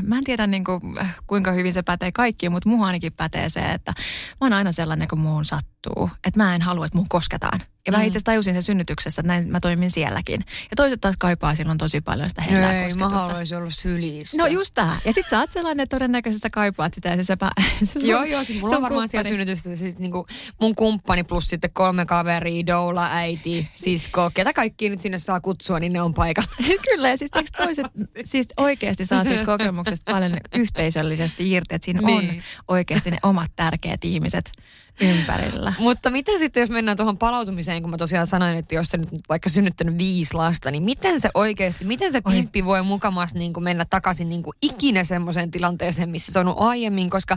mä 0.03 0.18
en 0.18 0.25
tiedä 0.25 0.47
niinku, 0.47 0.81
kuinka 1.27 1.53
hyvin 1.53 1.73
se 1.73 1.83
pätee 1.83 2.12
kaikkiin, 2.12 2.53
mutta 2.53 2.68
muuhun 2.68 2.87
ainakin 2.87 3.12
pätee 3.12 3.49
se, 3.49 3.61
että 3.61 3.93
mä 4.41 4.45
oon 4.45 4.53
aina 4.53 4.73
sellainen, 4.73 5.09
kun 5.09 5.20
muun 5.20 5.45
sattuu. 5.45 6.11
Että 6.27 6.41
mä 6.43 6.55
en 6.55 6.62
halua, 6.62 6.87
että 6.87 6.99
muun 6.99 7.09
kosketaan. 7.09 7.61
Ja 7.87 7.93
mä 7.93 7.99
mm. 7.99 8.05
itse 8.05 8.11
asiassa 8.11 8.24
tajusin 8.24 8.55
sen 8.55 8.62
synnytyksessä, 8.62 9.20
että 9.20 9.28
näin 9.28 9.49
mä 9.49 9.61
toimin 9.61 9.91
sielläkin. 9.91 10.41
Ja 10.47 10.76
toiset 10.76 11.01
taas 11.01 11.14
kaipaa 11.18 11.55
silloin 11.55 11.78
tosi 11.78 12.01
paljon 12.01 12.28
sitä 12.28 12.43
hellää 12.43 12.85
Ei, 12.85 12.95
mä 12.95 13.09
haluaisin 13.09 13.59
olla 13.59 13.70
sylissä. 13.70 14.37
No 14.37 14.47
just 14.47 14.74
tää. 14.74 14.97
Ja 15.05 15.12
sit 15.12 15.28
sä 15.28 15.39
oot 15.39 15.53
sellainen, 15.53 15.83
että 15.83 15.97
todennäköisesti 15.97 16.43
sä 16.43 16.51
kaipaat 16.51 16.95
sitä 16.95 17.09
ja 17.09 17.16
se 17.16 17.24
sepä. 17.24 17.51
Se 17.85 18.01
sun, 18.01 18.07
joo, 18.07 18.24
joo, 18.24 18.45
siis 18.45 18.61
mulla 18.61 18.76
on 18.76 18.83
varmaan 18.83 19.09
siellä 19.09 19.30
synnytyssä 19.30 19.76
siis 19.76 19.99
niinku 19.99 20.26
mun 20.61 20.74
kumppani 20.74 21.24
plus 21.24 21.49
sitten 21.49 21.70
kolme 21.72 22.07
kaveria, 22.07 22.66
doula, 22.66 23.09
äiti, 23.11 23.68
sisko, 23.76 24.30
ketä 24.35 24.53
kaikki 24.53 24.89
nyt 24.89 25.01
sinne 25.01 25.18
saa 25.18 25.41
kutsua, 25.41 25.80
niin 25.80 25.93
ne 25.93 26.03
on 26.03 26.14
paikalla. 26.14 26.51
Kyllä, 26.91 27.09
ja 27.09 27.16
siis 27.16 27.30
toiset 27.57 27.87
siis 28.24 28.49
oikeasti 28.57 29.07
saa 29.07 29.24
siitä 29.24 29.45
kokemuksesta 29.45 30.12
paljon 30.12 30.39
yhteisöllisesti 30.55 31.51
irti, 31.51 31.74
että 31.74 31.85
siinä 31.85 32.01
niin. 32.01 32.30
on 32.30 32.43
oikeasti 32.68 33.11
ne 33.11 33.18
omat 33.22 33.51
tärkeät 33.57 34.05
ihmiset 34.05 34.53
ympärillä. 35.01 35.72
Mutta 35.78 36.11
miten 36.11 36.38
sitten, 36.38 36.61
jos 36.61 36.70
mennään 36.70 36.97
tuohon 36.97 37.18
palautumiseen, 37.18 37.82
kun 37.82 37.90
mä 37.90 37.97
tosiaan 37.97 38.26
sanoin, 38.26 38.57
että 38.57 38.74
jos 38.74 38.88
sä 38.88 38.97
nyt 38.97 39.09
vaikka 39.28 39.49
synnyttänyt 39.49 39.99
viisi 39.99 40.34
lasta, 40.34 40.70
niin 40.70 40.82
miten 40.82 41.20
se 41.20 41.30
oikeasti, 41.34 41.84
miten 41.84 42.12
se 42.12 42.20
pimppi 42.20 42.64
voi 42.64 42.82
mukamas 42.82 43.34
niin 43.34 43.53
kuin 43.53 43.64
mennä 43.64 43.84
takaisin 43.90 44.28
niin 44.28 44.43
kuin 44.43 44.57
ikinä 44.62 45.05
semmoiseen 45.05 45.51
tilanteeseen, 45.51 46.11
missä 46.11 46.32
se 46.32 46.38
on 46.38 46.49
ollut 46.49 46.62
aiemmin, 46.62 47.11
koska 47.11 47.36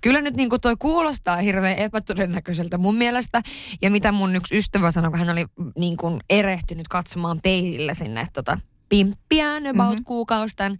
kyllä 0.00 0.20
nyt 0.20 0.36
niin 0.36 0.48
kuin 0.48 0.60
toi 0.60 0.76
kuulostaa 0.78 1.36
hirveän 1.36 1.78
epätodennäköiseltä 1.78 2.78
mun 2.78 2.94
mielestä. 2.94 3.42
Ja 3.82 3.90
mitä 3.90 4.12
mun 4.12 4.36
yksi 4.36 4.56
ystävä 4.56 4.90
sanoi, 4.90 5.10
kun 5.10 5.18
hän 5.18 5.30
oli 5.30 5.46
niin 5.78 5.96
kuin 5.96 6.20
erehtynyt 6.30 6.88
katsomaan 6.88 7.40
peilillä 7.42 7.94
sinne 7.94 8.26
tota, 8.32 8.58
pimppiään 8.92 9.66
about 9.66 9.88
mm-hmm. 9.88 10.04
kuukausi 10.04 10.56
tämän 10.56 10.76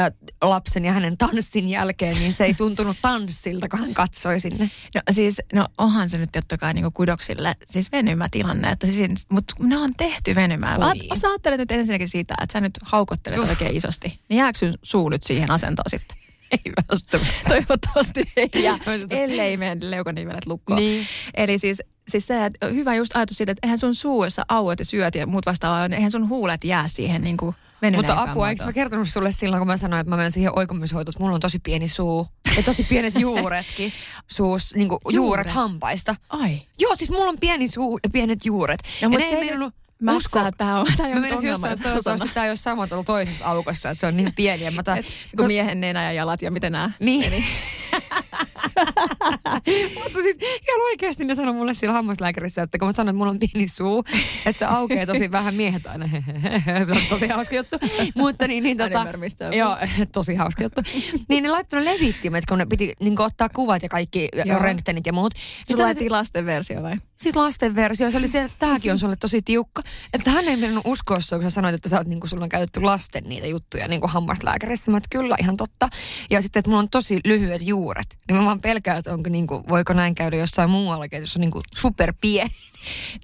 äh, 0.00 0.12
lapsen 0.42 0.84
ja 0.84 0.92
hänen 0.92 1.18
tanssin 1.18 1.68
jälkeen, 1.68 2.16
niin 2.16 2.32
se 2.32 2.44
ei 2.44 2.54
tuntunut 2.54 2.96
tanssilta, 3.02 3.68
kun 3.68 3.80
hän 3.80 3.94
katsoi 3.94 4.40
sinne. 4.40 4.70
No 4.94 5.00
siis, 5.10 5.42
no 5.52 5.66
onhan 5.78 6.08
se 6.08 6.18
nyt 6.18 6.28
totta 6.32 6.58
kai 6.58 6.74
niin 6.74 6.92
kudoksille 6.92 7.56
siis 7.66 7.92
venymätilanne, 7.92 8.70
että 8.70 8.86
siis, 8.86 9.30
mutta 9.30 9.54
ne 9.60 9.76
on 9.76 9.90
tehty 9.96 10.34
venymään. 10.34 10.80
Mä, 10.80 10.92
sä 11.14 11.28
ajattelet 11.28 11.58
nyt 11.58 11.72
ensinnäkin 11.72 12.08
sitä, 12.08 12.34
että 12.42 12.52
sä 12.52 12.60
nyt 12.60 12.78
haukottelet 12.82 13.38
uh. 13.38 13.48
oikein 13.48 13.76
isosti. 13.76 14.20
Niin 14.28 14.38
jääkö 14.38 14.58
sun 14.58 14.74
suu 14.82 15.08
nyt 15.08 15.22
siihen 15.22 15.50
asentoon 15.50 15.90
sitten? 15.90 16.25
Ei 16.50 16.72
välttämättä. 16.90 17.48
Toivottavasti 17.48 18.32
ei 18.36 18.50
jää, 18.54 18.78
ellei 19.10 19.56
meidän 19.56 19.90
leukanivelet 19.90 20.46
lukkoon. 20.46 20.78
Niin. 20.78 21.06
Eli 21.34 21.58
siis 21.58 21.82
siis 22.08 22.26
se, 22.26 22.44
että 22.44 22.66
hyvä 22.66 22.94
just 22.94 23.16
ajatus 23.16 23.36
siitä, 23.36 23.52
että 23.52 23.66
eihän 23.66 23.78
sun 23.78 23.94
suu, 23.94 24.24
jos 24.24 24.34
sä 24.34 24.42
auet 24.48 24.78
ja 24.78 24.84
syöt 24.84 25.14
ja 25.14 25.26
muut 25.26 25.46
vastaavaa, 25.46 25.86
eihän 25.92 26.10
sun 26.10 26.28
huulet 26.28 26.64
jää 26.64 26.88
siihen 26.88 27.22
niin 27.22 27.36
kuin 27.36 27.54
Mutta 27.96 28.22
apua, 28.22 28.48
eikö 28.48 28.64
mä 28.64 28.72
kertonut 28.72 29.08
sulle 29.08 29.32
silloin, 29.32 29.60
kun 29.60 29.66
mä 29.66 29.76
sanoin, 29.76 30.00
että 30.00 30.10
mä 30.10 30.16
menen 30.16 30.32
siihen 30.32 30.58
oikomishoitoon, 30.58 31.12
että 31.12 31.22
mulla 31.22 31.34
on 31.34 31.40
tosi 31.40 31.58
pieni 31.58 31.88
suu 31.88 32.26
ja 32.56 32.62
tosi 32.62 32.84
pienet 32.84 33.14
juuretkin 33.20 33.92
suus, 34.26 34.74
niin 34.74 34.88
kuin 34.88 34.98
juuret. 35.04 35.16
juuret 35.16 35.50
hampaista. 35.50 36.16
Ai. 36.28 36.62
Joo, 36.78 36.96
siis 36.96 37.10
mulla 37.10 37.28
on 37.28 37.36
pieni 37.40 37.68
suu 37.68 37.98
ja 38.02 38.10
pienet 38.10 38.46
juuret. 38.46 38.80
No, 38.82 38.90
ja 39.00 39.08
mutta 39.08 39.24
ne 39.24 39.36
ei 39.36 39.58
Usko. 40.08 40.38
Tämä 40.56 40.80
on, 40.80 40.86
tämä 40.96 41.08
mä 41.08 41.20
menisin 41.20 41.48
jossain, 41.48 41.72
että 41.72 41.82
toivottavasti 41.82 42.28
tämä 42.34 42.44
ei 42.44 42.50
ole 42.50 42.56
sama 42.56 42.86
tuolla 42.86 43.04
toisessa 43.04 43.44
aukossa, 43.44 43.90
että 43.90 44.00
se 44.00 44.06
on 44.06 44.16
niin 44.16 44.32
pieni. 44.36 44.64
Ja 44.64 44.70
mä 44.70 44.82
ta... 44.82 44.96
Et, 44.96 45.06
kun 45.36 45.46
miehen 45.46 45.80
nenä 45.80 46.02
ja 46.02 46.12
jalat 46.12 46.42
ja 46.42 46.50
miten 46.50 46.72
nämä 46.72 46.90
niin. 47.00 47.44
Mutta 50.02 50.22
siis 50.22 50.36
ihan 50.40 50.80
oikeasti 50.86 51.24
ne 51.24 51.34
sanoi 51.34 51.54
mulle 51.54 51.74
siellä 51.74 51.92
hammaslääkärissä, 51.92 52.62
että 52.62 52.78
kun 52.78 52.88
mä 52.88 52.92
sanoin, 52.92 53.14
että 53.14 53.18
mulla 53.18 53.30
on 53.30 53.38
pieni 53.38 53.68
suu, 53.68 54.04
että 54.46 54.58
se 54.58 54.64
aukeaa 54.64 55.06
tosi 55.06 55.30
vähän 55.30 55.54
miehet 55.54 55.86
aina. 55.86 56.08
se 56.86 56.92
on 56.92 57.02
tosi 57.08 57.26
hauska 57.26 57.56
juttu. 57.56 57.76
Mutta 58.14 58.48
niin, 58.48 58.64
niin 58.64 58.76
tota, 58.76 59.06
joo, 59.56 59.76
tosi 60.12 60.34
hauska 60.34 60.62
juttu. 60.62 60.80
niin 61.28 61.42
ne 61.42 61.50
laittanut 61.50 61.84
levittimet, 61.84 62.46
kun 62.46 62.58
ne 62.58 62.66
piti 62.66 62.92
niin 63.00 63.20
ottaa 63.20 63.48
kuvat 63.48 63.82
ja 63.82 63.88
kaikki 63.88 64.28
röntgenit 64.58 65.06
ja 65.06 65.12
muut. 65.12 65.34
Niin 65.68 65.76
Sulla 65.76 65.94
se 65.94 66.10
lasten 66.10 66.46
versio 66.46 66.82
vai? 66.82 66.96
Siis 67.16 67.36
lasten 67.36 67.74
versio. 67.74 68.10
Se 68.10 68.18
oli 68.18 68.28
se, 68.28 68.42
että 68.42 68.56
tämäkin 68.58 68.92
on 68.92 68.98
sulle 68.98 69.16
tosi 69.16 69.42
tiukka. 69.42 69.82
Että 70.12 70.30
hän 70.30 70.48
ei 70.48 70.56
mennyt 70.56 70.82
uskoa 70.84 71.18
kun 71.30 71.42
sä 71.42 71.50
sanoit, 71.50 71.74
että 71.74 71.88
sä 71.88 71.98
oot, 71.98 72.06
niin 72.06 72.20
kuin, 72.20 72.30
sulla 72.30 72.42
on 72.42 72.48
käytetty 72.48 72.80
lasten 72.80 73.24
niitä 73.24 73.46
juttuja 73.46 73.88
niin 73.88 74.00
kuin 74.00 74.10
hammaslääkärissä. 74.10 74.90
Mä 74.90 74.96
että 74.96 75.08
kyllä, 75.10 75.36
ihan 75.40 75.56
totta. 75.56 75.88
Ja 76.30 76.42
sitten, 76.42 76.60
että 76.60 76.70
mulla 76.70 76.82
on 76.82 76.90
tosi 76.90 77.20
lyhyet 77.24 77.62
juuret. 77.62 78.06
Niin 78.28 78.36
mä 78.36 78.44
vaan 78.44 78.60
pelkään, 78.60 78.98
että 78.98 79.12
onko 79.12 79.30
niin 79.30 79.46
kuin, 79.46 79.64
voiko 79.68 79.92
näin 79.92 80.14
käydä 80.14 80.36
jossain 80.36 80.70
muuallakin, 80.70 81.20
jos 81.20 81.36
on 81.36 81.40
niin 81.40 81.50
kuin 81.50 81.62
superpieni. 81.76 82.54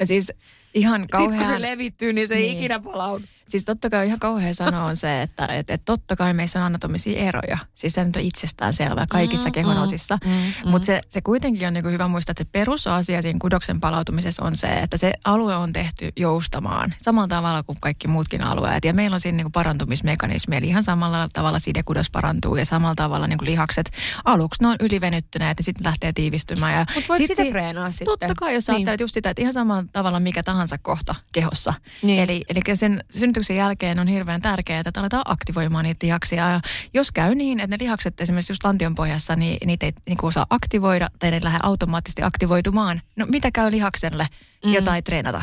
No 0.01 0.07
siis 0.07 0.33
ihan 0.75 1.09
kauhean... 1.09 1.33
Sitten 1.33 1.47
kun 1.47 1.57
se 1.57 1.63
levittyy, 1.63 2.13
niin 2.13 2.29
se 2.29 2.35
niin. 2.35 2.51
ei 2.51 2.57
ikinä 2.57 2.81
palaudu. 2.81 3.25
Siis 3.53 3.65
totta 3.65 3.91
kai 3.91 4.07
ihan 4.07 4.19
kauhean 4.19 4.55
sanoa 4.55 4.85
on 4.85 4.97
se, 4.97 5.23
että 5.23 5.47
et, 5.47 5.71
et 5.71 5.85
totta 5.85 6.17
kai 6.17 6.35
meissä 6.35 6.59
on 6.59 6.65
anatomisia 6.65 7.21
eroja. 7.21 7.59
Siis 7.75 7.93
se 7.93 8.05
nyt 8.05 8.17
on 8.17 8.23
itsestään 8.23 8.73
selvä 8.73 9.07
kaikissa 9.11 9.49
mm, 9.49 9.53
kehonosissa. 9.53 10.19
Mm, 10.25 10.31
mm, 10.31 10.71
Mutta 10.71 10.87
se, 10.87 11.01
se 11.09 11.21
kuitenkin 11.21 11.69
on 11.69 11.75
niinku 11.75 11.91
hyvä 11.91 12.09
muistaa, 12.09 12.31
että 12.33 12.45
se 12.45 12.49
perusasia 12.53 13.23
siinä 13.23 13.39
kudoksen 13.43 13.81
palautumisessa 13.81 14.45
on 14.45 14.57
se, 14.57 14.67
että 14.67 14.97
se 14.97 15.13
alue 15.25 15.57
on 15.57 15.73
tehty 15.73 16.13
joustamaan 16.17 16.95
samalla 16.99 17.29
tavalla 17.29 17.63
kuin 17.63 17.79
kaikki 17.81 18.09
muutkin 18.09 18.43
alueet. 18.43 18.85
Ja 18.85 18.95
meillä 18.95 19.15
on 19.15 19.21
siinä 19.21 19.37
niinku 19.37 19.51
parantumismekanismi, 19.51 20.57
eli 20.57 20.67
ihan 20.67 20.83
samalla 20.83 21.29
tavalla 21.33 21.59
sidekudos 21.59 22.11
parantuu 22.11 22.57
ja 22.57 22.65
samalla 22.65 22.95
tavalla 22.95 23.27
niinku 23.27 23.45
lihakset 23.45 23.91
aluksi 24.25 24.63
ne 24.63 24.69
on 24.69 24.77
ylivenyttyneet 24.81 25.59
ja 25.59 25.65
sitten 25.65 25.87
lähtee 25.87 26.13
tiivistymään. 26.13 26.87
Mutta 26.95 27.09
voit 27.09 27.19
sit 27.19 27.37
sitä 27.37 27.51
treenaa 27.51 27.91
sitten. 27.91 28.07
Totta 28.07 28.35
kai, 28.37 28.55
jos 28.55 28.69
niin. 28.69 28.77
ajattelet 28.77 29.01
just 29.01 29.15
sitä, 29.15 29.31
että 29.31 29.43
ihan 29.43 29.55
samalla 29.55 29.85
tavalla 29.93 30.21
mikä 30.21 30.43
tahansa 30.43 30.79
kohta 30.79 31.15
kehossa. 31.33 31.75
Niin. 32.03 32.23
Eli, 32.23 32.45
eli 32.49 32.61
sen 32.77 33.05
synnytyksen 33.43 33.57
jälkeen 33.57 33.99
on 33.99 34.09
hirveän 34.09 34.43
tärkeää, 34.43 34.83
että 34.87 35.01
aletaan 35.01 35.23
aktivoimaan 35.27 35.85
niitä 35.85 36.07
lihaksia. 36.07 36.51
Ja 36.51 36.61
jos 36.95 37.13
käy 37.13 37.35
niin, 37.35 37.61
että 37.61 37.77
ne 37.77 37.85
lihakset 37.85 38.21
esimerkiksi 38.21 38.53
just 38.53 38.65
lantionpohjassa, 38.65 39.37
niin 39.37 39.59
niitä 39.67 39.87
ei 39.87 39.93
niin 40.07 40.19
osaa 40.23 40.47
aktivoida 40.51 41.09
tai 41.19 41.31
ne 41.31 41.41
lähde 41.43 41.59
automaattisesti 41.63 42.23
aktivoitumaan. 42.23 43.01
No 43.17 43.27
mitä 43.27 43.51
käy 43.51 43.71
lihakselle, 43.71 44.27
mm. 44.65 44.73
jota 44.73 44.97
ei 44.97 45.03
treenata? 45.03 45.43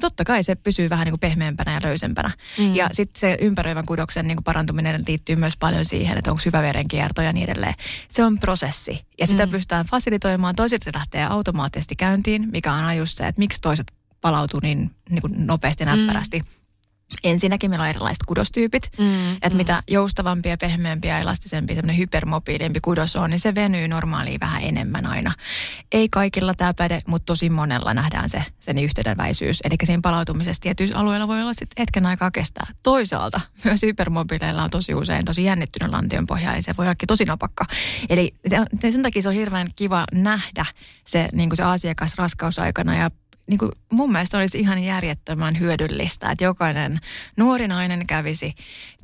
Totta 0.00 0.24
kai 0.24 0.42
se 0.42 0.54
pysyy 0.54 0.90
vähän 0.90 1.04
niin 1.04 1.12
kuin 1.12 1.20
pehmeämpänä 1.20 1.74
ja 1.74 1.80
löysempänä. 1.82 2.30
Mm. 2.58 2.74
Ja 2.74 2.88
sitten 2.92 3.20
se 3.20 3.36
ympäröivän 3.40 3.86
kudoksen 3.86 4.26
niin 4.26 4.36
kuin 4.36 4.44
parantuminen 4.44 5.04
liittyy 5.08 5.36
myös 5.36 5.56
paljon 5.56 5.84
siihen, 5.84 6.18
että 6.18 6.30
onko 6.30 6.42
hyvä 6.44 6.62
verenkierto 6.62 7.22
ja 7.22 7.32
niin 7.32 7.50
edelleen. 7.50 7.74
Se 8.08 8.24
on 8.24 8.38
prosessi 8.38 9.06
ja 9.18 9.26
sitä 9.26 9.46
mm. 9.46 9.52
pystytään 9.52 9.86
fasilitoimaan. 9.86 10.56
Toiset 10.56 10.82
se 10.82 10.90
lähtee 10.94 11.24
automaattisesti 11.24 11.96
käyntiin, 11.96 12.48
mikä 12.52 12.72
on 12.72 12.96
just 12.96 13.16
se, 13.16 13.26
että 13.26 13.38
miksi 13.38 13.60
toiset 13.60 13.92
palautuu 14.20 14.60
niin, 14.62 14.90
niin 15.10 15.20
kuin 15.20 15.46
nopeasti 15.46 15.84
ja 15.84 15.96
näppärästi. 15.96 16.38
Mm. 16.38 16.65
Ensinnäkin 17.24 17.70
meillä 17.70 17.82
on 17.82 17.88
erilaiset 17.88 18.22
kudostyypit, 18.26 18.90
mm, 18.98 19.32
että 19.32 19.50
mm. 19.50 19.56
mitä 19.56 19.82
joustavampia, 19.90 20.56
pehmeämpiä, 20.56 21.18
elastisempi, 21.18 21.74
tämmöinen 21.74 21.96
hypermobiilimpi 21.96 22.80
kudos 22.80 23.16
on, 23.16 23.30
niin 23.30 23.40
se 23.40 23.54
venyy 23.54 23.88
normaaliin 23.88 24.40
vähän 24.40 24.62
enemmän 24.62 25.06
aina. 25.06 25.32
Ei 25.92 26.08
kaikilla 26.08 26.54
tämä 26.54 26.74
päde, 26.74 27.00
mutta 27.06 27.26
tosi 27.26 27.50
monella 27.50 27.94
nähdään 27.94 28.28
se, 28.28 28.44
sen 28.60 28.78
yhteydenväisyys. 28.78 29.60
Eli 29.64 29.76
siinä 29.84 30.00
palautumisessa 30.02 30.60
tietyillä 30.60 30.96
alueilla 30.96 31.28
voi 31.28 31.42
olla 31.42 31.54
sitten 31.54 31.82
hetken 31.82 32.06
aikaa 32.06 32.30
kestää. 32.30 32.66
Toisaalta 32.82 33.40
myös 33.64 33.82
hypermobiileilla 33.82 34.62
on 34.62 34.70
tosi 34.70 34.94
usein 34.94 35.24
tosi 35.24 35.44
jännittynyt 35.44 35.92
pohja, 36.28 36.56
ja 36.56 36.62
se 36.62 36.74
voi 36.78 36.86
ollakin 36.86 37.06
tosi 37.06 37.24
napakka. 37.24 37.64
Eli 38.08 38.34
sen 38.80 39.02
takia 39.02 39.22
se 39.22 39.28
on 39.28 39.34
hirveän 39.34 39.68
kiva 39.74 40.04
nähdä 40.12 40.66
se, 41.06 41.28
niin 41.32 41.48
kuin 41.48 41.56
se 41.56 41.62
asiakas 41.62 42.14
raskausaikana 42.18 42.96
ja 42.96 43.10
niin 43.46 43.58
kuin 43.58 43.72
mun 43.92 44.12
mielestä 44.12 44.38
olisi 44.38 44.58
ihan 44.58 44.78
järjettömän 44.78 45.58
hyödyllistä, 45.58 46.30
että 46.30 46.44
jokainen 46.44 47.00
nuori 47.36 47.68
nainen 47.68 48.06
kävisi 48.06 48.54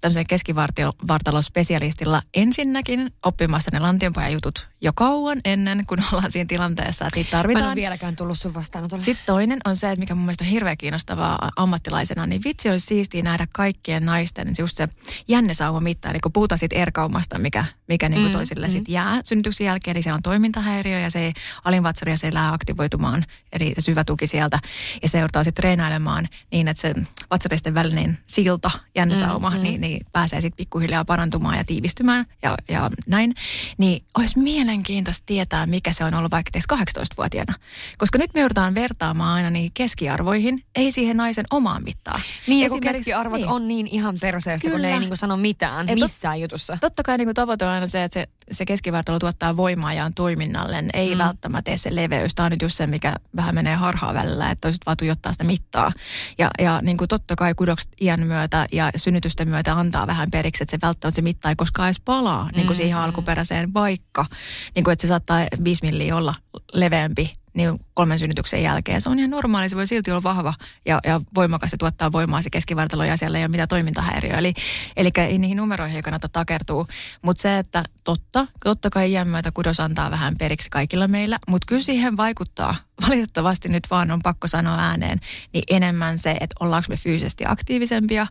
tämmöisen 0.00 0.26
keskivartalospesialistilla 0.26 2.22
ensinnäkin 2.34 3.10
oppimassa 3.22 3.70
ne 3.72 3.78
lantionpojan 3.78 4.32
jutut 4.32 4.68
jo 4.80 4.92
kauan 4.92 5.40
ennen 5.44 5.82
kuin 5.88 6.00
ollaan 6.12 6.30
siinä 6.30 6.48
tilanteessa, 6.48 7.06
että 7.06 7.16
niitä 7.20 7.30
tarvitaan. 7.30 7.64
Mä 7.64 7.70
en 7.70 7.76
vieläkään 7.76 8.16
tullut 8.16 8.38
sun 8.38 8.54
vastaanotolle. 8.54 9.04
Sitten 9.04 9.26
toinen 9.26 9.58
on 9.64 9.76
se, 9.76 9.90
että 9.90 10.00
mikä 10.00 10.14
mun 10.14 10.24
mielestä 10.24 10.44
on 10.44 10.50
hirveän 10.50 10.76
kiinnostavaa 10.76 11.50
ammattilaisena, 11.56 12.26
niin 12.26 12.44
vitsi 12.44 12.70
olisi 12.70 12.86
siistiä 12.86 13.22
nähdä 13.22 13.46
kaikkien 13.54 14.04
naisten 14.04 14.46
niin 14.46 14.56
just 14.58 14.76
se 14.76 14.88
jännesauma 15.28 15.80
mitta, 15.80 16.10
eli 16.10 16.20
kun 16.20 16.32
puhutaan 16.32 16.58
siitä 16.58 16.76
erkaumasta, 16.76 17.38
mikä, 17.38 17.64
mikä 17.92 18.08
niin 18.08 18.20
kuin 18.20 18.32
mm, 18.32 18.36
toisille 18.38 18.66
mm. 18.66 18.72
sitten 18.72 18.92
jää 18.92 19.20
synnytyksen 19.24 19.64
jälkeen, 19.64 19.94
niin 19.94 20.02
siellä 20.02 20.16
on 20.16 20.22
toimintahäiriö 20.22 20.98
ja 20.98 21.10
se 21.10 21.32
alinvatsaria 21.64 22.16
se 22.16 22.28
elää 22.28 22.52
aktivoitumaan, 22.52 23.24
eli 23.52 23.72
se 23.74 23.80
syvä 23.80 24.04
tuki 24.04 24.26
sieltä, 24.26 24.58
ja 25.02 25.08
se 25.08 25.18
joudutaan 25.18 25.44
sitten 25.44 25.62
treenailemaan 25.62 26.28
niin, 26.52 26.68
että 26.68 26.80
se 26.80 26.94
vatsaristen 27.30 27.74
välinen 27.74 28.18
silta, 28.26 28.70
jännesauma, 28.94 29.50
mm, 29.50 29.56
mm. 29.56 29.62
Niin, 29.62 29.80
niin 29.80 30.06
pääsee 30.12 30.40
sitten 30.40 30.56
pikkuhiljaa 30.56 31.04
parantumaan 31.04 31.58
ja 31.58 31.64
tiivistymään 31.64 32.26
ja, 32.42 32.54
ja 32.68 32.90
näin, 33.06 33.34
niin 33.78 34.04
olisi 34.18 34.38
mielenkiintoista 34.38 35.22
tietää, 35.26 35.66
mikä 35.66 35.92
se 35.92 36.04
on 36.04 36.14
ollut 36.14 36.30
vaikka 36.30 36.58
18-vuotiaana. 36.74 37.54
Koska 37.98 38.18
nyt 38.18 38.34
me 38.34 38.40
joudutaan 38.40 38.74
vertaamaan 38.74 39.32
aina 39.32 39.50
niin 39.50 39.70
keskiarvoihin, 39.74 40.64
ei 40.74 40.92
siihen 40.92 41.16
naisen 41.16 41.44
omaan 41.50 41.82
mittaan. 41.84 42.20
Niin, 42.46 42.70
kun 42.70 42.80
keskiarvot 42.80 43.40
niin. 43.40 43.48
on 43.48 43.68
niin 43.68 43.86
ihan 43.86 44.16
perseestä, 44.20 44.70
kun 44.70 44.82
ne 44.82 44.92
ei 44.92 44.98
niin 44.98 45.16
sano 45.16 45.36
mitään 45.36 45.88
Et 45.88 45.98
missään 45.98 46.34
tot, 46.34 46.42
jutussa. 46.42 46.78
Totta 46.80 47.02
kai 47.02 47.18
niin 47.18 47.34
tavoite 47.34 47.66
on 47.66 47.81
aina 47.82 47.90
se, 47.90 48.04
että 48.04 48.20
se, 48.20 48.28
se 48.50 48.64
keskivartalo 48.64 49.18
tuottaa 49.18 49.56
voimaa 49.56 49.94
ja 49.94 50.04
on 50.04 50.14
toiminnallinen, 50.14 50.90
ei 50.94 51.14
mm. 51.14 51.18
välttämättä 51.18 51.62
tee 51.70 51.76
se 51.76 51.94
leveys. 51.94 52.34
Tämä 52.34 52.44
on 52.44 52.50
nyt 52.50 52.62
just 52.62 52.76
se, 52.76 52.86
mikä 52.86 53.16
vähän 53.36 53.54
menee 53.54 53.74
harhaa 53.74 54.14
välillä, 54.14 54.50
että 54.50 54.60
toiset 54.60 54.86
vaan 54.86 54.96
tuijottaa 54.96 55.32
sitä 55.32 55.44
mittaa. 55.44 55.92
Ja, 56.38 56.50
ja 56.58 56.80
niin 56.82 56.96
kuin 56.96 57.08
totta 57.08 57.36
kai 57.36 57.54
kudokset 57.54 57.90
iän 58.00 58.26
myötä 58.26 58.66
ja 58.72 58.90
synnytysten 58.96 59.48
myötä 59.48 59.72
antaa 59.72 60.06
vähän 60.06 60.30
periksi, 60.30 60.64
että 60.64 60.70
se 60.70 60.78
välttämättä 60.82 61.16
se 61.16 61.22
mitta 61.22 61.48
ei 61.48 61.56
koskaan 61.56 61.88
edes 61.88 62.00
palaa 62.00 62.48
niin 62.56 62.66
kuin 62.66 62.76
siihen 62.76 62.98
mm. 62.98 63.04
alkuperäiseen, 63.04 63.74
vaikka 63.74 64.26
niin 64.74 64.84
kuin, 64.84 64.92
että 64.92 65.02
se 65.02 65.08
saattaa 65.08 65.46
5 65.64 65.86
milliä 65.86 66.16
olla 66.16 66.34
leveämpi 66.72 67.32
niin 67.54 67.78
kolmen 67.94 68.18
synnytyksen 68.18 68.62
jälkeen. 68.62 69.00
Se 69.00 69.08
on 69.08 69.18
ihan 69.18 69.30
normaali, 69.30 69.68
se 69.68 69.76
voi 69.76 69.86
silti 69.86 70.10
olla 70.10 70.22
vahva 70.22 70.54
ja, 70.86 71.00
ja 71.04 71.20
voimakas 71.34 71.72
ja 71.72 71.78
tuottaa 71.78 72.12
voimaa 72.12 72.42
se 72.42 72.50
keskivartalo 72.50 73.04
ja 73.04 73.16
siellä 73.16 73.38
ei 73.38 73.44
ole 73.44 73.48
mitään 73.48 73.68
toimintahäiriöä. 73.68 74.38
Eli, 74.38 74.54
eli 74.96 75.10
ei 75.16 75.38
niihin 75.38 75.56
numeroihin 75.56 75.96
ei 75.96 76.02
kannata 76.02 76.28
takertua. 76.28 76.86
Mutta 77.22 77.42
se, 77.42 77.58
että 77.58 77.84
totta, 78.04 78.46
totta 78.64 78.90
kai 78.90 79.12
iän 79.12 79.28
myötä 79.28 79.50
kudos 79.50 79.80
antaa 79.80 80.10
vähän 80.10 80.34
periksi 80.38 80.70
kaikilla 80.70 81.08
meillä, 81.08 81.38
mutta 81.48 81.66
kyllä 81.66 81.82
siihen 81.82 82.16
vaikuttaa 82.16 82.76
valitettavasti 83.08 83.68
nyt 83.68 83.90
vaan 83.90 84.10
on 84.10 84.22
pakko 84.22 84.48
sanoa 84.48 84.78
ääneen, 84.78 85.20
niin 85.52 85.64
enemmän 85.70 86.18
se, 86.18 86.30
että 86.30 86.56
ollaanko 86.60 86.86
me 86.88 86.96
fyysisesti 86.96 87.44
aktiivisempia, 87.46 88.26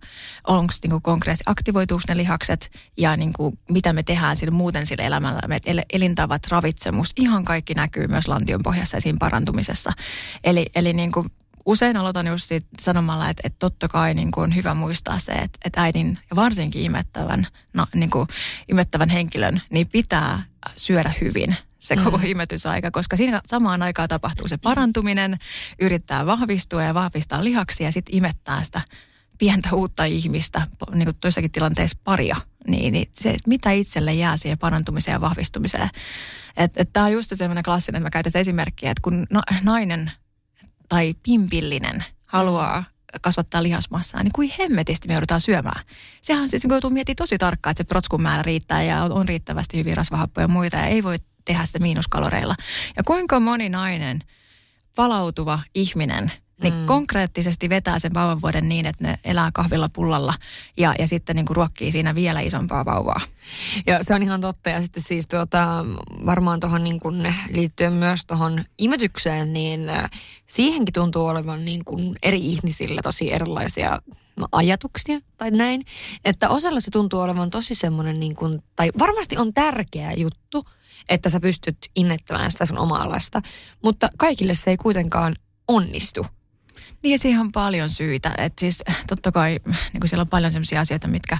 onko 0.47 0.74
niinku 0.84 0.99
konkreettisesti 0.99 1.51
aktivoituuko 1.51 2.03
ne 2.07 2.18
lihakset 2.18 2.72
ja 2.97 3.18
niinku, 3.18 3.57
mitä 3.70 3.93
me 3.93 4.03
tehdään 4.03 4.38
sillä 4.38 4.51
muuten 4.51 4.86
sillä 4.86 5.03
elämällä. 5.03 5.41
Me 5.47 5.59
elintavat, 5.93 6.47
ravitsemus, 6.47 7.12
ihan 7.20 7.45
kaikki 7.45 7.74
näkyy 7.74 8.07
myös 8.07 8.28
lantion 8.28 8.64
pohjassa 8.64 8.97
ja 8.97 9.01
siinä 9.01 9.18
parantumisessa. 9.52 9.93
Eli, 10.43 10.66
eli 10.76 10.93
niinku, 10.93 11.26
usein 11.66 11.97
aloitan 11.97 12.28
just 12.28 12.47
siitä 12.47 12.68
sanomalla, 12.82 13.30
että, 13.30 13.41
että 13.45 13.60
totta 13.60 13.88
kai 13.88 14.14
niin 14.14 14.32
kuin 14.32 14.43
on 14.43 14.56
hyvä 14.56 14.74
muistaa 14.74 15.20
se, 15.20 15.32
että, 15.32 15.60
että 15.66 15.82
äidin 15.82 16.18
ja 16.30 16.36
varsinkin 16.36 16.82
imettävän, 16.82 17.47
no, 17.74 17.86
niin 17.95 18.10
kuin 18.10 18.28
imettävän 18.68 19.10
henkilön 19.10 19.62
niin 19.70 19.88
pitää 19.88 20.43
syödä 20.78 21.12
hyvin 21.22 21.56
se 21.80 21.95
koko 21.95 22.18
mm. 22.18 22.26
imetysaika, 22.26 22.91
koska 22.91 23.18
siinä 23.18 23.41
samaan 23.45 23.82
aikaan 23.82 24.10
tapahtuu 24.10 24.47
se 24.47 24.58
parantuminen, 24.58 25.38
yrittää 25.82 26.26
vahvistua 26.26 26.84
ja 26.84 26.93
vahvistaa 26.93 27.43
lihaksia 27.43 27.88
ja 27.88 27.91
sitten 27.91 28.16
imettää 28.16 28.64
sitä 28.64 28.82
pientä 29.42 29.70
uutta 29.74 30.06
ihmistä, 30.06 30.68
niin 30.94 31.06
kuin 31.06 31.18
toissakin 31.22 31.52
tilanteissa 31.52 31.98
paria, 32.04 32.36
niin, 32.68 32.94
niin 32.94 33.08
se, 33.12 33.38
mitä 33.48 33.72
itselle 33.72 34.14
jää 34.14 34.38
siihen 34.38 34.58
parantumiseen 34.58 35.16
ja 35.16 35.22
vahvistumiseen. 35.22 35.89
Että 36.58 36.82
et, 36.82 36.89
tämä 36.94 37.06
on 37.06 37.12
just 37.12 37.32
semmoinen 37.36 37.64
klassinen, 37.64 38.00
että 38.00 38.06
mä 38.06 38.10
käytän 38.10 38.39
esimerkkiä, 38.42 38.92
että 38.92 39.02
kun 39.02 39.28
na, 39.30 39.42
nainen 39.64 40.12
tai 40.89 41.14
pimpillinen 41.24 42.06
haluaa 42.28 42.84
kasvattaa 43.22 43.64
lihasmassaa, 43.64 44.24
niin 44.24 44.34
kuin 44.34 44.54
hemmetisti 44.60 45.08
me 45.08 45.14
joudutaan 45.14 45.42
syömään. 45.42 45.84
Sehän 46.22 46.50
siis 46.50 46.64
niin 46.64 46.72
joutuu 46.72 46.89
miettimään 46.89 47.16
tosi 47.16 47.38
tarkkaan, 47.38 47.72
että 47.72 47.84
se 47.84 47.88
protskun 47.88 48.22
määrä 48.22 48.44
riittää 48.44 48.84
ja 48.84 49.04
on 49.04 49.28
riittävästi 49.28 49.78
hyvin 49.78 49.98
rasvahappoja 49.98 50.44
ja 50.44 50.48
muita 50.48 50.78
ja 50.78 50.86
ei 50.86 51.04
voi 51.04 51.16
tehdä 51.46 51.66
sitä 51.66 51.80
miinuskaloreilla. 51.80 52.56
Ja 52.98 53.04
kuinka 53.04 53.39
moni 53.39 53.70
nainen, 53.70 54.20
palautuva 54.96 55.60
ihminen, 55.76 56.32
niin 56.64 56.74
mm. 56.74 56.86
konkreettisesti 56.86 57.70
vetää 57.70 57.99
sen 57.99 58.14
vauvavuoden 58.14 58.70
niin, 58.70 58.86
että 58.86 59.03
ne 59.03 59.20
elää 59.26 59.49
kahvilla 59.53 59.89
pullalla 59.93 60.34
ja, 60.78 60.95
ja 60.99 61.07
sitten 61.07 61.36
niin 61.36 61.45
kuin 61.45 61.55
ruokkii 61.55 61.91
siinä 61.91 62.16
vielä 62.16 62.39
isompaa 62.39 62.86
vauvaa. 62.86 63.22
Joo, 63.88 63.99
se 64.01 64.14
on 64.14 64.24
ihan 64.24 64.41
totta. 64.41 64.70
Ja 64.70 64.82
sitten 64.82 65.03
siis 65.03 65.28
tuota, 65.28 65.86
varmaan 66.26 66.59
tuohon 66.59 66.84
niin 66.84 66.99
kuin 66.99 67.34
liittyen 67.49 67.93
myös 67.93 68.26
tuohon 68.26 68.64
imetykseen, 68.78 69.53
niin 69.53 69.89
äh, 69.89 70.09
siihenkin 70.47 70.93
tuntuu 70.93 71.28
olevan 71.28 71.66
niin 71.66 71.86
kuin 71.86 72.16
eri 72.24 72.45
ihmisillä 72.45 73.01
tosi 73.03 73.34
erilaisia 73.34 73.99
ajatuksia 74.51 75.20
tai 75.38 75.51
näin. 75.51 75.82
Että 76.26 76.49
osalla 76.49 76.80
se 76.80 76.91
tuntuu 76.91 77.20
olevan 77.20 77.49
tosi 77.49 77.76
semmoinen, 77.76 78.20
niin 78.20 78.36
kuin, 78.36 78.64
tai 78.76 78.89
varmasti 78.99 79.38
on 79.38 79.53
tärkeä 79.53 80.14
juttu, 80.14 80.66
että 81.09 81.30
sä 81.30 81.39
pystyt 81.39 81.78
innettämään 81.95 82.51
sitä 82.51 82.66
sun 82.66 82.78
omaa 82.78 83.09
lasta. 83.09 83.41
Mutta 83.84 84.09
kaikille 84.18 84.53
se 84.53 84.72
ei 84.72 84.78
kuitenkaan 84.78 85.36
onnistu. 85.68 86.26
Niin 87.04 87.12
ja 87.12 87.20
siihen 87.20 87.39
on 87.39 87.52
paljon 87.52 87.89
syitä. 87.89 88.32
Et 88.38 88.54
siis 88.60 88.84
totta 89.08 89.32
kai 89.32 89.60
niin 89.93 90.10
siellä 90.10 90.22
on 90.22 90.28
paljon 90.28 90.52
sellaisia 90.52 90.82
asioita, 90.82 91.08
mitkä 91.08 91.38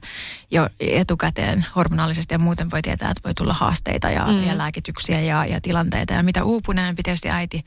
jo 0.51 0.70
etukäteen 0.80 1.66
hormonaalisesti 1.76 2.34
ja 2.34 2.39
muuten 2.39 2.72
voi 2.72 2.82
tietää, 2.82 3.12
että 3.12 3.22
voi 3.24 3.34
tulla 3.34 3.53
haasteita 3.53 4.09
ja, 4.09 4.26
mm. 4.28 4.43
ja 4.43 4.57
lääkityksiä 4.57 5.22
ja, 5.22 5.45
ja 5.45 5.62
tilanteita. 5.62 6.14
Ja 6.14 6.24
mitä 6.24 6.43
uupuneempi 6.43 7.03
tietysti 7.03 7.30
äiti 7.30 7.66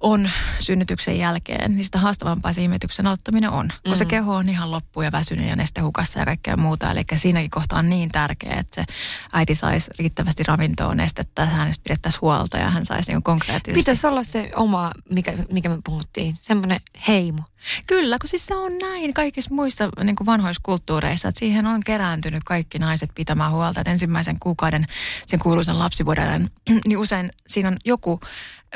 on 0.00 0.30
synnytyksen 0.58 1.18
jälkeen, 1.18 1.76
niin 1.76 1.84
sitä 1.84 1.98
haastavampaa 1.98 2.52
se 2.52 2.62
imetyksen 2.62 3.06
aloittaminen 3.06 3.50
on. 3.50 3.68
Kun 3.84 3.92
mm. 3.92 3.98
se 3.98 4.04
keho 4.04 4.34
on 4.34 4.48
ihan 4.48 4.70
loppu 4.70 5.02
ja 5.02 5.12
väsynyt 5.12 5.46
ja 5.46 5.56
nestehukassa 5.56 6.18
ja 6.18 6.24
kaikkea 6.24 6.56
muuta. 6.56 6.90
Eli 6.90 7.04
siinäkin 7.16 7.50
kohtaa 7.50 7.78
on 7.78 7.88
niin 7.88 8.08
tärkeää, 8.08 8.60
että 8.60 8.74
se 8.74 8.84
äiti 9.32 9.54
saisi 9.54 9.90
riittävästi 9.98 10.42
ravintoa, 10.42 10.94
nestettä, 10.94 11.46
hänestä 11.46 11.82
pidettäisiin 11.82 12.20
huolta 12.20 12.58
ja 12.58 12.70
hän 12.70 12.86
saisi 12.86 13.12
niin 13.12 13.22
konkreettisesti. 13.22 13.80
Pitäisi 13.80 14.06
olla 14.06 14.22
se 14.22 14.50
oma, 14.56 14.92
mikä, 15.10 15.34
mikä 15.52 15.68
me 15.68 15.78
puhuttiin, 15.84 16.36
semmoinen 16.40 16.80
heimo. 17.08 17.42
Kyllä, 17.86 18.16
kun 18.20 18.28
siis 18.28 18.46
se 18.46 18.54
on 18.54 18.78
näin 18.78 19.14
kaikissa 19.14 19.54
muissa 19.54 19.88
niin 20.04 20.16
kuin 20.16 20.26
vanhoissa 20.26 20.60
kulttuureissa, 20.64 21.28
että 21.28 21.38
siihen 21.38 21.66
on 21.66 21.80
kerääntynyt 21.86 22.44
kaikki 22.44 22.78
naiset 22.78 23.10
pitämään 23.14 23.52
huolta. 23.52 23.80
Että 23.80 23.90
ensimmäisen 23.90 24.36
kuukauden, 24.40 24.84
sen 25.26 25.38
kuuluisen 25.38 25.78
lapsivuoden, 25.78 26.50
niin 26.86 26.98
usein 26.98 27.30
siinä 27.46 27.68
on 27.68 27.76
joku 27.84 28.20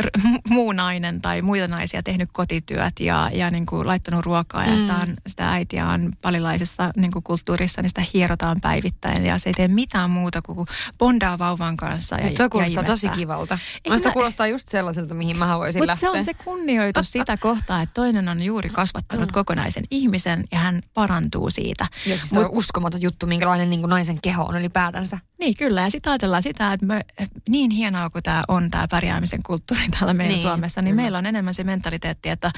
muu 0.51 0.72
nainen 0.72 1.22
tai 1.22 1.43
muita 1.43 1.68
naisia 1.68 2.03
tehnyt 2.03 2.28
kotityöt 2.32 3.01
ja, 3.01 3.30
ja 3.32 3.51
niin 3.51 3.66
kuin 3.66 3.86
laittanut 3.86 4.24
ruokaa 4.24 4.64
ja 4.66 4.72
mm. 4.72 4.78
sitä, 4.78 4.95
on, 4.95 5.16
sitä 5.26 5.51
äitiä 5.51 5.88
on 5.88 6.12
palilaisessa 6.22 6.90
niin 6.97 7.12
kuin 7.12 7.22
kulttuurissa, 7.22 7.82
niin 7.82 7.90
sitä 7.90 8.03
hierotaan 8.14 8.57
päivittäin 8.62 9.26
ja 9.26 9.38
se 9.38 9.51
ei 9.51 9.55
tee 9.55 9.68
mitään 9.68 10.11
muuta 10.11 10.43
kuin 10.43 10.66
bondaa 10.99 11.38
vauvan 11.38 11.76
kanssa. 11.76 12.16
Ja, 12.16 12.36
se 12.36 12.49
kuulostaa 12.49 12.82
ja 12.82 12.86
tosi 12.86 13.09
kivalta. 13.09 13.59
Minusta 13.88 14.11
kuulostaa 14.11 14.47
just 14.47 14.68
sellaiselta, 14.68 15.14
mihin 15.14 15.36
mä 15.36 15.47
haluaisin 15.47 15.80
Mut 15.80 15.86
lähteä. 15.86 16.11
se 16.12 16.18
on 16.18 16.24
se 16.24 16.34
kunnioitus 16.34 17.12
sitä 17.12 17.36
kohtaa, 17.36 17.82
että 17.82 17.95
toinen 17.95 18.28
on 18.28 18.45
juuri 18.45 18.70
kasvattanut 18.70 19.28
mm. 19.28 19.32
kokonaisen 19.32 19.84
ihmisen 19.90 20.45
ja 20.53 20.59
hän 20.59 20.82
parantuu 20.95 21.51
siitä. 21.51 21.86
Ja 22.07 22.18
siis 22.18 22.32
Mut, 22.32 22.45
on 22.45 22.51
uskomaton 22.51 23.03
juttu, 23.03 23.26
minkälainen 23.26 23.70
niin 23.70 23.80
kuin 23.80 23.90
naisen 23.90 24.20
keho 24.22 24.45
on 24.45 24.57
ylipäätänsä. 24.57 25.18
Niin 25.38 25.55
kyllä, 25.59 25.80
ja 25.80 25.90
sitten 25.90 26.11
ajatellaan 26.12 26.43
sitä, 26.43 26.72
että 26.72 26.86
me, 26.86 27.01
niin 27.49 27.70
hienoa 27.70 28.11
kuin 28.11 28.22
tämä 28.22 28.45
on, 28.49 28.70
tämä 28.70 28.86
pärjäämisen 28.90 29.43
kulttuuri 29.47 29.81
täällä 29.90 30.14
meillä 30.14 30.34
niin, 30.34 30.42
Suomessa, 30.42 30.82
niin 30.82 30.92
kyllä. 30.92 31.02
meillä 31.02 31.18
on 31.18 31.26
enemmän 31.26 31.54
se 31.54 31.64
mentaliteetti, 31.64 32.28
että 32.28 32.50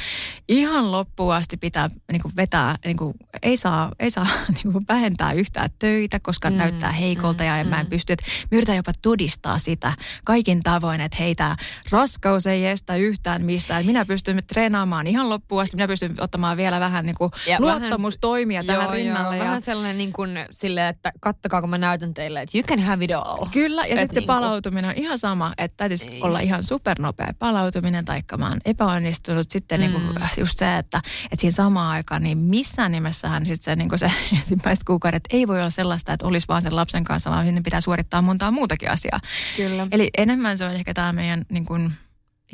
ihan 0.49 0.93
loppuun 0.93 1.35
asti 1.35 1.57
pitää 1.57 1.89
niin 2.13 2.23
kuin 2.23 2.37
vetää, 2.37 2.77
niin 2.85 2.97
kuin, 2.97 3.15
ei 3.43 3.57
saa, 3.57 3.93
ei 3.99 4.11
saa 4.11 4.27
niin 4.63 4.73
kuin 4.73 4.85
vähentää 4.89 5.33
yhtään 5.33 5.71
töitä, 5.79 6.21
koska 6.21 6.51
mm, 6.51 6.57
näyttää 6.57 6.93
heikolta 6.93 7.43
mm, 7.43 7.49
ja 7.49 7.59
en 7.59 7.67
mm. 7.67 7.71
mä 7.71 7.81
en 7.81 7.87
pysty. 7.87 8.13
Että 8.13 8.25
me 8.51 8.57
yritän 8.57 8.77
jopa 8.77 8.93
todistaa 9.03 9.59
sitä 9.59 9.93
kaikin 10.25 10.63
tavoin, 10.63 11.01
että 11.01 11.17
hei, 11.21 11.35
tämä 11.35 11.57
raskaus 11.91 12.47
ei 12.47 12.67
estä 12.67 12.97
yhtään 12.97 13.45
mistään. 13.45 13.87
Minä 13.87 14.05
pystyn 14.05 14.43
treenaamaan 14.47 15.07
ihan 15.07 15.29
loppuun 15.29 15.63
asti, 15.63 15.77
minä 15.77 15.89
pystyn 15.89 16.15
ottamaan 16.19 16.57
vielä 16.57 16.81
vähän 16.81 17.07
niin 17.07 17.17
kuin 17.19 17.31
luottamustoimia 17.59 18.59
vähän, 18.59 18.67
tähän 18.67 18.83
joo, 18.83 18.93
rinnalle. 18.93 19.37
Joo, 19.37 19.43
ja... 19.43 19.45
Vähän 19.45 19.61
sellainen 19.61 19.99
niin 19.99 20.13
kuin, 20.13 20.31
silleen, 20.51 20.87
että 20.87 21.13
kattokaa 21.21 21.61
kun 21.61 21.71
mä 21.71 21.79
näytän 21.79 22.15
teille, 22.15 22.41
että 22.41 22.59
you 22.59 22.65
can 22.67 22.79
have 22.79 23.05
it 23.05 23.11
all. 23.11 23.47
Kyllä, 23.53 23.83
ja 23.87 23.97
sitten 23.97 24.15
se 24.15 24.21
niin 24.21 24.27
palautuminen 24.27 24.91
on 24.91 24.97
ihan 24.97 25.19
sama, 25.19 25.53
että 25.59 25.77
täytyisi 25.77 26.09
ei. 26.09 26.23
olla 26.23 26.41
ihan 26.41 26.63
supernopea 26.63 27.14
palautuminen, 27.39 28.05
taikka 28.05 28.37
mä 28.37 28.49
oon 28.49 28.61
epäonnistunut. 28.65 29.51
Sitten 29.51 29.81
mm. 29.81 29.87
niin 29.87 29.93
kuin 29.93 30.19
just 30.39 30.59
se, 30.59 30.79
että, 30.79 31.03
että 31.31 31.41
siinä 31.41 31.55
samaan 31.55 31.91
aikaan, 31.91 32.23
niin 32.23 32.39
missään 32.39 32.93
nimessähän 32.93 33.47
sitten 33.47 33.65
se, 33.65 33.77
niin 33.77 33.89
kuin 33.89 33.99
se 33.99 34.13
ensimmäiset 34.37 34.85
kuukaudet 34.85 35.25
ei 35.31 35.49
voi 35.49 35.61
olla 35.61 35.71
sellaista, 35.71 36.13
että 36.13 36.27
olisi 36.27 36.49
vaan 36.49 36.63
sen 36.63 36.77
lapsen 36.77 37.05
kanssa, 37.05 37.31
vaan 37.31 37.47
sinne 37.47 37.61
pitää 37.61 37.81
suorittaa 37.81 38.23
montaa 38.23 38.51
muutakin 38.51 38.91
asiaa. 38.91 39.21
Kyllä. 39.57 39.87
Eli 39.93 40.11
enemmän 40.19 40.59
se 40.59 40.65
on 40.65 40.73
ehkä 40.73 40.95
tämä 40.95 41.13
meidän 41.13 41.45
niin 41.49 41.65
kuin, 41.65 41.93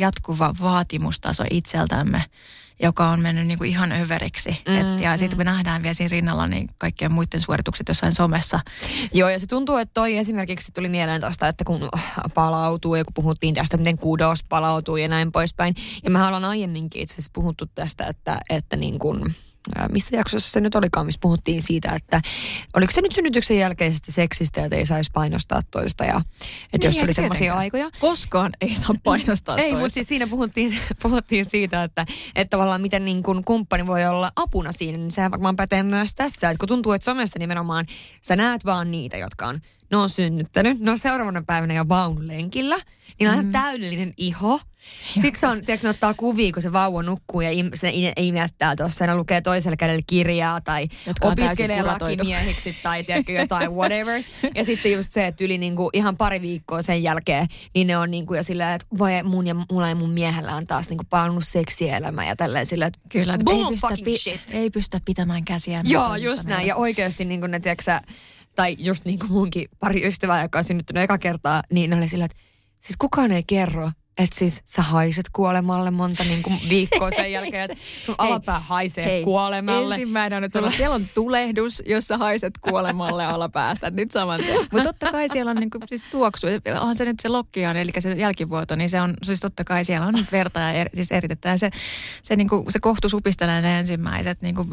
jatkuva 0.01 0.55
vaatimustaso 0.61 1.45
itseltämme 1.51 2.23
joka 2.83 3.09
on 3.09 3.21
mennyt 3.21 3.47
niin 3.47 3.59
kuin 3.59 3.71
ihan 3.71 3.93
överiksi. 3.93 4.63
Mm, 4.69 4.75
Et, 4.75 5.03
ja 5.03 5.11
mm. 5.11 5.19
sitten 5.19 5.39
me 5.39 5.45
nähdään 5.45 5.83
vielä 5.83 5.95
siinä 5.95 6.09
rinnalla 6.09 6.47
niin 6.47 6.69
kaikkien 6.79 7.13
muiden 7.13 7.41
suoritukset 7.41 7.89
jossain 7.89 8.13
somessa. 8.13 8.61
Joo, 9.13 9.29
ja 9.29 9.39
se 9.39 9.47
tuntuu, 9.47 9.77
että 9.77 9.95
toi 9.95 10.17
esimerkiksi 10.17 10.73
tuli 10.73 10.89
mieleen 10.89 11.21
tuosta, 11.21 11.49
että 11.49 11.65
kun 11.65 11.89
palautuu 12.35 12.95
ja 12.95 13.05
kun 13.05 13.15
puhuttiin 13.15 13.55
tästä, 13.55 13.77
miten 13.77 13.99
kudos 13.99 14.45
palautuu 14.45 14.97
ja 14.97 15.09
näin 15.09 15.33
poispäin. 15.33 15.75
Ja 16.05 16.11
me 16.11 16.27
ollaan 16.27 16.45
aiemminkin 16.45 17.03
itse 17.03 17.15
asiassa 17.15 17.31
puhuttu 17.35 17.67
tästä, 17.75 18.07
että, 18.07 18.39
että 18.51 18.77
niin 18.77 18.99
kuin 18.99 19.35
missä 19.93 20.17
jaksossa 20.17 20.51
se 20.51 20.61
nyt 20.61 20.75
olikaan, 20.75 21.07
missä 21.07 21.19
puhuttiin 21.23 21.63
siitä, 21.63 21.93
että 21.93 22.21
oliko 22.77 22.93
se 22.93 23.01
nyt 23.01 23.13
synnytyksen 23.13 23.59
jälkeisestä 23.59 24.13
seksistä, 24.13 24.65
että 24.65 24.77
ei 24.77 24.87
saisi 24.87 25.11
painostaa 25.15 25.61
toista 25.71 26.05
ja 26.05 26.21
että 26.73 26.89
niin, 26.89 26.97
jos 26.97 27.05
oli 27.05 27.13
semmoisia 27.13 27.55
aikoja. 27.55 27.91
Koskaan 28.01 28.53
ei 28.61 28.75
saa 28.75 28.95
painostaa 29.05 29.57
Ei, 29.57 29.73
mutta 29.73 29.89
siis 29.89 30.07
siinä 30.07 30.27
puhuttiin, 30.27 30.79
puhuttiin 31.03 31.45
siitä, 31.45 31.85
että, 31.85 32.07
että 32.35 32.51
tavallaan 32.51 32.81
miten 32.81 33.05
niin 33.05 33.23
kuin 33.23 33.45
kumppani 33.45 33.87
voi 33.87 34.07
olla 34.07 34.33
apuna 34.37 34.73
siinä, 34.73 34.99
niin 34.99 35.11
sehän 35.11 35.31
varmaan 35.31 35.57
pätee 35.57 35.83
myös 35.83 36.15
tässä, 36.15 36.51
että 36.51 36.59
kun 36.59 36.69
tuntuu, 36.69 36.93
että 36.93 37.05
somesta 37.05 37.39
nimenomaan 37.39 37.87
sä 38.23 38.37
näet 38.37 38.65
vaan 38.65 38.91
niitä, 38.91 39.17
jotka 39.17 39.47
on 39.47 39.61
ne 39.91 39.97
on 39.97 40.09
synnyttänyt, 40.09 40.81
ne 40.81 40.91
on 40.91 40.99
seuraavana 40.99 41.43
päivänä 41.47 41.75
jo 41.75 41.89
vaunulenkillä, 41.89 42.81
niin 43.21 43.31
on 43.31 43.45
mm. 43.45 43.53
täydellinen 43.53 44.15
iho. 44.17 44.61
Sitten 45.23 45.51
on, 45.51 45.65
tiedätkö, 45.65 45.87
ne 45.87 45.91
ottaa 45.91 46.15
kuvia, 46.15 46.53
kun 46.53 46.63
se 46.63 46.73
vauva 46.73 47.03
nukkuu 47.03 47.41
ja 47.41 47.51
im, 47.51 47.71
se 47.75 47.93
imettää 48.17 48.77
tuossa. 48.77 49.07
Ne 49.07 49.15
lukee 49.15 49.41
toisella 49.41 49.77
kädellä 49.77 50.03
kirjaa 50.07 50.61
tai 50.61 50.89
Jotka 51.07 51.29
opiskelee 51.29 51.83
lakimiehiksi 51.83 52.77
tai 52.83 53.05
tiedätkö, 53.05 53.33
jotain 53.33 53.73
whatever. 53.73 54.23
Ja 54.55 54.65
sitten 54.65 54.93
just 54.93 55.13
se, 55.13 55.27
että 55.27 55.45
yli 55.45 55.59
niinku 55.59 55.91
ihan 55.93 56.17
pari 56.17 56.43
viikkoa 56.43 56.83
sen 56.83 57.03
jälkeen, 57.03 57.47
niin 57.75 57.87
ne 57.87 57.99
on 57.99 58.11
niinku 58.11 58.35
jo 58.35 58.43
silleen, 58.43 58.75
että 58.75 58.87
voi 58.99 59.23
mun 59.23 59.47
ja 59.47 59.55
mulla 59.55 59.89
ja 59.89 59.95
mun 59.95 60.11
miehellä 60.11 60.55
on 60.55 60.67
taas 60.67 60.89
niinku 60.89 61.05
palannut 61.11 61.45
seksielämä 61.47 62.27
ja 62.27 62.37
tälleen 62.37 62.67
silleen, 62.67 62.89
että 62.89 63.01
Kyllä, 63.09 63.35
että 63.35 63.53
ei 63.53 63.65
pystytä, 63.71 63.95
pi- 64.05 64.59
ei 64.59 64.71
pystytä 64.71 65.01
pitämään 65.05 65.45
käsiä. 65.45 65.81
Joo, 65.85 66.17
just 66.17 66.45
näin. 66.45 66.67
Ja 66.67 66.77
oikeasti 66.77 67.25
niinku 67.25 67.47
ne, 67.47 67.61
tiedätkö, 67.61 68.01
tai 68.55 68.77
just 68.79 69.05
niin 69.05 69.19
kuin 69.19 69.33
munkin 69.33 69.69
pari 69.81 70.07
ystävää, 70.07 70.43
joka 70.43 70.59
on 70.59 70.65
synnyttänyt 70.65 71.03
eka 71.03 71.19
kertaa, 71.19 71.63
niin 71.73 71.91
ne 71.91 71.97
oli 71.97 72.09
sillä, 72.09 72.25
että 72.25 72.37
siis 72.81 72.97
kukaan 72.97 73.33
ei 73.33 73.43
kerro, 73.47 73.91
että 74.19 74.37
siis 74.39 74.63
sä 74.65 74.83
haiset 74.83 75.27
kuolemalle 75.33 75.91
monta 75.91 76.25
niin 76.25 76.43
kuin 76.43 76.61
viikkoa 76.69 77.11
sen 77.11 77.33
jälkeen, 77.39 77.71
että 77.71 77.85
sun 78.07 78.15
alapää 78.19 78.61
haisee 78.61 79.05
hei, 79.05 79.25
kuolemalle. 79.25 79.95
Ensimmäinen 79.95 80.37
on, 80.37 80.45
että 80.45 80.59
sulla, 80.59 80.71
siellä 80.71 80.95
on 80.95 81.07
tulehdus, 81.15 81.83
jossa 81.87 82.17
haiset 82.17 82.55
kuolemalle 82.61 83.25
alapäästä. 83.27 83.87
Että 83.87 84.01
nyt 84.01 84.11
saman 84.11 84.41
tien. 84.41 84.59
Mutta 84.73 84.85
totta 84.85 85.13
kai 85.13 85.29
siellä 85.29 85.51
on 85.51 85.57
niin 85.57 85.71
kuin, 85.71 85.83
siis 85.89 86.05
tuoksu. 86.11 86.47
Onhan 86.81 86.97
se 86.97 87.05
nyt 87.05 87.21
se 87.21 87.29
lokkiaan, 87.29 87.77
eli 87.77 87.91
se 87.99 88.13
jälkivuoto, 88.13 88.77
niin 88.77 88.91
se 88.91 89.01
on 89.01 89.15
siis 89.23 89.41
totta 89.41 89.65
kai 89.65 89.85
siellä 89.85 90.07
on 90.07 90.15
verta 90.33 90.61
ja 90.61 90.73
er, 90.73 90.89
siis 90.95 91.13
eritettä. 91.13 91.49
Ja 91.49 91.59
se, 91.59 91.71
se, 92.23 92.37
niin 92.37 92.49
kuin, 92.49 92.73
se 92.73 92.79
kohtu 92.79 93.09
supistelee 93.09 93.61
ne 93.63 93.79
ensimmäiset 93.79 94.43
niin 94.43 94.55
kuin, 94.55 94.69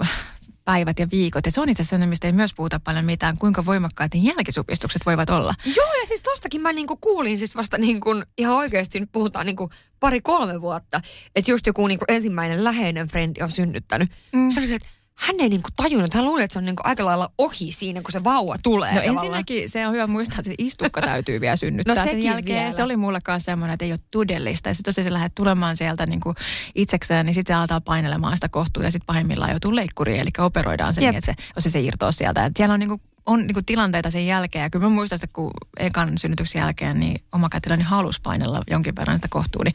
päivät 0.67 0.99
ja 0.99 1.07
viikot. 1.11 1.45
Ja 1.45 1.51
se 1.51 1.61
on 1.61 1.69
itse 1.69 1.81
asiassa 1.81 2.05
mistä 2.05 2.27
ei 2.27 2.33
myös 2.33 2.53
puhuta 2.55 2.79
paljon 2.79 3.05
mitään, 3.05 3.37
kuinka 3.37 3.65
voimakkaat 3.65 4.13
ne 4.13 4.19
jälkisupistukset 4.19 5.05
voivat 5.05 5.29
olla. 5.29 5.53
Joo, 5.75 5.93
ja 5.99 6.05
siis 6.05 6.21
tostakin 6.21 6.61
mä 6.61 6.73
niinku 6.73 6.97
kuulin 6.97 7.37
siis 7.37 7.55
vasta 7.55 7.77
niinku, 7.77 8.09
ihan 8.37 8.55
oikeasti 8.55 8.99
nyt 8.99 9.11
puhutaan 9.11 9.45
niinku 9.45 9.69
pari-kolme 9.99 10.61
vuotta, 10.61 11.01
että 11.35 11.51
just 11.51 11.67
joku 11.67 11.87
niinku 11.87 12.05
ensimmäinen 12.07 12.63
läheinen 12.63 13.07
frendi 13.07 13.41
on 13.41 13.51
synnyttänyt. 13.51 14.11
Mm. 14.33 14.51
Se 14.51 14.59
oli 14.59 14.67
se, 14.67 14.75
että 14.75 14.87
hän 15.17 15.35
ei 15.39 15.49
niinku 15.49 15.69
tajunnut, 15.75 16.13
hän 16.13 16.25
luuli, 16.25 16.43
että 16.43 16.53
se 16.53 16.59
on 16.59 16.65
niinku 16.65 16.81
aika 16.85 17.05
lailla 17.05 17.31
ohi 17.37 17.71
siinä, 17.71 18.01
kun 18.01 18.11
se 18.11 18.23
vauva 18.23 18.57
tulee. 18.63 18.93
No 18.93 18.99
tavallaan. 18.99 19.25
ensinnäkin 19.25 19.69
se 19.69 19.87
on 19.87 19.93
hyvä 19.93 20.07
muistaa, 20.07 20.39
että 20.39 20.51
istukka 20.57 21.01
täytyy 21.01 21.41
vielä 21.41 21.55
synnyttää 21.55 21.95
no, 22.05 22.11
sen 22.11 22.23
jälkeen. 22.23 22.59
Vielä. 22.59 22.71
Se 22.71 22.83
oli 22.83 22.97
mulle 22.97 23.19
kanssa 23.23 23.45
semmoinen, 23.45 23.73
että 23.73 23.85
ei 23.85 23.91
ole 23.91 23.99
todellista. 24.11 24.69
Ja 24.69 24.75
sitten 24.75 24.93
tosiaan 24.93 25.07
se 25.07 25.13
lähdet 25.13 25.35
tulemaan 25.35 25.77
sieltä 25.77 26.05
niinku 26.05 26.35
itsekseen, 26.75 27.25
niin 27.25 27.33
sitten 27.33 27.55
se 27.55 27.61
alkaa 27.61 27.81
painelemaan 27.81 28.37
sitä 28.37 28.49
kohtua 28.49 28.83
ja 28.83 28.91
sitten 28.91 29.05
pahimmillaan 29.05 29.51
joutuu 29.51 29.75
leikkuriin, 29.75 30.19
eli 30.19 30.29
operoidaan 30.37 30.93
se 30.93 31.01
Jep. 31.01 31.11
niin, 31.11 31.17
että 31.17 31.35
se, 31.57 31.61
se, 31.61 31.69
se 31.69 31.79
irtoaa 31.79 32.11
sieltä. 32.11 32.45
Et 32.45 32.57
siellä 32.57 32.73
on 32.73 32.79
niinku 32.79 33.01
on 33.27 33.39
niin 33.39 33.53
kuin 33.53 33.65
tilanteita 33.65 34.11
sen 34.11 34.27
jälkeen. 34.27 34.63
Ja 34.63 34.69
kyllä 34.69 34.85
mä 34.85 34.89
muistan 34.89 35.15
että 35.15 35.27
kun 35.33 35.51
ekan 35.79 36.17
synnytyksen 36.17 36.59
jälkeen, 36.59 36.99
niin 36.99 37.21
oma 37.31 37.49
kätilöni 37.49 37.83
halusi 37.83 38.21
painella 38.23 38.61
jonkin 38.69 38.95
verran 38.95 39.17
sitä 39.17 39.27
kohtua. 39.31 39.61
Niin 39.63 39.73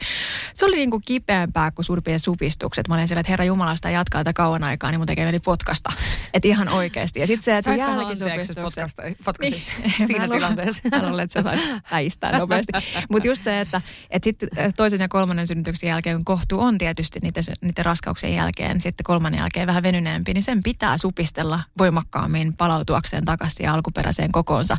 se 0.53 0.65
oli 0.65 0.75
niin 0.75 0.91
kuin 0.91 1.03
kipeämpää 1.05 1.71
kuin 1.71 1.85
suurin 1.85 2.19
supistukset. 2.19 2.87
Mä 2.87 2.95
olin 2.95 3.07
siellä, 3.07 3.19
että 3.19 3.31
Herra 3.31 3.45
Jumala 3.45 3.75
sitä 3.75 3.89
jatkaa 3.89 4.19
tätä 4.23 4.33
kauan 4.33 4.63
aikaa, 4.63 4.91
niin 4.91 4.99
mun 4.99 5.07
tekee 5.07 5.25
mieli 5.25 5.39
potkasta. 5.39 5.93
Että 6.33 6.47
ihan 6.47 6.69
oikeasti. 6.69 7.19
Ja 7.19 7.27
sitten 7.27 7.43
se, 7.43 7.57
että 7.57 7.75
jälkisupistukset... 7.75 9.17
Potkasis 9.25 9.71
niin, 9.83 9.93
siinä 10.07 10.27
tilanteessa. 10.27 10.81
Mä 10.91 11.09
luulen, 11.09 11.23
että 11.23 11.33
se 11.33 11.43
saisi 11.43 11.67
häistää 11.83 12.37
nopeasti. 12.37 12.71
Mutta 13.09 13.27
just 13.27 13.43
se, 13.43 13.61
että, 13.61 13.81
että 14.09 14.23
sitten 14.23 14.49
toisen 14.75 14.99
ja 14.99 15.07
kolmannen 15.07 15.47
synnytyksen 15.47 15.87
jälkeen, 15.87 16.15
kun 16.15 16.25
kohtu 16.25 16.59
on 16.59 16.77
tietysti 16.77 17.19
niiden, 17.21 17.43
niiden 17.61 17.85
raskauksien 17.85 18.35
jälkeen, 18.35 18.81
sitten 18.81 19.03
kolmannen 19.03 19.39
jälkeen 19.39 19.67
vähän 19.67 19.83
venyneempi, 19.83 20.33
niin 20.33 20.43
sen 20.43 20.63
pitää 20.63 20.97
supistella 20.97 21.59
voimakkaammin 21.77 22.53
palautuakseen 22.57 23.25
takaisin 23.25 23.42
takaisin 23.43 23.69
alkuperäiseen 23.69 24.31
kokoonsa, 24.31 24.77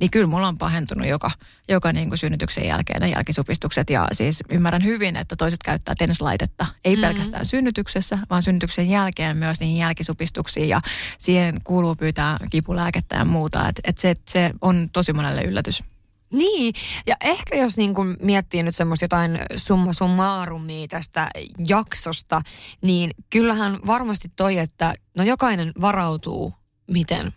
niin 0.00 0.10
kyllä 0.10 0.26
mulla 0.26 0.48
on 0.48 0.58
pahentunut 0.58 1.08
joka, 1.08 1.30
joka 1.68 1.92
niin 1.92 2.08
kuin 2.08 2.18
synnytyksen 2.18 2.66
jälkeen 2.66 3.00
ne 3.00 3.08
jälkisupistukset. 3.08 3.90
Ja 3.90 4.08
siis 4.12 4.42
ymmärrän 4.50 4.84
hyvin, 4.84 5.16
että 5.16 5.36
toiset 5.36 5.62
käyttää 5.62 5.94
tennislaitetta, 5.98 6.66
ei 6.84 6.96
mm. 6.96 7.00
pelkästään 7.00 7.46
synnytyksessä, 7.46 8.18
vaan 8.30 8.42
synnytyksen 8.42 8.90
jälkeen 8.90 9.36
myös 9.36 9.60
niihin 9.60 9.78
jälkisupistuksiin 9.78 10.68
ja 10.68 10.80
siihen 11.18 11.60
kuuluu 11.64 11.96
pyytää 11.96 12.38
kipulääkettä 12.50 13.16
ja 13.16 13.24
muuta. 13.24 13.68
Että 13.68 13.82
et 13.84 13.98
se, 13.98 14.14
se 14.28 14.50
on 14.60 14.88
tosi 14.92 15.12
monelle 15.12 15.42
yllätys. 15.42 15.84
Niin, 16.32 16.74
ja 17.06 17.16
ehkä 17.20 17.56
jos 17.56 17.76
niin 17.76 17.94
kuin 17.94 18.16
miettii 18.22 18.62
nyt 18.62 18.76
semmoista 18.76 19.04
jotain 19.04 19.38
summa 19.56 19.92
summarumia 19.92 20.88
tästä 20.88 21.30
jaksosta, 21.68 22.42
niin 22.82 23.10
kyllähän 23.30 23.78
varmasti 23.86 24.28
toi, 24.36 24.58
että 24.58 24.94
no 25.16 25.24
jokainen 25.24 25.72
varautuu 25.80 26.54
miten 26.90 27.32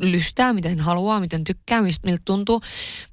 lystää, 0.00 0.52
miten 0.52 0.80
haluaa, 0.80 1.20
miten 1.20 1.44
tykkää, 1.44 1.82
mistä 1.82 2.06
miltä 2.06 2.22
tuntuu. 2.24 2.60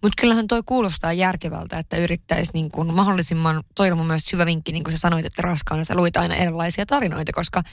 Mutta 0.02 0.22
kyllähän 0.22 0.48
toi 0.48 0.62
kuulostaa 0.66 1.14
järkevältä, 1.14 1.80
että 1.80 1.98
yrittäisi 1.98 2.52
niin 2.54 2.72
kuin 2.72 2.94
mahdollisimman, 2.94 3.64
toi 3.76 3.92
on 3.92 3.98
mun 3.98 4.08
mielestä 4.08 4.30
hyvä 4.34 4.46
vinkki, 4.46 4.72
niin 4.72 4.84
kuin 4.84 4.92
sä 4.92 4.98
sanoit, 4.98 5.26
että 5.26 5.42
raskaana 5.42 5.84
sä 5.84 5.96
luit 5.96 6.18
aina 6.18 6.36
erilaisia 6.36 6.86
tarinoita, 6.86 7.32
koska 7.32 7.64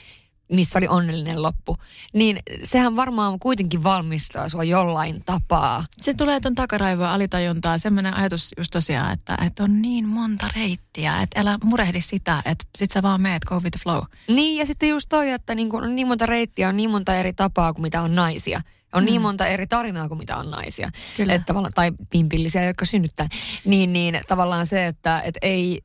missä 0.52 0.78
oli 0.78 0.88
onnellinen 0.88 1.42
loppu, 1.42 1.76
niin 2.12 2.38
sehän 2.62 2.96
varmaan 2.96 3.38
kuitenkin 3.38 3.82
valmistaa 3.82 4.48
sua 4.48 4.64
jollain 4.64 5.22
tapaa. 5.26 5.84
Se 6.02 6.14
tulee 6.14 6.40
tuon 6.40 6.54
takaraivoa 6.54 7.12
alitajuntaa, 7.12 7.78
semmoinen 7.78 8.14
ajatus 8.14 8.50
just 8.58 8.70
tosiaan, 8.72 9.12
että, 9.12 9.38
että 9.46 9.62
on 9.62 9.82
niin 9.82 10.08
monta 10.08 10.48
reittiä, 10.56 11.22
että 11.22 11.40
älä 11.40 11.58
murehdi 11.64 12.00
sitä, 12.00 12.42
että 12.44 12.64
sit 12.78 12.90
sä 12.90 13.02
vaan 13.02 13.20
meet, 13.20 13.44
go 13.44 13.54
with 13.54 13.70
the 13.70 13.80
flow. 13.82 14.02
Niin, 14.28 14.56
ja 14.56 14.66
sitten 14.66 14.88
just 14.88 15.08
toi, 15.08 15.30
että 15.30 15.54
niin 15.54 15.68
kun 15.68 15.84
on 15.84 15.96
niin 15.96 16.08
monta 16.08 16.26
reittiä, 16.26 16.68
on 16.68 16.76
niin 16.76 16.90
monta 16.90 17.14
eri 17.14 17.32
tapaa 17.32 17.72
kuin 17.72 17.82
mitä 17.82 18.02
on 18.02 18.14
naisia. 18.14 18.62
On 18.92 19.04
niin 19.04 19.10
mm. 19.10 19.12
niin 19.12 19.22
monta 19.22 19.46
eri 19.46 19.66
tarinaa 19.66 20.08
kuin 20.08 20.18
mitä 20.18 20.36
on 20.36 20.50
naisia. 20.50 20.90
Kyllä. 21.16 21.34
Että 21.34 21.54
tai 21.74 21.92
pimpillisiä, 22.10 22.64
jotka 22.64 22.84
synnyttää. 22.84 23.28
Niin, 23.64 23.92
niin 23.92 24.20
tavallaan 24.28 24.66
se, 24.66 24.86
että 24.86 25.20
et 25.20 25.34
ei, 25.42 25.82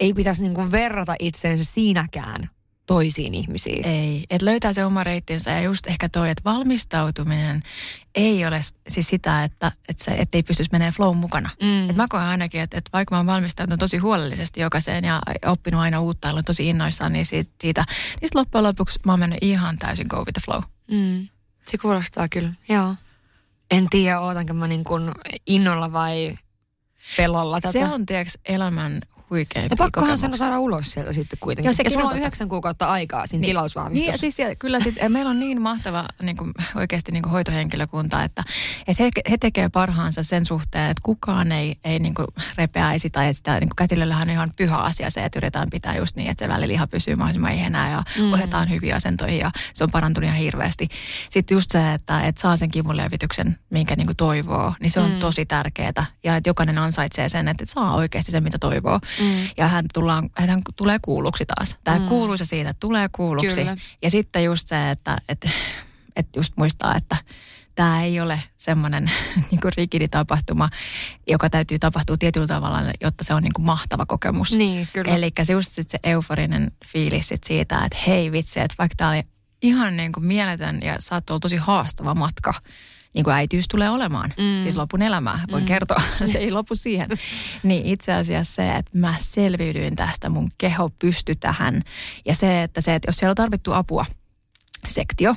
ei 0.00 0.14
pitäisi 0.14 0.42
niin 0.42 0.70
verrata 0.70 1.14
itseensä 1.18 1.64
siinäkään 1.64 2.50
toisiin 2.88 3.34
ihmisiin. 3.34 3.86
Ei, 3.86 4.24
että 4.30 4.44
löytää 4.44 4.72
se 4.72 4.84
oma 4.84 5.04
reittinsä 5.04 5.50
ja 5.50 5.60
just 5.60 5.86
ehkä 5.86 6.08
toi, 6.08 6.30
että 6.30 6.44
valmistautuminen 6.44 7.62
ei 8.14 8.46
ole 8.46 8.60
siis 8.88 9.08
sitä, 9.08 9.44
että, 9.44 9.72
että 9.88 10.04
se, 10.04 10.10
ettei 10.10 10.42
pystyisi 10.42 10.72
menemään 10.72 10.92
flow 10.92 11.16
mukana. 11.16 11.50
Mm. 11.62 11.90
Et 11.90 11.96
mä 11.96 12.06
koen 12.08 12.22
ainakin, 12.22 12.60
että, 12.60 12.78
että 12.78 12.90
vaikka 12.92 13.14
mä 13.14 13.18
oon 13.18 13.26
valmistautunut 13.26 13.80
tosi 13.80 13.98
huolellisesti 13.98 14.60
jokaiseen 14.60 15.04
ja 15.04 15.20
oppinut 15.46 15.80
aina 15.80 16.00
uutta 16.00 16.28
ja 16.28 16.32
olen 16.32 16.44
tosi 16.44 16.68
innoissaan 16.68 17.12
niin 17.12 17.26
siitä, 17.26 17.50
siitä 17.60 17.84
niin 18.20 18.30
loppujen 18.34 18.64
lopuksi 18.64 19.00
mä 19.06 19.12
oon 19.12 19.20
mennyt 19.20 19.38
ihan 19.42 19.78
täysin 19.78 20.06
go 20.10 20.16
with 20.16 20.32
the 20.32 20.40
flow. 20.44 20.62
Mm. 20.90 21.28
Se 21.68 21.78
kuulostaa 21.78 22.28
kyllä, 22.28 22.52
joo. 22.68 22.94
En 23.70 23.86
tiedä, 23.90 24.20
ootanko 24.20 24.54
mä 24.54 24.66
niin 24.66 24.84
kuin 24.84 25.12
innolla 25.46 25.92
vai 25.92 26.38
pelolla 27.16 27.60
tätä. 27.60 27.72
Se 27.72 27.84
on, 27.84 28.06
tiedätkö, 28.06 28.32
elämän 28.44 29.00
huikeimpia 29.30 29.72
Ja 29.72 29.76
pakkohan 29.76 30.18
sen 30.18 30.36
saada 30.36 30.58
ulos 30.58 30.90
sieltä 30.92 31.12
sitten 31.12 31.38
kuitenkin. 31.40 31.68
Ja, 31.68 31.72
sekin 31.72 31.92
sulla 31.92 32.04
on 32.04 32.10
totta. 32.10 32.20
yhdeksän 32.20 32.48
kuukautta 32.48 32.86
aikaa 32.86 33.26
siinä 33.26 33.40
Niin. 33.40 33.50
tilausvahvistossa. 33.50 34.10
Niin, 34.10 34.18
siis 34.18 34.38
ja 34.38 34.54
kyllä 34.54 34.80
sit, 34.80 34.94
meillä 35.08 35.30
on 35.30 35.40
niin 35.40 35.62
mahtava 35.62 36.04
niin 36.22 36.36
kuin, 36.36 36.52
oikeasti 36.76 37.12
niin 37.12 37.22
kuin 37.22 37.32
hoitohenkilökunta, 37.32 38.24
että, 38.24 38.44
että 38.88 39.02
he, 39.02 39.10
he 39.30 39.36
tekee 39.38 39.68
parhaansa 39.68 40.22
sen 40.22 40.46
suhteen, 40.46 40.90
että 40.90 41.00
kukaan 41.02 41.52
ei, 41.52 41.76
ei 41.84 41.98
niin 41.98 42.14
kuin 42.14 42.26
repeäisi 42.56 43.10
tai 43.10 43.24
että 43.26 43.36
sitä 43.36 43.60
niin 43.60 43.68
kuin 43.68 43.76
kätilöllähän 43.76 44.28
on 44.28 44.32
ihan 44.32 44.52
pyhä 44.56 44.76
asia 44.76 45.10
se, 45.10 45.24
että 45.24 45.38
yritetään 45.38 45.70
pitää 45.70 45.96
just 45.96 46.16
niin, 46.16 46.30
että 46.30 46.44
se 46.44 46.48
väliliha 46.48 46.86
pysyy 46.86 47.16
mahdollisimman 47.16 47.52
ehjänä 47.52 47.90
ja 47.90 48.02
Mm. 48.18 48.32
ohjataan 48.32 48.70
hyviä 48.70 48.96
asentoihin 48.96 49.38
ja 49.38 49.50
se 49.74 49.84
on 49.84 49.90
parantunut 49.92 50.26
ihan 50.26 50.38
hirveästi. 50.38 50.88
Sitten 51.30 51.54
just 51.54 51.70
se, 51.70 51.92
että, 51.92 52.20
että 52.20 52.40
saa 52.40 52.56
sen 52.56 52.70
kivunlievityksen, 52.70 53.58
minkä 53.70 53.96
niin 53.96 54.06
kuin 54.06 54.16
toivoo, 54.16 54.74
niin 54.80 54.90
se 54.90 55.00
on 55.00 55.08
Mm. 55.08 55.14
mm. 55.14 55.20
tosi 55.20 55.46
tärkeää 55.46 56.06
ja 56.24 56.36
että 56.36 56.50
jokainen 56.50 56.78
ansaitsee 56.78 57.28
sen, 57.28 57.48
että 57.48 57.64
saa 57.66 57.94
oikeasti 57.94 58.32
sen, 58.32 58.42
mitä 58.44 58.58
toivoo. 58.58 59.00
Mm. 59.20 59.48
Ja 59.56 59.68
hän, 59.68 59.84
tullaan, 59.94 60.30
hän 60.34 60.62
tulee 60.76 60.98
kuulluksi 61.02 61.46
taas. 61.46 61.76
Tämä 61.84 61.98
Mm. 61.98 62.08
kuuluisa 62.08 62.44
siitä, 62.44 62.70
että 62.70 62.80
tulee 62.80 63.08
kuulluksi. 63.12 63.56
Kyllä. 63.56 63.76
Ja 64.02 64.10
sitten 64.10 64.44
just 64.44 64.68
se, 64.68 64.90
että, 64.90 65.18
että, 65.28 65.50
että 66.16 66.38
just 66.38 66.52
muistaa, 66.56 66.94
että 66.96 67.16
tämä 67.74 68.02
ei 68.02 68.20
ole 68.20 68.42
semmoinen 68.56 69.10
niin 69.50 69.60
rigidi 69.76 70.08
tapahtuma, 70.08 70.68
joka 71.28 71.50
täytyy 71.50 71.78
tapahtua 71.78 72.16
tietyllä 72.16 72.46
tavalla, 72.46 72.80
jotta 73.00 73.24
se 73.24 73.34
on 73.34 73.42
niin 73.42 73.52
kuin 73.52 73.66
mahtava 73.66 74.06
kokemus. 74.06 74.52
Niin, 74.52 74.88
kyllä. 74.92 75.14
Eli 75.16 75.32
se 75.42 75.52
just 75.52 75.72
sit 75.72 75.90
se 75.90 75.98
euforinen 76.02 76.72
fiilis 76.86 77.28
sit 77.28 77.44
siitä, 77.44 77.84
että 77.84 77.98
hei 78.06 78.32
vitsi, 78.32 78.60
että 78.60 78.74
vaikka 78.78 78.94
tämä 78.96 79.10
oli 79.10 79.22
ihan 79.62 79.96
niin 79.96 80.12
kuin 80.12 80.26
mieletön 80.26 80.80
ja 80.82 80.96
saattoi 80.98 81.34
olla 81.34 81.40
tosi 81.40 81.56
haastava 81.56 82.14
matka, 82.14 82.54
niin 83.14 83.24
kuin 83.24 83.34
äitiys 83.34 83.68
tulee 83.68 83.90
olemaan, 83.90 84.30
Mm. 84.38 84.62
siis 84.62 84.76
lopun 84.76 85.02
elämää, 85.02 85.40
voin 85.52 85.62
Mm. 85.64 85.68
kertoa, 85.68 86.02
se 86.32 86.38
ei 86.38 86.50
lopu 86.50 86.74
siihen. 86.74 87.08
Niin 87.62 87.86
itse 87.86 88.12
asiassa 88.12 88.54
se, 88.54 88.76
että 88.76 88.90
mä 88.98 89.14
selviydyin 89.20 89.96
tästä, 89.96 90.28
mun 90.28 90.48
keho 90.58 90.90
pystyi 90.98 91.36
tähän 91.36 91.82
ja 92.26 92.34
se, 92.34 92.62
että, 92.62 92.80
se, 92.80 92.94
että 92.94 93.08
jos 93.08 93.16
siellä 93.16 93.30
on 93.32 93.36
tarvittu 93.36 93.72
apua, 93.72 94.06
sektio, 94.88 95.34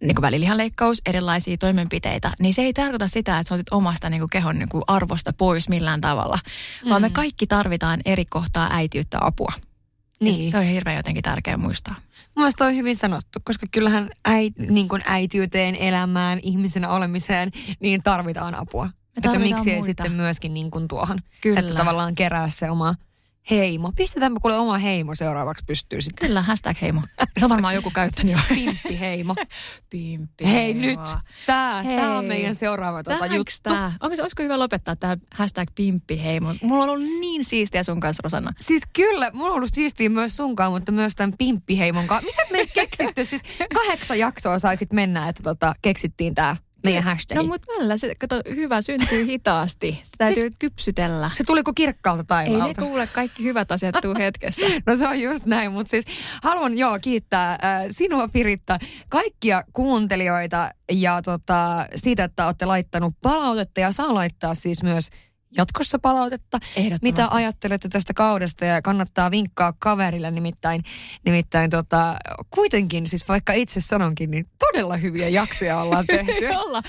niin 0.00 0.14
kuin 0.14 0.22
välilihanleikkaus, 0.22 1.02
erilaisia 1.06 1.56
toimenpiteitä, 1.56 2.32
niin 2.40 2.54
se 2.54 2.62
ei 2.62 2.72
tarkoita 2.72 3.08
sitä, 3.08 3.38
että 3.38 3.48
sä 3.48 3.54
otit 3.54 3.68
omasta 3.70 4.10
niin 4.10 4.20
kuin 4.20 4.30
kehon 4.30 4.58
niin 4.58 4.68
kuin 4.68 4.84
arvosta 4.86 5.32
pois 5.32 5.68
millään 5.68 6.00
tavalla, 6.00 6.38
mm. 6.84 6.90
vaan 6.90 7.02
me 7.02 7.08
Mm. 7.08 7.14
kaikki 7.14 7.46
tarvitaan 7.46 8.00
eri 8.04 8.24
kohtaa 8.24 8.68
äitiyttä 8.72 9.18
apua. 9.20 9.52
Niin. 10.20 10.50
Se 10.50 10.58
on 10.58 10.64
hirveän 10.64 10.96
jotenkin 10.96 11.22
tärkeä 11.22 11.56
muistaa. 11.56 11.94
Mielestäni 12.36 12.70
on 12.70 12.76
hyvin 12.76 12.96
sanottu, 12.96 13.38
koska 13.44 13.66
kyllähän 13.70 14.10
äit, 14.24 14.58
niin 14.58 14.88
kuin 14.88 15.02
äitiyteen, 15.06 15.74
elämään, 15.74 16.38
ihmisenä 16.42 16.88
olemiseen, 16.88 17.50
niin 17.80 18.02
tarvitaan 18.02 18.54
apua. 18.54 18.84
Että 19.16 19.28
tarvitaan 19.28 19.42
miksi 19.42 19.70
ei 19.70 19.76
muita. 19.76 19.86
sitten 19.86 20.12
myöskin 20.12 20.54
niin 20.54 20.70
kuin 20.70 20.88
tuohon, 20.88 21.18
Kyllä. 21.40 21.60
että 21.60 21.74
tavallaan 21.74 22.14
kerää 22.14 22.48
se 22.48 22.70
oma 22.70 22.94
heimo. 23.50 23.92
Pistetäänpä 23.96 24.40
kuule 24.40 24.56
oma 24.56 24.78
heimo 24.78 25.14
seuraavaksi 25.14 25.64
pystyy 25.64 26.00
sitten. 26.00 26.28
Kyllä, 26.28 26.42
hashtag 26.42 26.76
heimo. 26.82 27.02
Se 27.38 27.44
on 27.44 27.50
varmaan 27.50 27.74
joku 27.74 27.90
käyttänyt 27.90 28.32
jo. 28.32 28.38
Pimppi 28.48 29.00
heimo. 29.00 29.34
Pimppi. 29.90 30.44
Hei 30.44 30.74
nyt, 30.74 31.00
tää, 31.46 31.82
Hei. 31.82 31.96
tää 31.96 32.18
on 32.18 32.24
meidän 32.24 32.54
seuraava 32.54 33.02
tuota 33.02 33.26
juttu. 33.26 33.52
tää? 33.62 33.92
Onko, 34.00 34.16
olisiko 34.22 34.42
hyvä 34.42 34.58
lopettaa 34.58 34.96
tämä 34.96 35.16
hashtag 35.34 35.68
pimppi 35.74 36.22
heimo? 36.22 36.54
Mulla 36.62 36.84
on 36.84 36.90
ollut 36.90 37.20
niin 37.20 37.44
siistiä 37.44 37.82
sun 37.82 38.00
kanssa, 38.00 38.20
Rosanna. 38.24 38.52
Siis 38.58 38.82
kyllä, 38.92 39.30
mulla 39.34 39.50
on 39.50 39.56
ollut 39.56 39.74
siistiä 39.74 40.08
myös 40.08 40.36
sunkaan, 40.36 40.72
mutta 40.72 40.92
myös 40.92 41.14
tämän 41.16 41.34
pimppiheimon 41.38 42.06
kanssa. 42.06 42.26
Miten 42.26 42.46
me 42.52 42.58
ei 42.58 42.66
keksitty? 42.66 43.24
Siis 43.24 43.42
kahdeksan 43.74 44.18
jaksoa 44.18 44.58
saisit 44.58 44.92
mennä, 44.92 45.28
että 45.28 45.42
tota, 45.42 45.74
keksittiin 45.82 46.34
tää 46.34 46.56
meidän 46.84 47.02
hashtag. 47.02 47.36
No 47.36 47.44
mutta 47.44 47.72
välillä 47.76 47.96
se, 47.96 48.14
kato, 48.14 48.40
hyvä 48.54 48.82
syntyy 48.82 49.26
hitaasti. 49.32 50.00
Se 50.02 50.10
täytyy 50.18 50.42
siis, 50.42 50.54
kypsytellä. 50.58 51.30
se 51.34 51.44
tuliko 51.44 51.72
kirkkaalta 51.74 52.20
Ei 52.42 52.46
taivaalta? 52.48 52.80
ne 52.82 52.86
kuule 52.88 53.06
kaikki 53.06 53.44
hyvät 53.44 53.72
asiat 53.72 53.94
tuu 54.02 54.14
hetkessä. 54.18 54.66
No 54.86 54.96
se 54.96 55.08
on 55.08 55.20
just 55.20 55.46
näin, 55.46 55.72
mutta 55.72 55.90
siis 55.90 56.04
haluan 56.42 56.78
joo 56.78 56.98
kiittää 57.00 57.50
äh, 57.52 57.58
sinua 57.90 58.28
Piritta, 58.28 58.78
kaikkia 59.08 59.64
kuuntelijoita 59.72 60.70
ja 60.92 61.22
tota, 61.22 61.86
siitä, 61.96 62.24
että 62.24 62.46
olette 62.46 62.66
laittanut 62.66 63.14
palautetta 63.22 63.80
ja 63.80 63.92
saa 63.92 64.14
laittaa 64.14 64.54
siis 64.54 64.82
myös 64.82 65.08
jatkossa 65.56 65.98
palautetta. 65.98 66.58
Mitä 67.02 67.26
ajattelette 67.30 67.88
tästä 67.88 68.14
kaudesta 68.14 68.64
ja 68.64 68.82
kannattaa 68.82 69.30
vinkkaa 69.30 69.72
kaverille 69.78 70.30
nimittäin, 70.30 70.82
nimittäin 71.24 71.70
tota, 71.70 72.16
kuitenkin 72.50 73.06
siis 73.06 73.28
vaikka 73.28 73.52
itse 73.52 73.80
sanonkin, 73.80 74.30
niin 74.30 74.46
todella 74.58 74.96
hyviä 74.96 75.28
jaksoja 75.28 75.80
ollaan 75.80 76.06
tehty. 76.16 76.46
olla. 76.56 76.82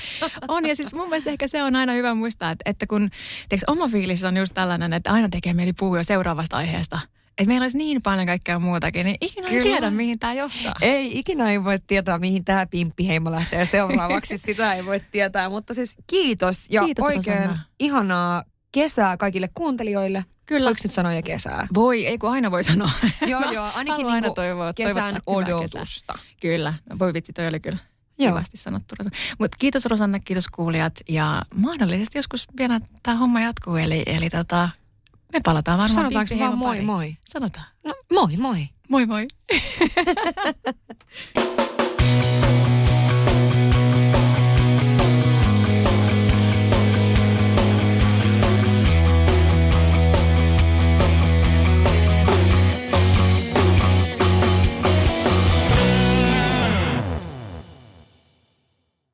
On 0.48 0.68
ja 0.68 0.76
siis 0.76 0.94
mun 0.94 1.10
mielestä 1.10 1.30
ehkä 1.30 1.48
se 1.48 1.64
on 1.64 1.76
aina 1.76 1.94
hyvä 1.94 2.14
muistaa, 2.14 2.52
että, 2.52 2.70
että 2.70 2.88
kun 2.88 3.10
tiiäks, 3.50 3.64
oma 3.68 3.88
fiilis 3.88 4.24
on 4.24 4.38
just 4.38 4.54
tällainen, 4.54 4.94
että 4.94 5.12
aina 5.12 5.30
tekee 5.30 5.54
mieli 5.54 5.74
puhua 5.80 5.98
jo 5.98 6.04
seuraavasta 6.04 6.58
aiheesta. 6.58 7.00
Että 7.38 7.48
meillä 7.48 7.64
olisi 7.64 7.78
niin 7.78 8.02
paljon 8.02 8.28
kaikkea 8.28 8.60
muutakin, 8.60 9.06
niin 9.06 9.18
ikinä 9.22 9.48
ei 9.48 9.54
Kyllä. 9.54 9.64
tiedä, 9.64 9.92
mihin 9.92 10.20
tämä 10.20 10.34
johtaa. 10.34 10.74
Ei, 10.82 11.20
ikinä 11.20 11.52
ei 11.52 11.64
voi 11.64 11.80
tietää, 11.88 12.18
mihin 12.20 12.46
tämä 12.46 12.66
pimppiheimo 12.66 13.32
lähtee 13.32 13.66
seuraavaksi. 13.66 14.38
Sitä 14.46 14.74
ei 14.74 14.86
voi 14.86 15.00
tietää, 15.12 15.50
mutta 15.50 15.74
siis 15.74 15.96
kiitos 16.08 16.66
ja 16.70 16.84
Kiitos, 16.84 17.06
oikein 17.06 17.38
Rosanna. 17.38 17.60
ihanaa 17.80 18.44
kesää 18.74 19.18
kaikille 19.18 19.50
kuuntelijoille. 19.54 20.26
Kyllä. 20.46 20.66
Voiko 20.66 20.80
nyt 20.84 20.92
sanoa 20.94 21.14
jo 21.14 21.22
kesää? 21.22 21.68
Voi, 21.74 22.06
ei 22.06 22.18
kun 22.18 22.32
aina 22.32 22.52
voi 22.52 22.64
sanoa. 22.64 22.90
Joo, 23.28 23.42
Mä 23.42 23.52
joo, 23.52 23.66
ainakin 23.66 23.92
haluan 23.92 24.14
aina 24.14 24.22
niinku 24.28 24.36
toivoa, 24.36 24.74
kesän 24.74 24.90
hyvää 24.92 25.12
kesää. 25.12 25.22
odotusta. 25.26 26.14
Kyllä, 26.42 26.74
voi 27.00 27.14
vitsi, 27.14 27.34
toi 27.34 27.48
oli 27.48 27.60
kyllä 27.60 27.78
Joo. 28.20 28.32
kivasti 28.32 28.58
sanottu. 28.58 28.96
Mutta 29.40 29.58
kiitos 29.60 29.86
Rosanna, 29.86 30.20
kiitos 30.20 30.48
kuulijat 30.48 30.94
ja 31.10 31.42
mahdollisesti 31.56 32.18
joskus 32.18 32.46
vielä 32.58 32.80
tämä 33.04 33.18
homma 33.18 33.42
jatkuu. 33.42 33.76
Eli, 33.76 34.04
eli 34.06 34.30
tota, 34.30 34.70
me 35.34 35.40
palataan 35.46 35.80
varmaan 35.80 35.96
Sanotaanko 36.12 36.40
vaan 36.40 36.58
moi 36.58 36.68
pariin. 36.70 36.86
moi? 36.86 37.18
Sanotaan. 37.26 37.66
No 37.86 37.94
moi 38.14 38.38
moi. 38.38 38.68
Moi 38.90 39.06
moi. 39.06 39.28